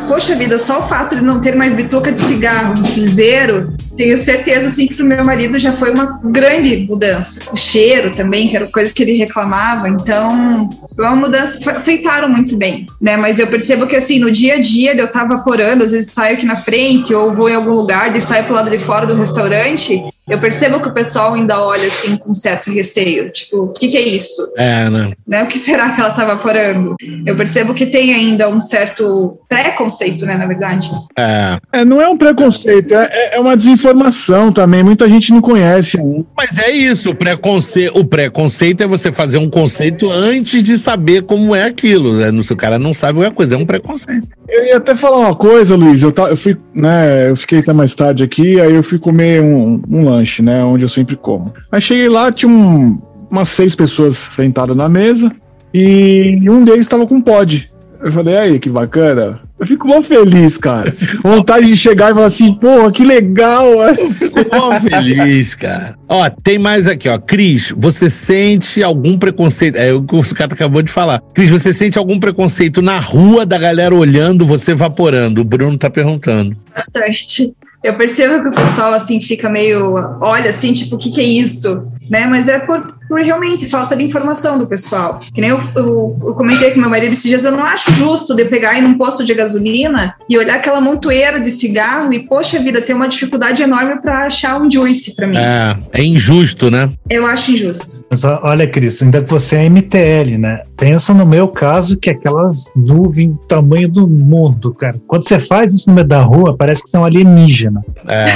[0.08, 4.16] poxa vida, só o fato de não ter mais bituca de cigarro, de cinzeiro, tenho
[4.16, 7.42] certeza assim que pro meu marido já foi uma grande mudança.
[7.52, 12.56] O cheiro também, que era coisa que ele reclamava, então foi uma mudança, aceitaram muito
[12.56, 13.16] bem, né?
[13.16, 16.36] Mas eu percebo que assim, no dia a dia eu tava vaporando, às vezes saio
[16.36, 19.14] aqui na frente ou vou em algum lugar e saio pro lado de fora do
[19.14, 23.30] restaurante, eu percebo que o pessoal ainda olha assim com certo receio.
[23.30, 24.52] Tipo, o que, que é isso?
[24.56, 25.12] É, né?
[25.26, 25.42] né?
[25.42, 26.96] O que será que ela tá vaporando?
[27.24, 30.90] Eu percebo que tem ainda um certo preconceito, né, na verdade.
[31.18, 31.58] É.
[31.72, 34.82] é não é um preconceito, é, é uma desinformação também.
[34.82, 35.98] Muita gente não conhece.
[36.36, 41.22] Mas é isso, o preconceito, o preconceito é você fazer um conceito antes de saber
[41.22, 42.14] como é aquilo.
[42.14, 42.30] Né?
[42.50, 44.28] O cara não sabe a coisa, é um preconceito.
[44.48, 46.02] Eu ia até falar uma coisa, Luiz.
[46.02, 47.28] Eu, tá, eu fui, né?
[47.28, 50.62] Eu fiquei até mais tarde aqui, aí eu fui comer um, um lanche lanche, né?
[50.64, 51.52] Onde eu sempre como.
[51.70, 53.00] Aí cheguei lá, tinha um,
[53.30, 55.32] umas seis pessoas sentadas na mesa
[55.72, 57.70] e um deles estava com pod.
[58.00, 59.40] Eu falei, aí, que bacana.
[59.58, 60.94] Eu fico mó feliz, cara.
[61.20, 63.64] Vontade de chegar e falar assim, porra, que legal.
[63.82, 65.96] Eu fico mó feliz, cara.
[66.08, 67.18] Ó, tem mais aqui, ó.
[67.18, 69.76] Cris, você sente algum preconceito?
[69.76, 71.20] É o que o cara acabou de falar.
[71.34, 75.40] Cris, você sente algum preconceito na rua da galera olhando você evaporando?
[75.40, 76.56] O Bruno tá perguntando.
[76.72, 77.52] Bastante.
[77.82, 79.94] Eu percebo que o pessoal, assim, fica meio...
[80.20, 81.86] Olha, assim, tipo, o que que é isso?
[82.10, 82.26] Né?
[82.26, 85.18] Mas é por por realmente falta de informação do pessoal.
[85.32, 88.34] Que nem eu, eu, eu, comentei com meu marido esses dias, eu não acho justo
[88.36, 92.58] de pegar ir num posto de gasolina e olhar aquela montoeira de cigarro e, poxa
[92.58, 95.38] vida, ter uma dificuldade enorme para achar um juice para mim.
[95.38, 96.90] É, é injusto, né?
[97.08, 98.04] Eu acho injusto.
[98.10, 100.62] Mas olha, Cris, ainda que você é MTL, né?
[100.76, 105.00] Pensa no meu caso, que é aquelas nuvens tamanho do mundo, cara.
[105.06, 107.82] Quando você faz isso no meio da rua, parece que são alienígena.
[108.06, 108.26] É.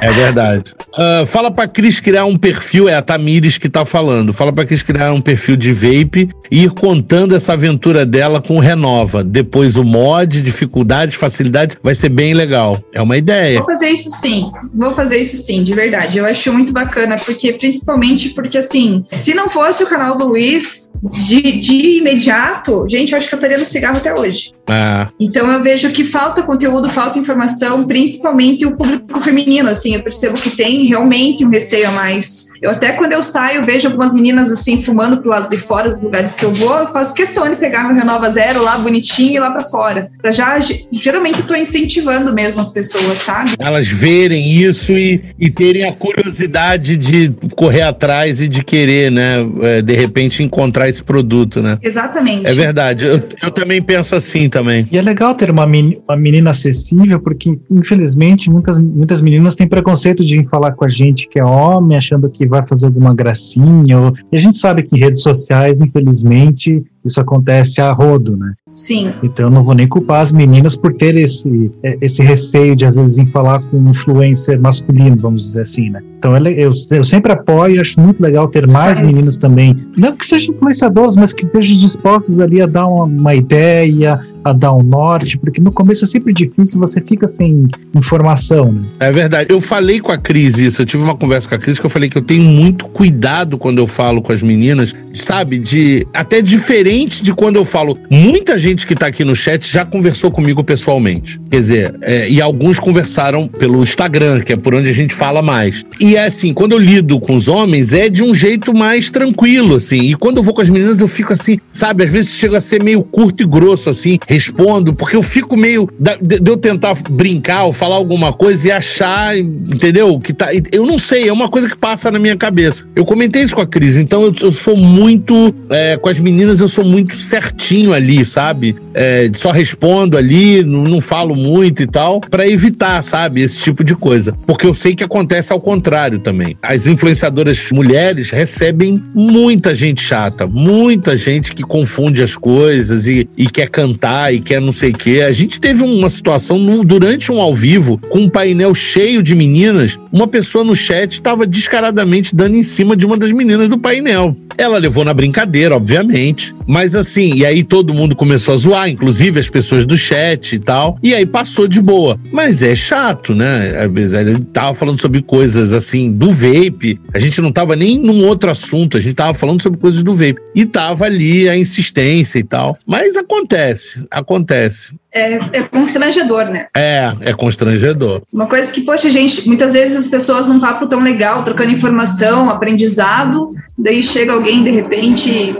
[0.00, 0.74] É verdade.
[0.94, 4.32] Uh, fala pra Cris criar um perfil, é a Tamires que tá falando.
[4.32, 8.56] Fala pra Cris criar um perfil de vape e ir contando essa aventura dela com
[8.56, 9.24] o Renova.
[9.24, 12.78] Depois o mod, dificuldade, facilidade, vai ser bem legal.
[12.92, 13.58] É uma ideia.
[13.58, 14.50] Vou fazer isso sim.
[14.72, 16.18] Vou fazer isso sim, de verdade.
[16.18, 20.88] Eu acho muito bacana, porque principalmente porque assim, se não fosse o canal do Luiz,
[21.26, 24.52] de, de imediato, gente, eu acho que eu estaria no cigarro até hoje.
[24.68, 25.08] Ah.
[25.18, 30.34] Então eu vejo que falta conteúdo, falta informação, principalmente o público feminino, assim, eu percebo
[30.40, 32.48] que tem realmente um receio a mais.
[32.62, 36.02] Eu até quando eu saio, vejo algumas meninas assim fumando pro lado de fora dos
[36.02, 39.36] lugares que eu vou, eu faço questão de pegar meu Renova Zero lá bonitinho e
[39.36, 40.10] ir lá para fora.
[40.20, 40.58] Pra já
[40.92, 43.52] geralmente eu tô incentivando mesmo as pessoas, sabe?
[43.58, 49.36] Elas verem isso e, e terem a curiosidade de correr atrás e de querer, né,
[49.62, 51.78] é, de repente encontrar esse produto, né?
[51.82, 52.50] Exatamente.
[52.50, 53.04] É verdade.
[53.04, 54.88] Eu, eu também penso assim também.
[54.90, 60.24] E é legal ter uma, uma menina acessível, porque infelizmente muitas, muitas meninas têm preconceito
[60.24, 63.98] de falar com a gente que é homem, achando que vai fazer alguma gracinha.
[63.98, 64.12] Ou...
[64.32, 68.54] E a gente sabe que em redes sociais, infelizmente, isso acontece a rodo, né?
[68.72, 69.12] Sim.
[69.22, 72.84] Então eu não vou nem culpar as meninas por ter esse, é, esse receio de
[72.84, 76.02] às vezes em falar com um influencer masculino, vamos dizer assim, né?
[76.18, 79.14] Então eu, eu sempre apoio, acho muito legal ter mais mas...
[79.14, 83.34] meninos também, não que sejam influenciadores, mas que estejam dispostos ali a dar uma, uma
[83.34, 88.72] ideia, a dar um norte, porque no começo é sempre difícil, você fica sem informação,
[88.72, 88.82] né?
[88.98, 89.52] É verdade.
[89.52, 91.90] Eu falei com a Cris isso, eu tive uma conversa com a Cris que eu
[91.90, 96.40] falei que eu tenho muito cuidado quando eu falo com as meninas, sabe, de até
[96.40, 97.98] diferente de quando eu falo.
[98.08, 101.40] Muita gente que tá aqui no chat já conversou comigo pessoalmente.
[101.50, 105.42] Quer dizer, é, e alguns conversaram pelo Instagram, que é por onde a gente fala
[105.42, 105.84] mais.
[106.00, 109.76] E é assim, quando eu lido com os homens, é de um jeito mais tranquilo,
[109.76, 110.02] assim.
[110.02, 112.60] E quando eu vou com as meninas, eu fico assim, sabe, às vezes chega a
[112.60, 115.88] ser meio curto e grosso, assim, respondo, porque eu fico meio.
[115.98, 120.18] De, de eu tentar brincar ou falar alguma coisa e achar, entendeu?
[120.20, 120.50] Que tá.
[120.70, 122.86] Eu não sei, é uma coisa que passa na minha cabeça.
[122.94, 125.54] Eu comentei isso com a Cris, então eu, eu sou muito.
[125.70, 128.76] É, com as meninas, eu sou muito certinho ali, sabe?
[128.92, 133.82] É, só respondo ali, não, não falo muito e tal, para evitar, sabe, esse tipo
[133.82, 134.36] de coisa.
[134.46, 136.56] Porque eu sei que acontece ao contrário também.
[136.62, 143.48] As influenciadoras mulheres recebem muita gente chata, muita gente que confunde as coisas e, e
[143.48, 145.24] quer cantar e quer não sei o quê.
[145.26, 149.34] A gente teve uma situação no, durante um ao vivo com um painel cheio de
[149.34, 149.98] meninas.
[150.12, 154.36] Uma pessoa no chat estava descaradamente dando em cima de uma das meninas do painel.
[154.56, 156.54] Ela levou na brincadeira, obviamente.
[156.74, 160.58] Mas assim, e aí todo mundo começou a zoar, inclusive as pessoas do chat e
[160.58, 160.98] tal.
[161.00, 162.18] E aí passou de boa.
[162.32, 163.78] Mas é chato, né?
[163.78, 167.00] Às vezes ele tava falando sobre coisas assim do vape.
[167.14, 170.16] A gente não tava nem num outro assunto, a gente tava falando sobre coisas do
[170.16, 170.40] vape.
[170.52, 172.76] E tava ali a insistência e tal.
[172.84, 176.66] Mas acontece, acontece é, é, constrangedor, né?
[176.76, 178.22] É, é constrangedor.
[178.32, 182.50] Uma coisa que, poxa, gente, muitas vezes as pessoas num papo tão legal, trocando informação,
[182.50, 185.54] aprendizado, daí chega alguém de repente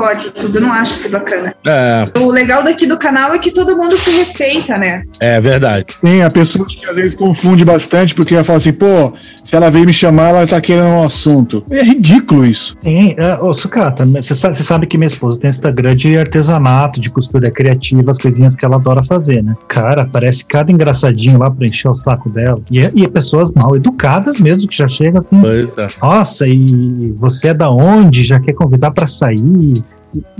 [0.00, 1.54] corte tudo, eu não acho isso bacana.
[1.66, 2.06] É.
[2.18, 5.02] O legal daqui do canal é que todo mundo se respeita, né?
[5.20, 5.88] É verdade.
[6.00, 9.12] Tem a pessoa que às vezes confunde bastante, porque ela fala assim, pô,
[9.44, 11.62] se ela veio me chamar, ela tá querendo um assunto.
[11.70, 12.78] É ridículo isso.
[12.82, 16.98] Sim, é, ô, Sucata, você sabe, você sabe que minha esposa tem Instagram de artesanato,
[16.98, 19.54] de costura criativa, as coisinhas que ela adora fazer, né?
[19.68, 22.62] Cara, parece cada engraçadinho lá pra encher o saco dela.
[22.70, 25.38] E, é, e é pessoas mal educadas mesmo, que já chega assim.
[25.42, 25.88] Pois é.
[26.00, 28.24] Nossa, e você é da onde?
[28.24, 29.84] Já quer convidar para sair?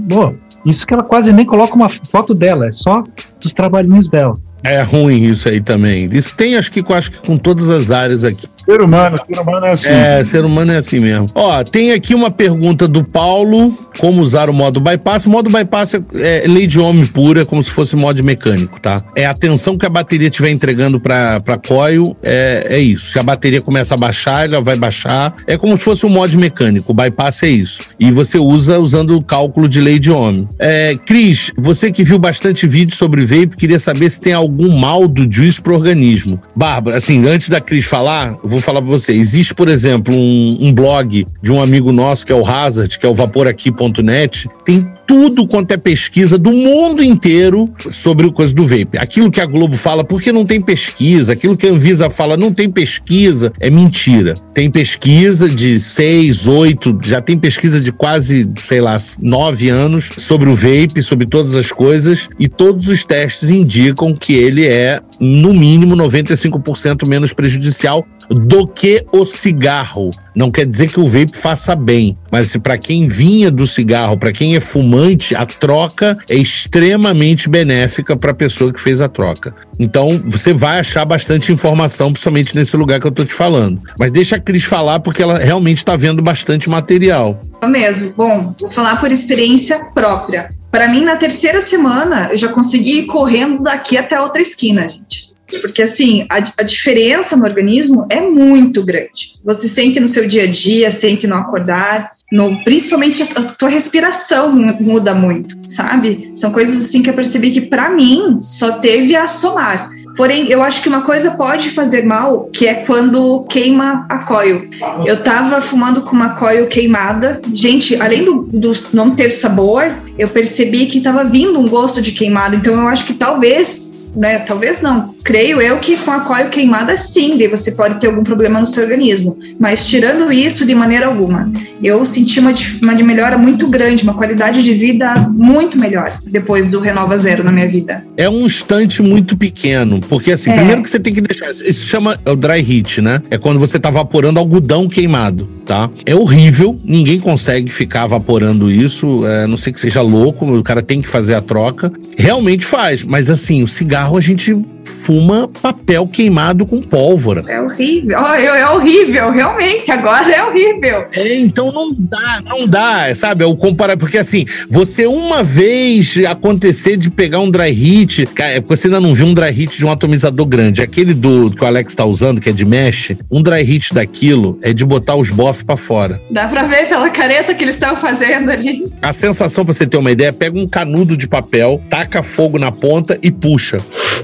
[0.09, 0.35] Pô,
[0.65, 3.03] isso que ela quase nem coloca uma foto dela, é só
[3.41, 4.39] dos trabalhinhos dela.
[4.63, 6.09] É ruim isso aí também.
[6.13, 8.47] Isso tem, acho que, acho que com todas as áreas aqui.
[8.71, 9.93] Ser humano, ser humano é assim.
[9.93, 11.27] É, ser humano é assim mesmo.
[11.35, 15.27] Ó, tem aqui uma pergunta do Paulo: como usar o modo bypass?
[15.27, 19.03] O modo bypass é, é lei de homem pura, como se fosse modo mecânico, tá?
[19.17, 23.11] É a tensão que a bateria estiver entregando pra, pra coil, é, é isso.
[23.11, 25.35] Se a bateria começa a baixar, ela vai baixar.
[25.49, 26.93] É como se fosse um modo mecânico.
[26.93, 27.83] O bypass é isso.
[27.99, 30.47] E você usa usando o cálculo de lei de Ohm.
[30.61, 35.09] É, Cris, você que viu bastante vídeo sobre vape, queria saber se tem algum mal
[35.09, 36.41] do juice pro organismo.
[36.55, 39.13] Bárbara, assim, antes da Cris falar, vou vou falar para você.
[39.13, 43.07] Existe, por exemplo, um, um, blog de um amigo nosso que é o Hazard, que
[43.07, 44.49] é o vaporaqui.net.
[44.65, 48.97] Tem tudo quanto é pesquisa do mundo inteiro sobre o coisa do vape.
[48.97, 52.55] Aquilo que a Globo fala, porque não tem pesquisa, aquilo que a Anvisa fala, não
[52.55, 54.37] tem pesquisa, é mentira.
[54.55, 60.49] Tem pesquisa de seis, oito, já tem pesquisa de quase, sei lá, nove anos sobre
[60.49, 65.53] o vape, sobre todas as coisas, e todos os testes indicam que ele é, no
[65.53, 70.13] mínimo, 95% menos prejudicial do que o cigarro.
[70.35, 74.33] Não quer dizer que o vape faça bem, mas para quem vinha do cigarro, para
[74.33, 79.55] quem é fumante, a troca é extremamente benéfica para a pessoa que fez a troca.
[79.79, 83.81] Então, você vai achar bastante informação, principalmente nesse lugar que eu tô te falando.
[83.99, 87.43] Mas deixa a Cris falar, porque ela realmente está vendo bastante material.
[87.63, 88.15] É mesmo.
[88.17, 90.51] Bom, vou falar por experiência própria.
[90.71, 95.30] Para mim, na terceira semana, eu já consegui ir correndo daqui até outra esquina, gente.
[95.59, 99.35] Porque, assim, a, a, diferença no organismo é muito grande.
[99.45, 103.69] Você sente no seu dia a dia, sente no acordar, no, principalmente a, a tua
[103.69, 106.31] respiração muda muito, sabe?
[106.35, 109.91] São coisas, assim, que eu percebi que, para mim, só teve a somar.
[110.17, 114.69] Porém, eu acho que uma coisa pode fazer mal, que é quando queima a coil.
[115.07, 117.41] Eu tava fumando com uma coil queimada.
[117.55, 122.13] Gente, além do, do não ter sabor, eu percebi que tava vindo um gosto de
[122.13, 122.55] queimado.
[122.55, 124.41] Então, eu acho que talvez, né?
[124.41, 128.25] Talvez não creio eu que com a coil queimada, sim, daí você pode ter algum
[128.25, 129.37] problema no seu organismo.
[129.59, 131.51] Mas tirando isso, de maneira alguma.
[131.83, 136.81] Eu senti uma, uma melhora muito grande, uma qualidade de vida muito melhor depois do
[136.81, 138.03] Renova Zero na minha vida.
[138.17, 140.55] É um instante muito pequeno, porque assim, é.
[140.55, 143.23] primeiro que você tem que deixar, isso chama é o dry heat, né?
[143.31, 145.91] É quando você tá vaporando algodão queimado, tá?
[146.05, 150.83] É horrível, ninguém consegue ficar vaporando isso, é, não sei que seja louco, o cara
[150.83, 151.93] tem que fazer a troca.
[152.17, 154.55] Realmente faz, mas assim, o cigarro a gente
[154.87, 157.45] fuma papel queimado com pólvora.
[157.49, 161.07] É horrível, é horrível, realmente, agora é horrível.
[161.13, 163.45] É, então não dá, não dá, sabe?
[163.45, 168.61] É o comparar, porque assim, você uma vez acontecer de pegar um dry hit, é
[168.61, 171.67] você ainda não viu um dry hit de um atomizador grande, aquele do que o
[171.67, 175.31] Alex tá usando, que é de mesh, um dry hit daquilo é de botar os
[175.31, 176.21] bofs para fora.
[176.31, 178.93] Dá pra ver pela careta que eles estão fazendo ali.
[179.03, 182.71] A sensação, pra você ter uma ideia, pega um canudo de papel, taca fogo na
[182.71, 183.81] ponta e puxa.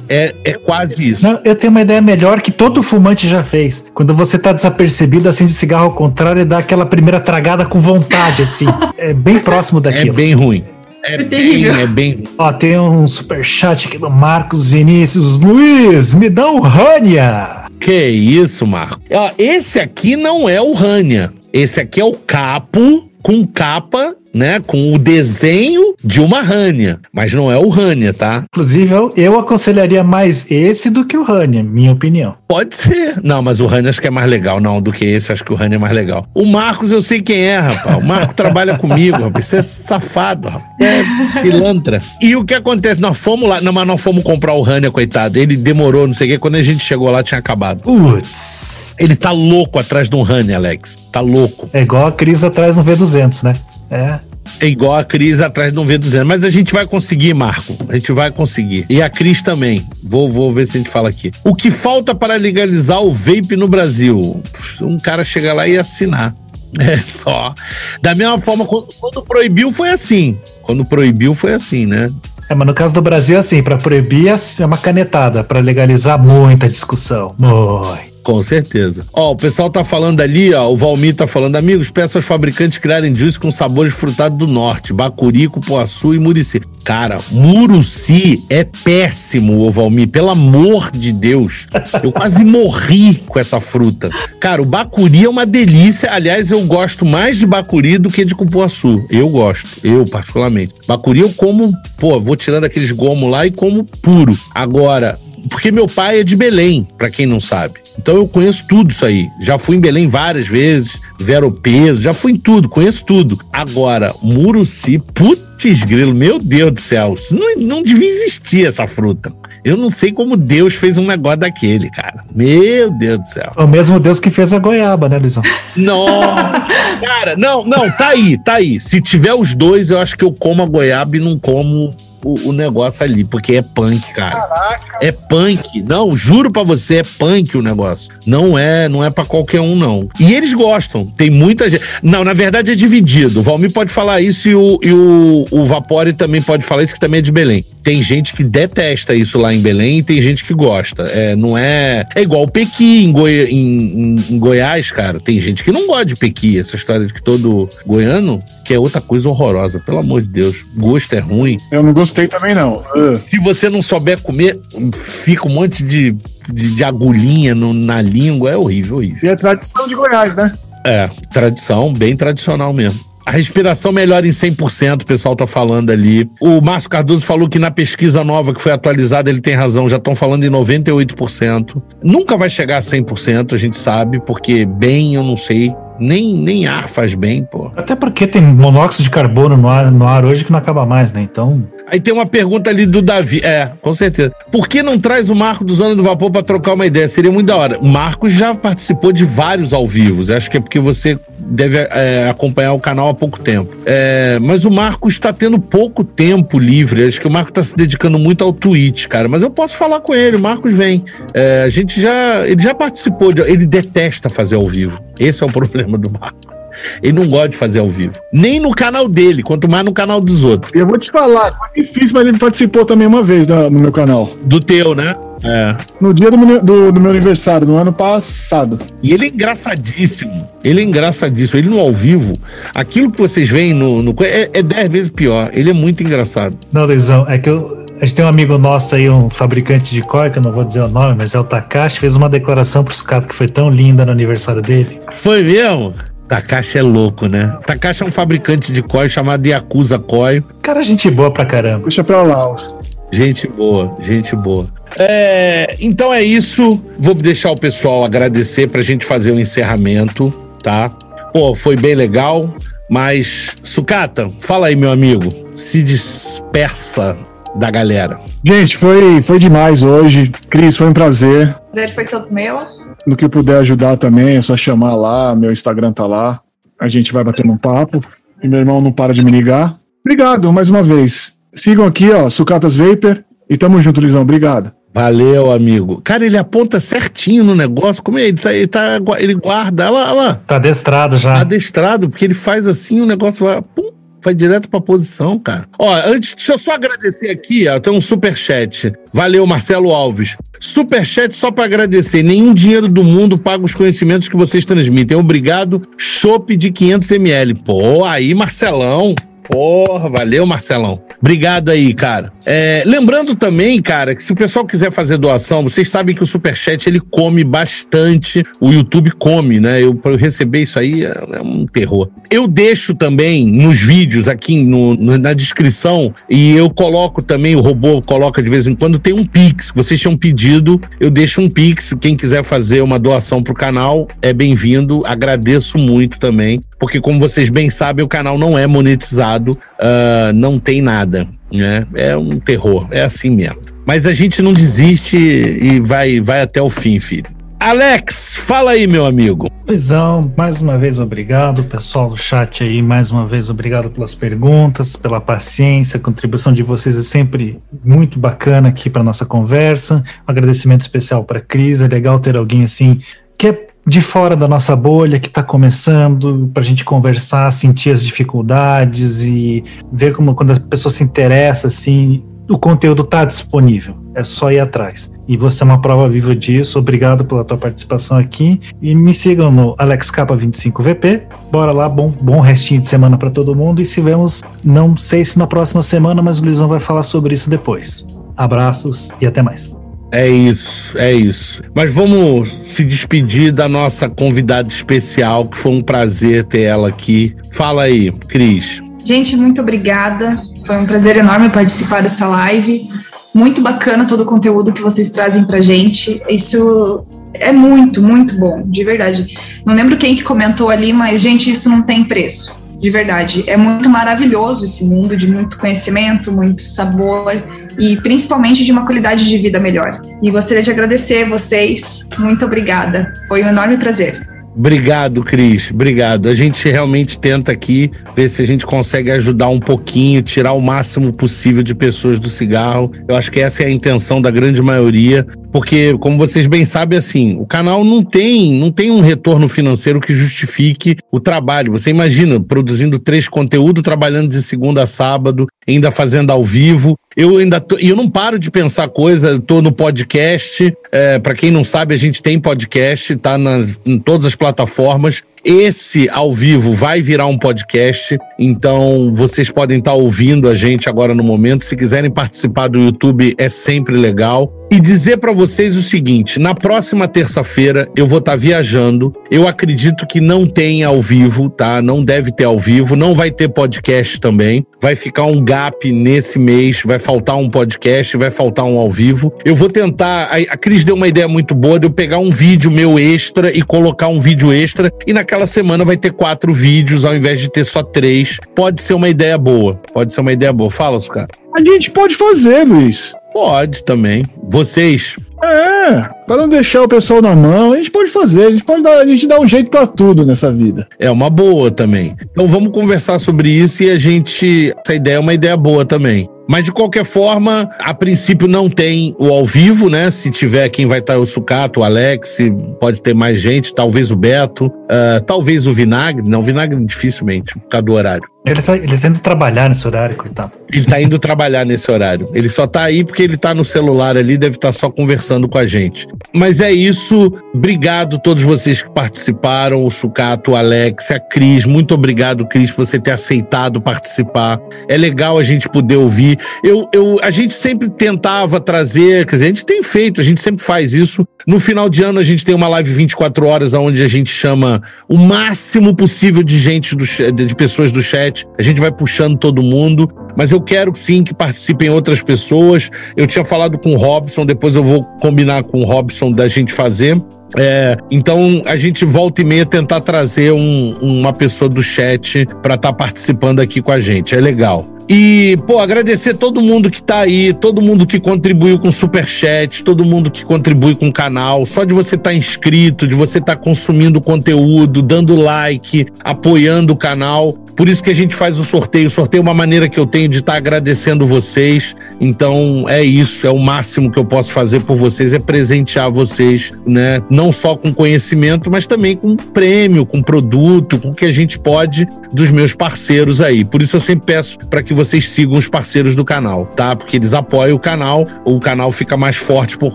[0.08, 1.26] É, é quase isso.
[1.26, 3.84] Não, eu tenho uma ideia melhor que todo fumante já fez.
[3.92, 7.80] Quando você tá desapercebido, acende o cigarro ao contrário e dá aquela primeira tragada com
[7.80, 8.66] vontade, assim.
[8.96, 10.10] é bem próximo daquilo.
[10.10, 10.64] É bem ruim.
[11.04, 12.24] É, é bem, é bem.
[12.38, 15.38] Ó, tem um super chat aqui do Marcos Vinícius.
[15.38, 17.66] Luiz, me dá um Rania.
[17.80, 19.00] Que isso, Marco?
[19.10, 21.32] Ó, esse aqui não é o Rania.
[21.52, 27.32] Esse aqui é o capo com capa né, com o desenho de uma Rania, mas
[27.32, 28.44] não é o Rania, tá?
[28.52, 32.34] Inclusive, eu, eu aconselharia mais esse do que o Rania, minha opinião.
[32.46, 33.20] Pode ser.
[33.22, 35.52] Não, mas o Rania acho que é mais legal, não, do que esse, acho que
[35.52, 36.26] o Rania é mais legal.
[36.34, 37.96] O Marcos eu sei quem é, rapaz.
[37.96, 39.46] O Marco trabalha comigo, rapaz.
[39.46, 40.66] Você é safado, rapaz.
[40.80, 42.02] É pilantra.
[42.20, 43.00] E o que acontece?
[43.00, 45.38] Nós fomos lá, não, mas nós fomos comprar o Rania, coitado.
[45.38, 46.38] Ele demorou, não sei o quê.
[46.38, 47.82] Quando a gente chegou lá, tinha acabado.
[47.82, 48.94] Putz.
[48.98, 50.96] Ele tá louco atrás de um Rania, Alex.
[51.12, 51.68] Tá louco.
[51.72, 53.52] É igual a Cris atrás no V200, né?
[53.90, 54.18] É.
[54.60, 56.24] É igual a Cris atrás de um V200.
[56.24, 57.76] Mas a gente vai conseguir, Marco.
[57.88, 58.86] A gente vai conseguir.
[58.88, 59.86] E a Cris também.
[60.02, 61.32] Vou, vou ver se a gente fala aqui.
[61.44, 64.42] O que falta para legalizar o vape no Brasil?
[64.80, 66.34] Um cara chegar lá e assinar.
[66.78, 67.54] É só.
[68.02, 70.36] Da mesma forma, quando, proibiu, foi assim.
[70.62, 72.10] Quando proibiu, foi assim, né?
[72.50, 76.68] É, mas no caso do Brasil, assim, para proibir é uma canetada, para legalizar muita
[76.68, 77.34] discussão.
[77.38, 78.15] Muito.
[78.26, 79.06] Com certeza.
[79.12, 82.76] Ó, o pessoal tá falando ali, ó, o Valmir tá falando, amigos, peço aos fabricantes
[82.76, 86.60] criarem juice com sabores frutados do norte, bacuri, cupuaçu e murici.
[86.82, 91.68] Cara, muruci é péssimo, ô Valmir, pelo amor de Deus.
[92.02, 94.10] Eu quase morri com essa fruta.
[94.40, 96.10] Cara, o bacuri é uma delícia.
[96.12, 99.06] Aliás, eu gosto mais de bacuri do que de cupuaçu.
[99.08, 100.74] Eu gosto, eu particularmente.
[100.86, 104.36] Bacuri eu como, pô, vou tirando aqueles gomos lá e como puro.
[104.52, 105.16] Agora,
[105.48, 107.74] porque meu pai é de Belém, para quem não sabe.
[107.98, 109.28] Então eu conheço tudo isso aí.
[109.40, 113.38] Já fui em Belém várias vezes, Vero Peso, já fui em tudo, conheço tudo.
[113.52, 119.32] Agora, Muruci, putz grilo, meu Deus do céu, não, não devia existir essa fruta.
[119.64, 122.24] Eu não sei como Deus fez um negócio daquele, cara.
[122.32, 123.52] Meu Deus do céu.
[123.56, 125.42] É o mesmo Deus que fez a goiaba, né, Luizão?
[125.74, 126.06] Não,
[127.04, 128.78] cara, não, não, tá aí, tá aí.
[128.78, 131.92] Se tiver os dois, eu acho que eu como a goiaba e não como
[132.26, 134.40] o, o, negócio ali, porque é punk, cara.
[134.40, 134.98] Caraca.
[135.00, 135.82] É punk.
[135.82, 138.12] Não, juro para você, é punk o negócio.
[138.26, 140.08] Não é, não é para qualquer um, não.
[140.18, 141.06] E eles gostam.
[141.06, 141.84] Tem muita gente.
[142.02, 143.40] Não, na verdade é dividido.
[143.40, 146.94] O Valmir pode falar isso e o, e o, o Vapore também pode falar isso,
[146.94, 147.64] que também é de Belém.
[147.82, 151.04] Tem gente que detesta isso lá em Belém e tem gente que gosta.
[151.04, 152.04] É, não é.
[152.14, 153.44] É igual o Pequi em, Goi...
[153.44, 155.20] em, em, em Goiás, cara.
[155.20, 156.58] Tem gente que não gosta de Pequi.
[156.58, 159.78] Essa história de que todo goiano que é outra coisa horrorosa.
[159.78, 160.66] Pelo amor de Deus.
[160.74, 161.56] Gosto é ruim.
[161.70, 162.82] Eu não gostei também, não.
[162.94, 163.16] Uh.
[163.16, 164.58] Se você não souber comer,
[164.92, 166.16] fica um monte de,
[166.50, 168.50] de, de agulhinha no, na língua.
[168.50, 169.18] É horrível, horrível.
[169.22, 170.54] E é tradição de Goiás, né?
[170.84, 173.04] É, tradição, bem tradicional mesmo.
[173.26, 176.30] A respiração melhora em 100%, o pessoal tá falando ali.
[176.40, 179.96] O Márcio Cardoso falou que na pesquisa nova que foi atualizada, ele tem razão, já
[179.96, 181.82] estão falando em 98%.
[182.04, 185.74] Nunca vai chegar a 100%, a gente sabe, porque bem eu não sei.
[185.98, 187.70] Nem, nem ar faz bem, pô.
[187.76, 191.12] Até porque tem monóxido de carbono no ar, no ar hoje que não acaba mais,
[191.12, 191.22] né?
[191.22, 191.62] Então.
[191.88, 193.40] Aí tem uma pergunta ali do Davi.
[193.44, 194.32] É, com certeza.
[194.50, 197.08] Por que não traz o Marco do Zona do Vapor para trocar uma ideia?
[197.08, 197.78] Seria muito da hora.
[197.78, 200.20] O Marcos já participou de vários ao vivo.
[200.32, 203.74] Acho que é porque você deve é, acompanhar o canal há pouco tempo.
[203.86, 207.06] É, mas o Marcos está tendo pouco tempo livre.
[207.06, 209.28] Acho que o Marcos está se dedicando muito ao Twitch, cara.
[209.28, 210.36] Mas eu posso falar com ele.
[210.36, 211.04] O Marcos vem.
[211.32, 212.46] É, a gente já.
[212.46, 213.32] Ele já participou.
[213.32, 215.00] De, ele detesta fazer ao vivo.
[215.18, 216.56] Esse é o problema do Marco.
[217.02, 218.14] Ele não gosta de fazer ao vivo.
[218.32, 220.72] Nem no canal dele, quanto mais no canal dos outros.
[220.74, 223.92] Eu vou te falar, foi difícil, mas ele participou também uma vez no, no meu
[223.92, 224.30] canal.
[224.44, 225.16] Do teu, né?
[225.44, 225.76] É.
[226.00, 228.78] No dia do, do, do, meu aniversário, no ano passado.
[229.02, 230.48] E ele é engraçadíssimo.
[230.64, 231.58] Ele é engraçadíssimo.
[231.58, 232.36] Ele no ao vivo,
[232.74, 234.02] aquilo que vocês veem no.
[234.02, 235.50] no é, é dez vezes pior.
[235.52, 236.56] Ele é muito engraçado.
[236.72, 240.02] Não, Luizão, é que eu A gente tem um amigo nosso aí, um fabricante de
[240.02, 242.84] COI, que eu não vou dizer o nome, mas é o Takashi, fez uma declaração
[242.84, 245.00] pro Sucato que foi tão linda no aniversário dele.
[245.12, 245.94] Foi mesmo?
[246.28, 247.58] Takashi é louco, né?
[247.66, 250.44] Takashi é um fabricante de COI chamado Yakuza COI.
[250.60, 251.84] Cara, gente boa pra caramba.
[251.84, 252.76] Puxa pra lá, os.
[253.10, 254.66] Gente boa, gente boa.
[254.98, 256.78] É, então é isso.
[256.98, 260.30] Vou deixar o pessoal agradecer pra gente fazer o encerramento,
[260.62, 260.90] tá?
[261.32, 262.54] Pô, foi bem legal,
[262.90, 265.32] mas Sucata, fala aí, meu amigo.
[265.54, 267.16] Se dispersa
[267.58, 268.18] da galera.
[268.44, 270.30] Gente, foi, foi demais hoje.
[270.48, 271.56] Cris, foi um prazer.
[271.72, 272.60] Prazer foi todo meu.
[273.06, 275.34] No que puder ajudar também, é só chamar lá.
[275.34, 276.40] Meu Instagram tá lá.
[276.80, 278.02] A gente vai bater um papo.
[278.42, 279.78] E meu irmão não para de me ligar.
[280.04, 281.34] Obrigado mais uma vez.
[281.54, 283.24] Sigam aqui, ó, Sucatas Vapor.
[283.48, 284.22] E tamo junto, Lisão.
[284.22, 284.72] Obrigado.
[284.92, 286.00] Valeu, amigo.
[286.02, 288.02] Cara, ele aponta certinho no negócio.
[288.02, 288.28] Como é?
[288.28, 289.84] Ele, tá, ele, tá, ele guarda.
[289.84, 290.34] Olha lá, olha lá.
[290.46, 291.40] Tá adestrado já.
[291.40, 293.60] Adestrado, porque ele faz assim, o negócio vai.
[293.60, 293.90] Pum,
[294.22, 295.68] vai direto pra posição, cara.
[295.78, 298.92] Ó, antes, deixa eu só agradecer aqui, ó, tem um superchat.
[299.12, 300.36] Valeu, Marcelo Alves.
[300.58, 302.22] Superchat só pra agradecer.
[302.22, 305.16] Nenhum dinheiro do mundo paga os conhecimentos que vocês transmitem.
[305.16, 305.82] Obrigado.
[305.96, 307.62] Chopp de 500ml.
[307.62, 309.14] Pô, aí, Marcelão.
[309.48, 311.02] Porra, valeu, Marcelão.
[311.20, 312.32] Obrigado aí, cara.
[312.44, 316.26] É, lembrando também, cara, que se o pessoal quiser fazer doação, vocês sabem que o
[316.26, 318.44] Superchat ele come bastante.
[318.60, 319.82] O YouTube come, né?
[319.82, 322.08] Eu, pra eu receber isso aí é, é um terror.
[322.30, 328.02] Eu deixo também nos vídeos aqui no, na descrição e eu coloco também, o robô
[328.02, 329.72] coloca de vez em quando, tem um Pix.
[329.74, 331.94] Vocês tinham pedido, eu deixo um Pix.
[332.00, 335.02] Quem quiser fazer uma doação pro canal é bem-vindo.
[335.06, 340.58] Agradeço muito também, porque como vocês bem sabem, o canal não é monetizado, ah, não
[340.58, 341.86] tem nada, né?
[341.94, 343.60] É um terror, é assim mesmo.
[343.86, 347.36] Mas a gente não desiste e vai, vai até o fim, filho.
[347.58, 349.50] Alex, fala aí, meu amigo.
[349.66, 354.94] Luizão, mais uma vez obrigado, pessoal do chat aí, mais uma vez obrigado pelas perguntas,
[354.94, 360.04] pela paciência, a contribuição de vocês é sempre muito bacana aqui para nossa conversa.
[360.28, 363.00] Um agradecimento especial para Cris, é legal ter alguém assim
[363.38, 367.90] que é de fora da nossa bolha, que está começando, para a gente conversar, sentir
[367.90, 373.96] as dificuldades e ver como quando a pessoa se interessa assim, o conteúdo está disponível,
[374.14, 375.12] é só ir atrás.
[375.28, 376.78] E você é uma prova viva disso.
[376.78, 378.60] Obrigado pela tua participação aqui.
[378.80, 381.22] E me sigam no AlexK25VP.
[381.50, 383.82] Bora lá, bom, bom restinho de semana para todo mundo.
[383.82, 387.34] E se vemos, não sei se na próxima semana, mas o Luizão vai falar sobre
[387.34, 388.06] isso depois.
[388.36, 389.74] Abraços e até mais.
[390.16, 391.62] É isso, é isso.
[391.74, 397.36] Mas vamos se despedir da nossa convidada especial, que foi um prazer ter ela aqui.
[397.52, 398.80] Fala aí, Cris.
[399.04, 400.42] Gente, muito obrigada.
[400.64, 402.88] Foi um prazer enorme participar dessa live.
[403.34, 406.18] Muito bacana todo o conteúdo que vocês trazem pra gente.
[406.30, 409.36] Isso é muito, muito bom, de verdade.
[409.66, 412.58] Não lembro quem que comentou ali, mas, gente, isso não tem preço.
[412.80, 413.44] De verdade.
[413.46, 417.34] É muito maravilhoso esse mundo de muito conhecimento, muito sabor
[417.78, 420.00] e principalmente de uma qualidade de vida melhor.
[420.22, 422.08] E gostaria de agradecer vocês.
[422.18, 423.12] Muito obrigada.
[423.28, 424.18] Foi um enorme prazer.
[424.56, 425.70] Obrigado, Cris.
[425.70, 426.30] Obrigado.
[426.30, 430.62] A gente realmente tenta aqui ver se a gente consegue ajudar um pouquinho, tirar o
[430.62, 432.90] máximo possível de pessoas do cigarro.
[433.06, 435.26] Eu acho que essa é a intenção da grande maioria,
[435.56, 440.02] porque como vocês bem sabem assim, o canal não tem, não tem um retorno financeiro
[440.02, 441.72] que justifique o trabalho.
[441.72, 446.94] Você imagina produzindo três conteúdos, trabalhando de segunda a sábado, ainda fazendo ao vivo.
[447.16, 450.76] Eu ainda tô, eu não paro de pensar coisa, tô no podcast.
[450.92, 455.22] É, para quem não sabe, a gente tem podcast, tá na, em todas as plataformas.
[455.42, 461.14] Esse ao vivo vai virar um podcast, então vocês podem estar ouvindo a gente agora
[461.14, 461.64] no momento.
[461.64, 464.52] Se quiserem participar do YouTube, é sempre legal.
[464.68, 469.14] E dizer para vocês o seguinte: na próxima terça-feira eu vou estar viajando.
[469.30, 471.80] Eu acredito que não tem ao vivo, tá?
[471.80, 474.66] Não deve ter ao vivo, não vai ter podcast também.
[474.80, 479.32] Vai ficar um gap nesse mês, vai faltar um podcast, vai faltar um ao vivo.
[479.44, 480.30] Eu vou tentar.
[480.50, 483.62] A, Cris deu uma ideia muito boa de eu pegar um vídeo meu extra e
[483.62, 484.92] colocar um vídeo extra.
[485.06, 488.38] E naquela semana vai ter quatro vídeos ao invés de ter só três.
[488.54, 489.80] Pode ser uma ideia boa.
[489.94, 490.70] Pode ser uma ideia boa.
[490.70, 491.28] Fala, Sucar.
[491.56, 493.14] A gente pode fazer, Luiz.
[493.32, 494.26] Pode também.
[494.42, 495.16] Vocês.
[495.42, 498.82] É, pra não deixar o pessoal na mão, a gente pode fazer, a gente pode
[498.82, 500.86] dar, a gente dá um jeito pra tudo nessa vida.
[500.98, 502.14] É uma boa também.
[502.30, 504.74] Então vamos conversar sobre isso e a gente.
[504.84, 506.28] Essa ideia é uma ideia boa também.
[506.46, 510.10] Mas de qualquer forma, a princípio não tem o ao vivo, né?
[510.10, 512.36] Se tiver quem vai estar o Sucato, o Alex,
[512.78, 516.28] pode ter mais gente, talvez o Beto, ah, talvez o Vinagre.
[516.28, 518.35] Não, o Vinagre dificilmente, por causa do horário.
[518.46, 520.52] Ele tá, ele tá indo trabalhar nesse horário, coitado.
[520.72, 522.30] Ele tá indo trabalhar nesse horário.
[522.32, 525.48] Ele só tá aí porque ele tá no celular ali, deve estar tá só conversando
[525.48, 526.06] com a gente.
[526.32, 527.32] Mas é isso.
[527.52, 531.64] Obrigado a todos vocês que participaram, o Sucato, o Alex, a Cris.
[531.64, 534.60] Muito obrigado, Cris, por você ter aceitado participar.
[534.88, 536.38] É legal a gente poder ouvir.
[536.62, 540.40] Eu, eu, a gente sempre tentava trazer, quer dizer, a gente tem feito, a gente
[540.40, 541.26] sempre faz isso.
[541.48, 544.82] No final de ano, a gente tem uma live 24 horas onde a gente chama
[545.08, 549.62] o máximo possível de gente, do, de pessoas do chat a gente vai puxando todo
[549.62, 552.90] mundo, mas eu quero sim que participem outras pessoas.
[553.16, 556.72] Eu tinha falado com o Robson, depois eu vou combinar com o Robson da gente
[556.72, 557.20] fazer.
[557.56, 562.74] É, então a gente volta e meia tentar trazer um, uma pessoa do chat para
[562.74, 564.34] estar tá participando aqui com a gente.
[564.34, 564.96] É legal.
[565.08, 569.84] E, pô, agradecer todo mundo que tá aí, todo mundo que contribuiu com o Superchat,
[569.84, 571.64] todo mundo que contribui com o canal.
[571.64, 576.92] Só de você estar tá inscrito, de você estar tá consumindo conteúdo, dando like, apoiando
[576.92, 577.56] o canal.
[577.76, 579.08] Por isso que a gente faz o sorteio.
[579.08, 581.94] O sorteio é uma maneira que eu tenho de estar tá agradecendo vocês.
[582.20, 586.72] Então é isso, é o máximo que eu posso fazer por vocês, é presentear vocês,
[586.86, 587.22] né?
[587.30, 591.58] Não só com conhecimento, mas também com prêmio, com produto, com o que a gente
[591.58, 593.64] pode dos meus parceiros aí.
[593.64, 596.96] Por isso eu sempre peço para que vocês sigam os parceiros do canal, tá?
[596.96, 599.94] Porque eles apoiam o canal, o canal fica mais forte por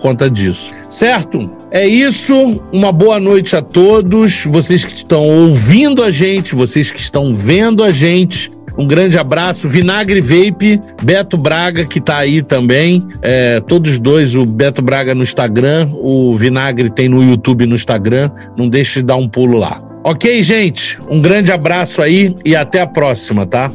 [0.00, 0.72] conta disso.
[0.88, 1.61] Certo?
[1.72, 2.60] É isso.
[2.70, 4.44] Uma boa noite a todos.
[4.44, 8.52] Vocês que estão ouvindo a gente, vocês que estão vendo a gente.
[8.76, 9.66] Um grande abraço.
[9.66, 13.02] Vinagre Vape, Beto Braga, que tá aí também.
[13.22, 18.30] É, todos dois, o Beto Braga no Instagram, o Vinagre tem no YouTube no Instagram.
[18.54, 19.82] Não deixe de dar um pulo lá.
[20.04, 20.98] Ok, gente?
[21.08, 23.70] Um grande abraço aí e até a próxima, tá?